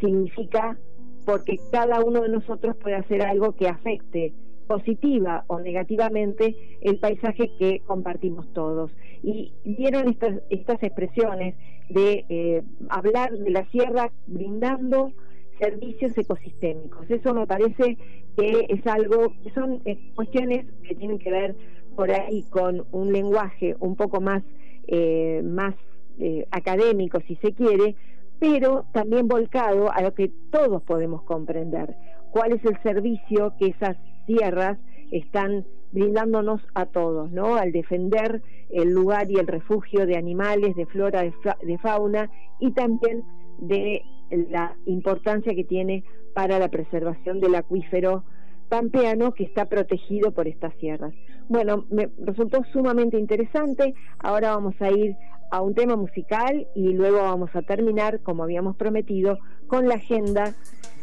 significa 0.00 0.78
porque 1.26 1.58
cada 1.72 2.00
uno 2.02 2.22
de 2.22 2.28
nosotros 2.28 2.76
puede 2.76 2.96
hacer 2.96 3.22
algo 3.22 3.52
que 3.52 3.68
afecte 3.68 4.32
positiva 4.66 5.44
o 5.46 5.60
negativamente 5.60 6.56
el 6.80 6.98
paisaje 6.98 7.50
que 7.58 7.80
compartimos 7.86 8.52
todos. 8.52 8.90
Y 9.22 9.52
vieron 9.64 10.08
estas, 10.08 10.40
estas 10.50 10.82
expresiones 10.82 11.54
de 11.88 12.24
eh, 12.28 12.62
hablar 12.88 13.32
de 13.32 13.50
la 13.50 13.64
sierra 13.70 14.10
brindando 14.26 15.12
servicios 15.58 16.16
ecosistémicos. 16.16 17.08
Eso 17.10 17.34
me 17.34 17.46
parece 17.46 17.96
que 18.36 18.66
es 18.68 18.86
algo, 18.86 19.34
son 19.54 19.80
eh, 19.84 19.98
cuestiones 20.14 20.66
que 20.82 20.94
tienen 20.94 21.18
que 21.18 21.30
ver 21.30 21.56
por 21.94 22.10
ahí 22.10 22.42
con 22.50 22.84
un 22.90 23.12
lenguaje 23.12 23.76
un 23.78 23.96
poco 23.96 24.20
más, 24.20 24.42
eh, 24.88 25.42
más 25.44 25.74
eh, 26.18 26.46
académico, 26.50 27.20
si 27.26 27.36
se 27.36 27.52
quiere, 27.52 27.94
pero 28.38 28.86
también 28.92 29.28
volcado 29.28 29.92
a 29.92 30.02
lo 30.02 30.14
que 30.14 30.30
todos 30.50 30.82
podemos 30.82 31.22
comprender. 31.22 31.94
¿Cuál 32.32 32.52
es 32.52 32.64
el 32.64 32.80
servicio 32.82 33.54
que 33.58 33.68
esas 33.68 33.96
sierras 34.26 34.78
están 35.10 35.64
brindándonos 35.92 36.60
a 36.74 36.86
todos, 36.86 37.30
¿no? 37.30 37.54
Al 37.56 37.72
defender 37.72 38.42
el 38.70 38.90
lugar 38.90 39.30
y 39.30 39.36
el 39.36 39.46
refugio 39.46 40.06
de 40.06 40.16
animales, 40.16 40.74
de 40.74 40.86
flora, 40.86 41.22
de, 41.22 41.32
de 41.62 41.78
fauna 41.78 42.30
y 42.58 42.72
también 42.72 43.22
de 43.58 44.02
la 44.50 44.76
importancia 44.86 45.54
que 45.54 45.64
tiene 45.64 46.04
para 46.34 46.58
la 46.58 46.68
preservación 46.68 47.40
del 47.40 47.54
acuífero 47.54 48.24
pampeano 48.68 49.32
que 49.32 49.44
está 49.44 49.66
protegido 49.66 50.32
por 50.32 50.48
estas 50.48 50.74
sierras. 50.80 51.14
Bueno, 51.48 51.84
me 51.90 52.10
resultó 52.18 52.64
sumamente 52.72 53.18
interesante. 53.18 53.94
Ahora 54.18 54.50
vamos 54.50 54.74
a 54.80 54.90
ir 54.90 55.16
a 55.50 55.60
un 55.60 55.74
tema 55.74 55.94
musical 55.94 56.66
y 56.74 56.92
luego 56.92 57.18
vamos 57.18 57.50
a 57.54 57.62
terminar, 57.62 58.20
como 58.20 58.42
habíamos 58.42 58.76
prometido, 58.76 59.38
con 59.68 59.86
la 59.86 59.94
agenda 59.94 60.54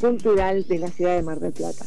cultural 0.02 0.68
de 0.68 0.80
la 0.80 0.88
ciudad 0.88 1.16
de 1.16 1.24
Mar 1.24 1.40
del 1.40 1.54
Plata. 1.54 1.86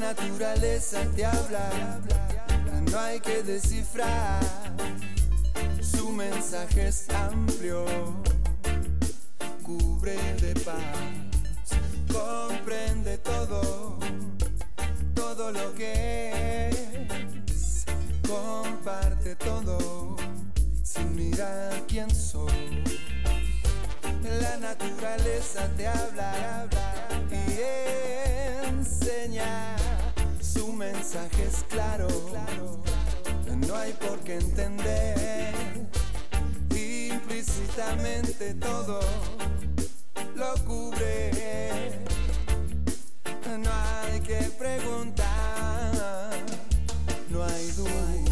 naturaleza 0.00 1.04
te 1.14 1.26
habla, 1.26 2.00
no 2.90 2.98
hay 2.98 3.20
que 3.20 3.42
descifrar, 3.42 4.40
su 5.82 6.08
mensaje 6.08 6.88
es 6.88 7.06
amplio, 7.10 7.84
cubre 9.62 10.16
de 10.40 10.54
paz, 10.60 11.76
comprende 12.10 13.18
todo, 13.18 13.98
todo 15.14 15.52
lo 15.52 15.74
que 15.74 16.70
es, 16.70 17.84
comparte 18.26 19.36
todo, 19.36 20.16
sin 20.82 21.14
mirar 21.14 21.84
quién 21.86 22.10
soy 22.10 22.89
la 24.22 24.56
naturaleza 24.58 25.68
te 25.76 25.86
habla, 25.86 26.68
y 27.30 28.66
enseña. 28.66 29.76
Su 30.40 30.72
mensaje 30.72 31.44
es 31.44 31.64
claro, 31.68 32.08
no 33.66 33.76
hay 33.76 33.92
por 33.94 34.18
qué 34.20 34.36
entender 34.36 35.88
implícitamente 36.70 38.54
todo 38.54 39.00
lo 40.34 40.54
cubre. 40.64 42.00
No 43.58 43.70
hay 43.72 44.20
que 44.20 44.40
preguntar, 44.58 46.32
no 47.30 47.44
hay 47.44 47.66
duda. 47.72 48.29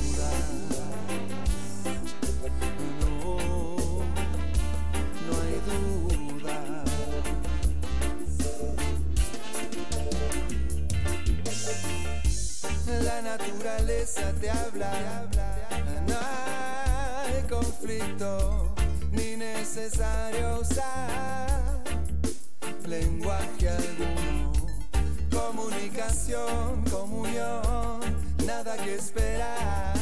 la 12.88 13.22
naturaleza 13.22 14.32
te 14.40 14.50
habla. 14.50 15.26
No 16.06 16.16
hay 16.16 17.42
conflicto 17.48 18.74
ni 19.12 19.36
necesario 19.36 20.60
usar 20.60 21.82
lenguaje 22.86 23.68
alguno. 23.68 24.52
Comunicación, 25.30 26.84
comunión, 26.90 28.00
nada 28.46 28.76
que 28.78 28.94
esperar. 28.94 29.94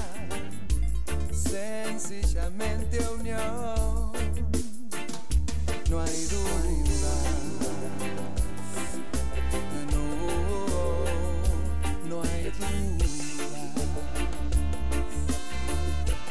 Sencillamente 1.33 3.01
unión. 3.09 4.13
No 5.91 6.01
hay 6.01 6.25
duda. 6.27 7.56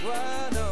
Run 0.06 0.65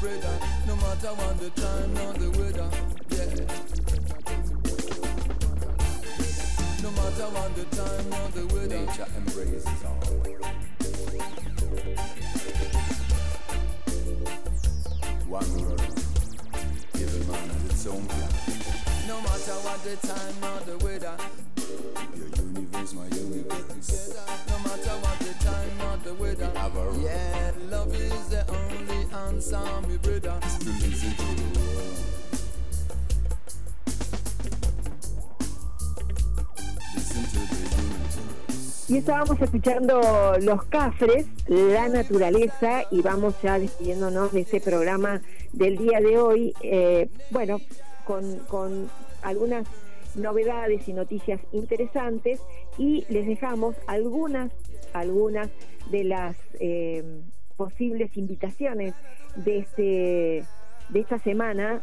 brother. 0.00 0.38
No 0.66 0.76
matter 0.76 1.08
what 1.08 1.38
the 1.40 1.50
estábamos 39.08 39.40
escuchando 39.40 40.02
Los 40.42 40.64
Cafres, 40.64 41.24
La 41.46 41.88
Naturaleza, 41.88 42.82
y 42.90 43.00
vamos 43.00 43.40
ya 43.42 43.58
despidiéndonos 43.58 44.34
de 44.34 44.40
este 44.42 44.60
programa 44.60 45.22
del 45.54 45.78
día 45.78 45.98
de 46.00 46.18
hoy, 46.18 46.52
eh, 46.62 47.08
bueno, 47.30 47.58
con, 48.04 48.36
con 48.40 48.90
algunas 49.22 49.66
novedades 50.14 50.86
y 50.88 50.92
noticias 50.92 51.40
interesantes, 51.52 52.42
y 52.76 53.06
les 53.08 53.26
dejamos 53.26 53.76
algunas, 53.86 54.52
algunas 54.92 55.48
de 55.90 56.04
las 56.04 56.36
eh, 56.60 57.22
posibles 57.56 58.14
invitaciones 58.14 58.92
de, 59.36 59.58
este, 59.60 60.44
de 60.90 61.00
esta 61.00 61.18
semana 61.20 61.80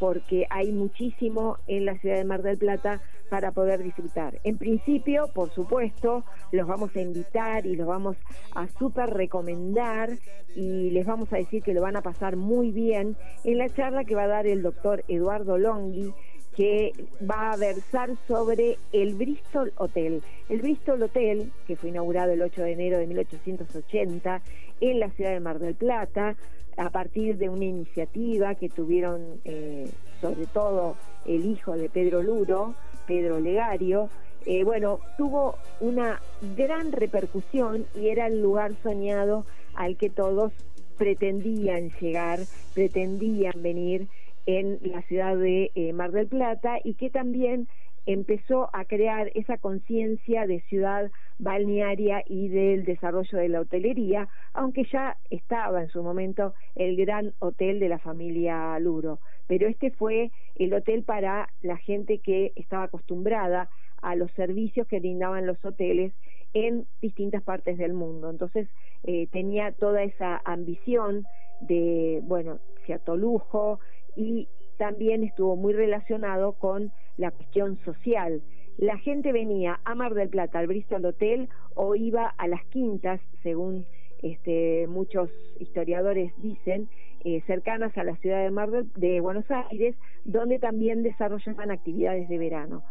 porque 0.00 0.46
hay 0.50 0.72
muchísimo 0.72 1.58
en 1.68 1.84
la 1.84 1.96
ciudad 1.98 2.16
de 2.16 2.24
Mar 2.24 2.42
del 2.42 2.58
Plata 2.58 3.00
para 3.28 3.52
poder 3.52 3.82
disfrutar. 3.82 4.40
En 4.42 4.58
principio, 4.58 5.28
por 5.32 5.50
supuesto, 5.50 6.24
los 6.50 6.66
vamos 6.66 6.96
a 6.96 7.00
invitar 7.00 7.66
y 7.66 7.76
los 7.76 7.86
vamos 7.86 8.16
a 8.54 8.66
súper 8.78 9.10
recomendar 9.10 10.10
y 10.56 10.90
les 10.90 11.06
vamos 11.06 11.32
a 11.32 11.36
decir 11.36 11.62
que 11.62 11.74
lo 11.74 11.82
van 11.82 11.96
a 11.96 12.02
pasar 12.02 12.36
muy 12.36 12.72
bien 12.72 13.16
en 13.44 13.58
la 13.58 13.68
charla 13.68 14.04
que 14.04 14.16
va 14.16 14.24
a 14.24 14.28
dar 14.28 14.46
el 14.46 14.62
doctor 14.62 15.04
Eduardo 15.06 15.58
Longhi, 15.58 16.12
que 16.56 16.92
va 17.30 17.52
a 17.52 17.56
versar 17.56 18.10
sobre 18.26 18.78
el 18.92 19.14
Bristol 19.14 19.72
Hotel. 19.76 20.22
El 20.48 20.60
Bristol 20.60 21.02
Hotel, 21.02 21.52
que 21.66 21.76
fue 21.76 21.90
inaugurado 21.90 22.32
el 22.32 22.42
8 22.42 22.62
de 22.62 22.72
enero 22.72 22.98
de 22.98 23.06
1880 23.06 24.42
en 24.80 24.98
la 24.98 25.10
ciudad 25.10 25.30
de 25.30 25.40
Mar 25.40 25.58
del 25.60 25.74
Plata, 25.74 26.36
a 26.80 26.88
partir 26.88 27.36
de 27.36 27.50
una 27.50 27.66
iniciativa 27.66 28.54
que 28.54 28.70
tuvieron 28.70 29.40
eh, 29.44 29.90
sobre 30.22 30.46
todo 30.46 30.96
el 31.26 31.44
hijo 31.44 31.76
de 31.76 31.90
Pedro 31.90 32.22
Luro, 32.22 32.74
Pedro 33.06 33.38
Legario, 33.38 34.08
eh, 34.46 34.64
bueno, 34.64 34.98
tuvo 35.18 35.56
una 35.80 36.22
gran 36.56 36.92
repercusión 36.92 37.84
y 37.94 38.08
era 38.08 38.28
el 38.28 38.40
lugar 38.40 38.72
soñado 38.82 39.44
al 39.74 39.98
que 39.98 40.08
todos 40.08 40.52
pretendían 40.96 41.90
llegar, 42.00 42.40
pretendían 42.72 43.62
venir 43.62 44.08
en 44.46 44.78
la 44.82 45.02
ciudad 45.02 45.36
de 45.36 45.70
eh, 45.74 45.92
Mar 45.92 46.12
del 46.12 46.28
Plata 46.28 46.78
y 46.82 46.94
que 46.94 47.10
también 47.10 47.68
empezó 48.06 48.70
a 48.72 48.86
crear 48.86 49.30
esa 49.34 49.58
conciencia 49.58 50.46
de 50.46 50.62
ciudad 50.62 51.10
balnearia 51.40 52.22
y 52.26 52.48
del 52.48 52.84
desarrollo 52.84 53.38
de 53.38 53.48
la 53.48 53.60
hotelería, 53.60 54.28
aunque 54.52 54.84
ya 54.92 55.16
estaba 55.30 55.82
en 55.82 55.88
su 55.88 56.02
momento 56.02 56.54
el 56.74 56.96
gran 56.96 57.32
hotel 57.38 57.80
de 57.80 57.88
la 57.88 57.98
familia 57.98 58.78
Luro. 58.78 59.18
Pero 59.46 59.66
este 59.66 59.90
fue 59.90 60.30
el 60.56 60.72
hotel 60.74 61.02
para 61.02 61.48
la 61.62 61.76
gente 61.76 62.18
que 62.18 62.52
estaba 62.56 62.84
acostumbrada 62.84 63.68
a 64.02 64.14
los 64.14 64.30
servicios 64.32 64.86
que 64.86 65.00
brindaban 65.00 65.46
los 65.46 65.62
hoteles 65.64 66.12
en 66.52 66.86
distintas 67.00 67.42
partes 67.42 67.78
del 67.78 67.94
mundo. 67.94 68.30
Entonces 68.30 68.68
eh, 69.04 69.26
tenía 69.28 69.72
toda 69.72 70.02
esa 70.02 70.40
ambición 70.44 71.24
de, 71.60 72.20
bueno, 72.24 72.58
cierto 72.84 73.16
lujo 73.16 73.80
y 74.16 74.48
también 74.78 75.24
estuvo 75.24 75.56
muy 75.56 75.72
relacionado 75.72 76.52
con 76.52 76.92
la 77.16 77.30
cuestión 77.30 77.78
social. 77.84 78.42
La 78.80 78.96
gente 78.96 79.30
venía 79.32 79.78
a 79.84 79.94
Mar 79.94 80.14
del 80.14 80.30
Plata, 80.30 80.58
al 80.58 80.66
Bristol 80.66 81.04
Hotel, 81.04 81.50
o 81.74 81.96
iba 81.96 82.26
a 82.38 82.48
las 82.48 82.64
quintas, 82.68 83.20
según 83.42 83.84
este, 84.22 84.86
muchos 84.88 85.28
historiadores 85.58 86.32
dicen, 86.38 86.88
eh, 87.22 87.42
cercanas 87.46 87.94
a 87.98 88.04
la 88.04 88.16
ciudad 88.16 88.42
de, 88.42 88.50
Mar 88.50 88.70
de 88.70 89.20
Buenos 89.20 89.44
Aires, 89.50 89.96
donde 90.24 90.58
también 90.58 91.02
desarrollaban 91.02 91.70
actividades 91.70 92.26
de 92.30 92.38
verano. 92.38 92.82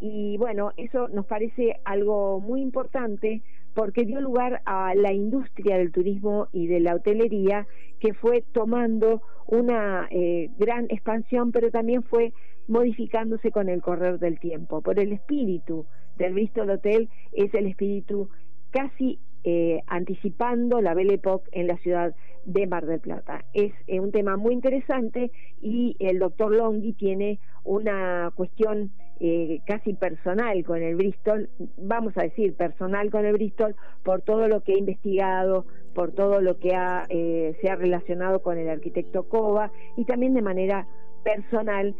Y 0.00 0.36
bueno, 0.36 0.72
eso 0.76 1.06
nos 1.10 1.26
parece 1.26 1.76
algo 1.84 2.40
muy 2.40 2.60
importante 2.60 3.40
porque 3.72 4.04
dio 4.04 4.20
lugar 4.20 4.62
a 4.64 4.96
la 4.96 5.12
industria 5.12 5.78
del 5.78 5.92
turismo 5.92 6.48
y 6.50 6.66
de 6.66 6.80
la 6.80 6.96
hotelería 6.96 7.68
que 8.00 8.14
fue 8.14 8.42
tomando 8.50 9.22
una 9.46 10.08
eh, 10.10 10.50
gran 10.58 10.86
expansión, 10.88 11.52
pero 11.52 11.70
también 11.70 12.02
fue 12.02 12.32
modificándose 12.68 13.50
con 13.50 13.68
el 13.68 13.82
correr 13.82 14.18
del 14.18 14.38
tiempo. 14.38 14.82
Por 14.82 14.98
el 14.98 15.12
espíritu 15.12 15.86
del 16.16 16.34
Bristol 16.34 16.70
Hotel 16.70 17.08
es 17.32 17.52
el 17.54 17.66
espíritu 17.66 18.28
casi 18.70 19.18
eh, 19.48 19.82
anticipando 19.86 20.80
la 20.80 20.92
Belle 20.94 21.14
Époque 21.14 21.48
en 21.52 21.68
la 21.68 21.76
ciudad 21.78 22.14
de 22.44 22.66
Mar 22.66 22.84
del 22.84 23.00
Plata. 23.00 23.44
Es 23.54 23.72
eh, 23.86 24.00
un 24.00 24.10
tema 24.10 24.36
muy 24.36 24.54
interesante 24.54 25.30
y 25.60 25.96
el 26.00 26.18
doctor 26.18 26.52
Longhi 26.52 26.92
tiene 26.94 27.38
una 27.62 28.32
cuestión 28.34 28.90
eh, 29.20 29.60
casi 29.66 29.94
personal 29.94 30.64
con 30.64 30.82
el 30.82 30.96
Bristol, 30.96 31.48
vamos 31.76 32.12
a 32.16 32.22
decir 32.22 32.54
personal 32.56 33.10
con 33.10 33.24
el 33.24 33.34
Bristol, 33.34 33.76
por 34.02 34.22
todo 34.22 34.48
lo 34.48 34.62
que 34.62 34.72
ha 34.72 34.78
investigado, 34.78 35.64
por 35.94 36.12
todo 36.12 36.40
lo 36.40 36.58
que 36.58 36.74
ha, 36.74 37.06
se 37.06 37.70
ha 37.70 37.76
relacionado 37.76 38.42
con 38.42 38.58
el 38.58 38.68
arquitecto 38.68 39.28
Cova 39.28 39.70
y 39.96 40.04
también 40.04 40.34
de 40.34 40.42
manera 40.42 40.88
personal 41.22 41.94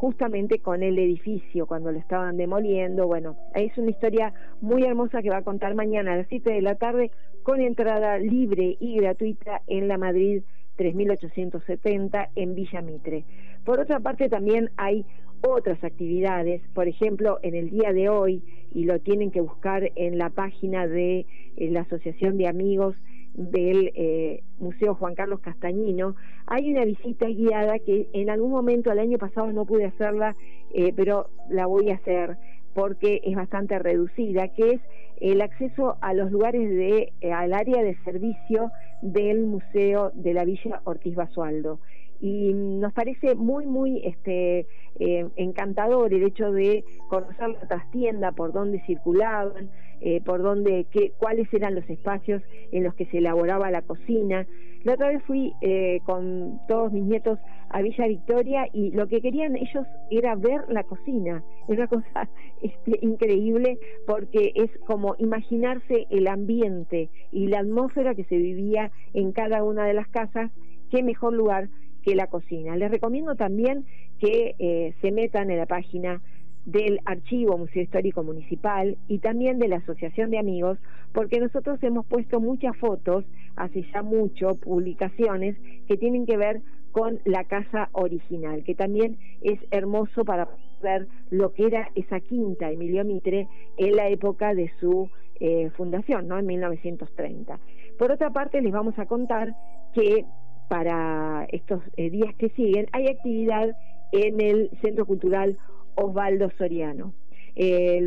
justamente 0.00 0.60
con 0.60 0.82
el 0.82 0.98
edificio 0.98 1.66
cuando 1.66 1.92
lo 1.92 1.98
estaban 1.98 2.38
demoliendo. 2.38 3.06
Bueno, 3.06 3.36
es 3.54 3.76
una 3.76 3.90
historia 3.90 4.32
muy 4.62 4.82
hermosa 4.84 5.20
que 5.20 5.28
va 5.28 5.36
a 5.36 5.42
contar 5.42 5.74
mañana 5.74 6.14
a 6.14 6.16
las 6.16 6.26
7 6.28 6.54
de 6.54 6.62
la 6.62 6.76
tarde 6.76 7.10
con 7.42 7.60
entrada 7.60 8.18
libre 8.18 8.78
y 8.80 8.96
gratuita 8.96 9.60
en 9.66 9.88
la 9.88 9.98
Madrid 9.98 10.42
3870 10.76 12.30
en 12.34 12.54
Villa 12.54 12.80
Mitre. 12.80 13.26
Por 13.66 13.78
otra 13.78 14.00
parte, 14.00 14.30
también 14.30 14.70
hay 14.78 15.04
otras 15.42 15.84
actividades, 15.84 16.62
por 16.72 16.88
ejemplo, 16.88 17.38
en 17.42 17.54
el 17.54 17.68
día 17.68 17.92
de 17.92 18.08
hoy, 18.08 18.42
y 18.72 18.84
lo 18.84 19.00
tienen 19.00 19.30
que 19.30 19.42
buscar 19.42 19.92
en 19.96 20.16
la 20.16 20.30
página 20.30 20.86
de 20.86 21.26
eh, 21.58 21.70
la 21.70 21.82
Asociación 21.82 22.38
de 22.38 22.48
Amigos 22.48 22.96
del 23.34 23.92
eh, 23.94 24.42
Museo 24.58 24.94
Juan 24.94 25.14
Carlos 25.14 25.40
Castañino, 25.40 26.16
hay 26.46 26.70
una 26.70 26.84
visita 26.84 27.26
guiada 27.26 27.78
que 27.78 28.08
en 28.12 28.30
algún 28.30 28.50
momento 28.50 28.90
el 28.90 28.98
año 28.98 29.18
pasado 29.18 29.52
no 29.52 29.64
pude 29.64 29.86
hacerla, 29.86 30.36
eh, 30.74 30.92
pero 30.94 31.28
la 31.48 31.66
voy 31.66 31.90
a 31.90 31.94
hacer 31.94 32.36
porque 32.74 33.20
es 33.24 33.34
bastante 33.34 33.78
reducida, 33.78 34.48
que 34.48 34.70
es 34.72 34.80
el 35.20 35.42
acceso 35.42 35.96
a 36.00 36.14
los 36.14 36.30
lugares 36.30 36.68
de 36.68 37.12
eh, 37.20 37.32
al 37.32 37.52
área 37.52 37.82
de 37.82 37.96
servicio 38.04 38.70
del 39.02 39.46
Museo 39.46 40.10
de 40.14 40.34
la 40.34 40.44
Villa 40.44 40.80
Ortiz 40.84 41.14
Basualdo 41.14 41.80
y 42.20 42.52
nos 42.52 42.92
parece 42.92 43.34
muy 43.34 43.66
muy 43.66 44.02
este 44.04 44.66
eh, 44.98 45.26
encantador 45.36 46.12
el 46.12 46.24
hecho 46.24 46.52
de 46.52 46.84
conocer 47.08 47.48
la 47.48 47.68
trastienda 47.68 48.32
por 48.32 48.52
dónde 48.52 48.82
circulaban 48.86 49.70
eh, 50.02 50.22
por 50.22 50.40
dónde 50.40 50.86
qué, 50.90 51.12
cuáles 51.18 51.52
eran 51.52 51.74
los 51.74 51.88
espacios 51.90 52.42
en 52.72 52.84
los 52.84 52.94
que 52.94 53.04
se 53.06 53.18
elaboraba 53.18 53.70
la 53.70 53.82
cocina. 53.82 54.46
La 54.82 54.94
otra 54.94 55.08
vez 55.08 55.22
fui 55.24 55.52
eh, 55.60 56.00
con 56.06 56.58
todos 56.68 56.90
mis 56.90 57.04
nietos 57.04 57.38
a 57.68 57.82
Villa 57.82 58.06
Victoria 58.06 58.66
y 58.72 58.92
lo 58.92 59.08
que 59.08 59.20
querían 59.20 59.56
ellos 59.56 59.86
era 60.10 60.36
ver 60.36 60.62
la 60.70 60.84
cocina. 60.84 61.44
Es 61.68 61.76
una 61.76 61.86
cosa 61.86 62.30
este, 62.62 62.98
increíble 63.02 63.78
porque 64.06 64.52
es 64.54 64.70
como 64.86 65.16
imaginarse 65.18 66.06
el 66.08 66.28
ambiente 66.28 67.10
y 67.30 67.48
la 67.48 67.58
atmósfera 67.58 68.14
que 68.14 68.24
se 68.24 68.38
vivía 68.38 68.90
en 69.12 69.32
cada 69.32 69.62
una 69.62 69.84
de 69.84 69.92
las 69.92 70.08
casas. 70.08 70.50
Qué 70.90 71.02
mejor 71.02 71.34
lugar 71.34 71.68
que 72.02 72.14
la 72.14 72.26
cocina. 72.26 72.76
Les 72.76 72.90
recomiendo 72.90 73.34
también 73.34 73.84
que 74.18 74.54
eh, 74.58 74.94
se 75.00 75.12
metan 75.12 75.50
en 75.50 75.58
la 75.58 75.66
página 75.66 76.20
del 76.64 77.00
Archivo 77.04 77.56
Museo 77.56 77.82
Histórico 77.82 78.22
Municipal 78.22 78.98
y 79.08 79.18
también 79.18 79.58
de 79.58 79.68
la 79.68 79.76
Asociación 79.76 80.30
de 80.30 80.38
Amigos, 80.38 80.78
porque 81.12 81.40
nosotros 81.40 81.82
hemos 81.82 82.06
puesto 82.06 82.40
muchas 82.40 82.76
fotos, 82.76 83.24
hace 83.56 83.84
ya 83.92 84.02
mucho, 84.02 84.54
publicaciones 84.56 85.56
que 85.88 85.96
tienen 85.96 86.26
que 86.26 86.36
ver 86.36 86.60
con 86.92 87.20
la 87.24 87.44
casa 87.44 87.88
original, 87.92 88.64
que 88.64 88.74
también 88.74 89.16
es 89.40 89.58
hermoso 89.70 90.24
para 90.24 90.48
ver 90.82 91.06
lo 91.30 91.52
que 91.52 91.66
era 91.66 91.88
esa 91.94 92.20
quinta 92.20 92.70
Emilio 92.70 93.04
Mitre 93.04 93.48
en 93.76 93.96
la 93.96 94.08
época 94.08 94.54
de 94.54 94.70
su 94.80 95.08
eh, 95.38 95.70
fundación, 95.76 96.28
¿no? 96.28 96.38
en 96.38 96.46
1930. 96.46 97.58
Por 97.98 98.12
otra 98.12 98.30
parte, 98.30 98.60
les 98.60 98.72
vamos 98.72 98.98
a 98.98 99.06
contar 99.06 99.54
que 99.94 100.24
para 100.70 101.48
estos 101.50 101.82
eh, 101.96 102.10
días 102.10 102.32
que 102.36 102.48
siguen, 102.50 102.86
hay 102.92 103.08
actividad 103.08 103.76
en 104.12 104.40
el 104.40 104.70
Centro 104.80 105.04
Cultural 105.04 105.58
Osvaldo 105.96 106.48
Soriano. 106.58 107.12
Eh, 107.56 108.06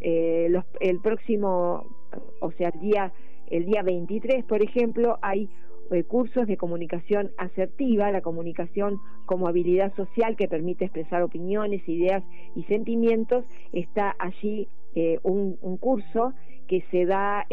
eh, 0.00 0.52
el 0.80 1.00
próximo, 1.00 1.86
o 2.40 2.50
sea, 2.58 2.72
día, 2.72 3.12
el 3.48 3.64
día 3.64 3.84
23, 3.84 4.44
por 4.44 4.60
ejemplo, 4.60 5.20
hay 5.22 5.48
cursos 6.08 6.48
de 6.48 6.56
comunicación 6.56 7.30
asertiva, 7.38 8.10
la 8.10 8.22
comunicación 8.22 8.98
como 9.24 9.46
habilidad 9.46 9.94
social 9.94 10.34
que 10.34 10.48
permite 10.48 10.86
expresar 10.86 11.22
opiniones, 11.22 11.88
ideas 11.88 12.24
y 12.56 12.64
sentimientos. 12.64 13.44
Está 13.72 14.16
allí 14.18 14.66
un, 15.22 15.56
curso 15.78 16.32
que 16.66 16.82
se 16.90 17.06
da 17.06 17.46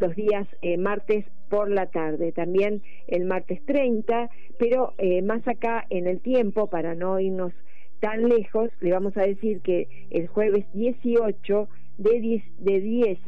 los 0.00 0.14
días 0.16 0.46
martes 0.78 1.24
por 1.48 1.70
la 1.70 1.86
tarde, 1.86 2.32
también 2.32 2.82
el 3.08 3.24
martes 3.24 3.60
30, 3.66 4.30
pero 4.58 4.94
eh, 4.98 5.20
más 5.20 5.46
acá 5.46 5.86
en 5.90 6.06
el 6.06 6.20
tiempo, 6.20 6.68
para 6.68 6.94
no 6.94 7.18
irnos 7.20 7.52
tan 7.98 8.28
lejos, 8.28 8.70
le 8.80 8.92
vamos 8.92 9.16
a 9.16 9.22
decir 9.22 9.60
que 9.60 9.88
el 10.10 10.28
jueves 10.28 10.64
18 10.72 11.68
de 11.98 12.20
10, 12.20 12.44
de 12.58 12.80
10 12.80 13.18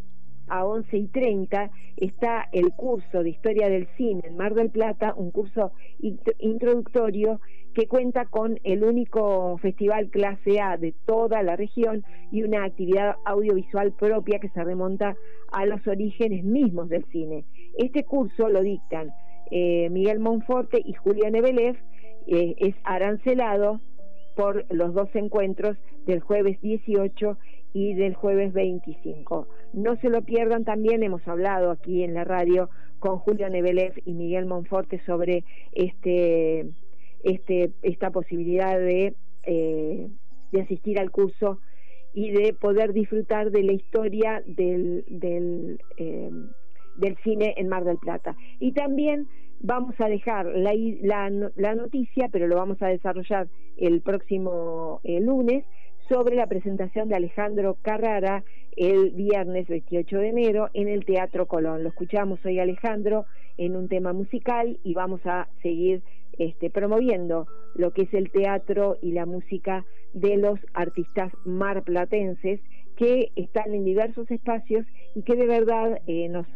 a 0.48 0.64
11 0.64 0.96
y 0.96 1.06
30 1.08 1.70
está 1.96 2.48
el 2.52 2.72
curso 2.72 3.22
de 3.22 3.30
Historia 3.30 3.68
del 3.68 3.88
Cine 3.96 4.22
en 4.24 4.36
Mar 4.36 4.54
del 4.54 4.70
Plata, 4.70 5.14
un 5.16 5.30
curso 5.30 5.72
introductorio 6.38 7.40
que 7.74 7.86
cuenta 7.86 8.26
con 8.26 8.58
el 8.64 8.84
único 8.84 9.56
festival 9.58 10.10
clase 10.10 10.60
A 10.60 10.76
de 10.76 10.94
toda 11.06 11.42
la 11.42 11.56
región 11.56 12.04
y 12.30 12.42
una 12.42 12.64
actividad 12.64 13.16
audiovisual 13.24 13.92
propia 13.92 14.38
que 14.40 14.50
se 14.50 14.62
remonta 14.62 15.16
a 15.52 15.66
los 15.66 15.86
orígenes 15.86 16.44
mismos 16.44 16.88
del 16.88 17.04
cine. 17.06 17.44
Este 17.78 18.04
curso 18.04 18.48
lo 18.48 18.62
dictan 18.62 19.12
eh, 19.50 19.88
Miguel 19.90 20.18
Monforte 20.18 20.80
y 20.84 20.94
Julián 20.94 21.34
Ebelev, 21.34 21.76
eh, 22.26 22.54
es 22.58 22.74
arancelado 22.84 23.80
por 24.34 24.64
los 24.72 24.94
dos 24.94 25.08
encuentros 25.14 25.76
del 26.06 26.20
jueves 26.20 26.60
18 26.60 27.36
y 27.74 27.94
del 27.94 28.14
jueves 28.14 28.52
25. 28.52 29.46
No 29.72 29.96
se 29.96 30.10
lo 30.10 30.22
pierdan 30.22 30.64
también, 30.64 31.02
hemos 31.02 31.26
hablado 31.26 31.70
aquí 31.70 32.02
en 32.02 32.14
la 32.14 32.24
radio 32.24 32.68
con 32.98 33.18
Julio 33.18 33.48
Nebelev 33.48 33.94
y 34.04 34.12
Miguel 34.12 34.46
Monforte 34.46 35.00
sobre 35.06 35.44
este, 35.72 36.66
este, 37.24 37.72
esta 37.82 38.10
posibilidad 38.10 38.78
de, 38.78 39.14
eh, 39.44 40.08
de 40.52 40.60
asistir 40.60 41.00
al 41.00 41.10
curso 41.10 41.58
y 42.14 42.30
de 42.30 42.52
poder 42.52 42.92
disfrutar 42.92 43.50
de 43.50 43.62
la 43.62 43.72
historia 43.72 44.42
del, 44.46 45.04
del, 45.08 45.80
eh, 45.96 46.30
cine 47.24 47.54
en 47.56 47.68
Mar 47.68 47.84
del 47.84 47.96
Plata. 47.96 48.36
Y 48.60 48.72
también 48.72 49.26
vamos 49.60 49.94
a 49.98 50.08
dejar 50.08 50.46
la, 50.46 50.72
la, 51.00 51.50
la 51.56 51.74
noticia, 51.74 52.28
pero 52.30 52.46
lo 52.46 52.56
vamos 52.56 52.80
a 52.82 52.88
desarrollar 52.88 53.48
el 53.78 54.02
próximo 54.02 55.00
eh, 55.04 55.20
lunes, 55.20 55.64
sobre 56.12 56.36
la 56.36 56.46
presentación 56.46 57.08
de 57.08 57.16
Alejandro 57.16 57.78
Carrara 57.80 58.44
el 58.76 59.12
viernes 59.12 59.66
28 59.66 60.18
de 60.18 60.28
enero 60.28 60.68
en 60.74 60.88
el 60.88 61.06
Teatro 61.06 61.46
Colón. 61.46 61.82
Lo 61.82 61.88
escuchamos 61.88 62.38
hoy 62.44 62.58
Alejandro 62.58 63.24
en 63.56 63.76
un 63.76 63.88
tema 63.88 64.12
musical 64.12 64.78
y 64.84 64.92
vamos 64.92 65.22
a 65.24 65.48
seguir 65.62 66.02
este, 66.38 66.68
promoviendo 66.68 67.46
lo 67.74 67.92
que 67.92 68.02
es 68.02 68.12
el 68.12 68.30
teatro 68.30 68.98
y 69.00 69.12
la 69.12 69.24
música 69.24 69.86
de 70.12 70.36
los 70.36 70.58
artistas 70.74 71.32
marplatenses 71.46 72.60
que 72.94 73.32
están 73.34 73.72
en 73.72 73.86
diversos 73.86 74.30
espacios 74.30 74.84
y 75.14 75.22
que 75.22 75.34
de 75.34 75.46
verdad 75.46 76.02
eh, 76.06 76.28
nos 76.28 76.46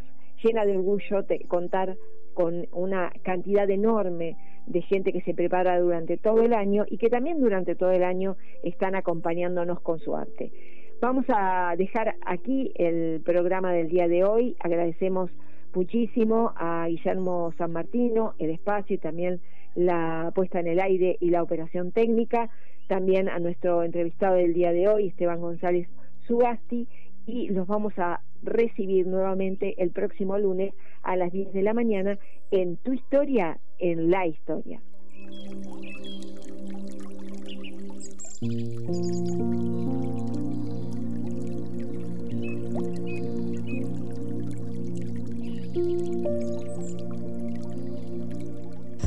llena 0.45 0.67
de 0.67 0.77
orgullo 0.77 1.25
contar 1.49 1.97
con 2.35 2.67
una 2.73 3.11
cantidad 3.23 3.71
enorme 3.71 4.37
de 4.67 4.83
gente 4.83 5.13
que 5.13 5.21
se 5.23 5.35
prepara 5.35 5.79
durante 5.79 6.17
todo 6.17 6.43
el 6.43 6.53
año 6.53 6.85
y 6.89 6.99
que 6.99 7.09
también 7.09 7.41
durante 7.41 7.75
todo 7.75 7.93
el 7.93 8.03
año 8.03 8.37
están 8.63 8.95
acompañándonos 8.95 9.81
con 9.81 9.99
su 10.01 10.17
arte. 10.17 10.53
Vamos 11.01 11.27
a 11.29 11.75
dejar 11.77 12.17
aquí 12.25 12.73
el 12.75 13.21
programa 13.25 13.73
del 13.73 13.89
día 13.89 14.09
de 14.09 14.25
hoy. 14.25 14.57
Agradecemos 14.61 15.31
muchísimo 15.75 16.53
a 16.57 16.87
Guillermo 16.89 17.53
San 17.59 17.73
Martino, 17.73 18.35
el 18.39 18.51
espacio 18.51 18.97
y 18.97 18.99
también 18.99 19.41
la 19.75 20.33
puesta 20.35 20.59
en 20.59 20.69
el 20.69 20.81
aire 20.81 21.17
y 21.21 21.31
la 21.31 21.43
operación 21.43 21.93
técnica. 21.93 22.49
También 22.89 23.29
a 23.29 23.39
nuestro 23.39 23.83
entrevistado 23.83 24.37
del 24.37 24.55
día 24.55 24.73
de 24.73 24.89
hoy, 24.89 25.09
Esteban 25.09 25.41
González 25.41 25.87
Sugasti, 26.27 26.89
y 27.27 27.49
los 27.49 27.67
vamos 27.67 27.93
a 27.99 28.21
recibir 28.43 29.07
nuevamente 29.07 29.75
el 29.83 29.91
próximo 29.91 30.39
lunes 30.39 30.73
a 31.03 31.17
las 31.17 31.33
10 31.33 31.53
de 31.53 31.63
la 31.63 31.75
mañana 31.75 32.19
en 32.51 32.77
Tu 32.79 32.93
Historia, 32.93 33.59
en 33.79 34.11
La 34.11 34.27
Historia. 34.27 34.81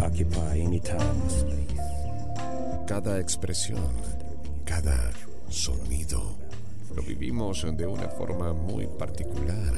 Occupy 0.02 0.62
any 0.62 0.80
time 0.80 1.00
space. 1.28 1.76
Cada 2.88 3.20
expresión, 3.20 3.80
cada 4.66 5.12
sonido 5.50 6.49
lo 6.96 7.04
vivimos 7.04 7.66
de 7.76 7.88
una 7.88 8.10
forma 8.10 8.54
muy 8.54 8.88
particular 8.88 9.74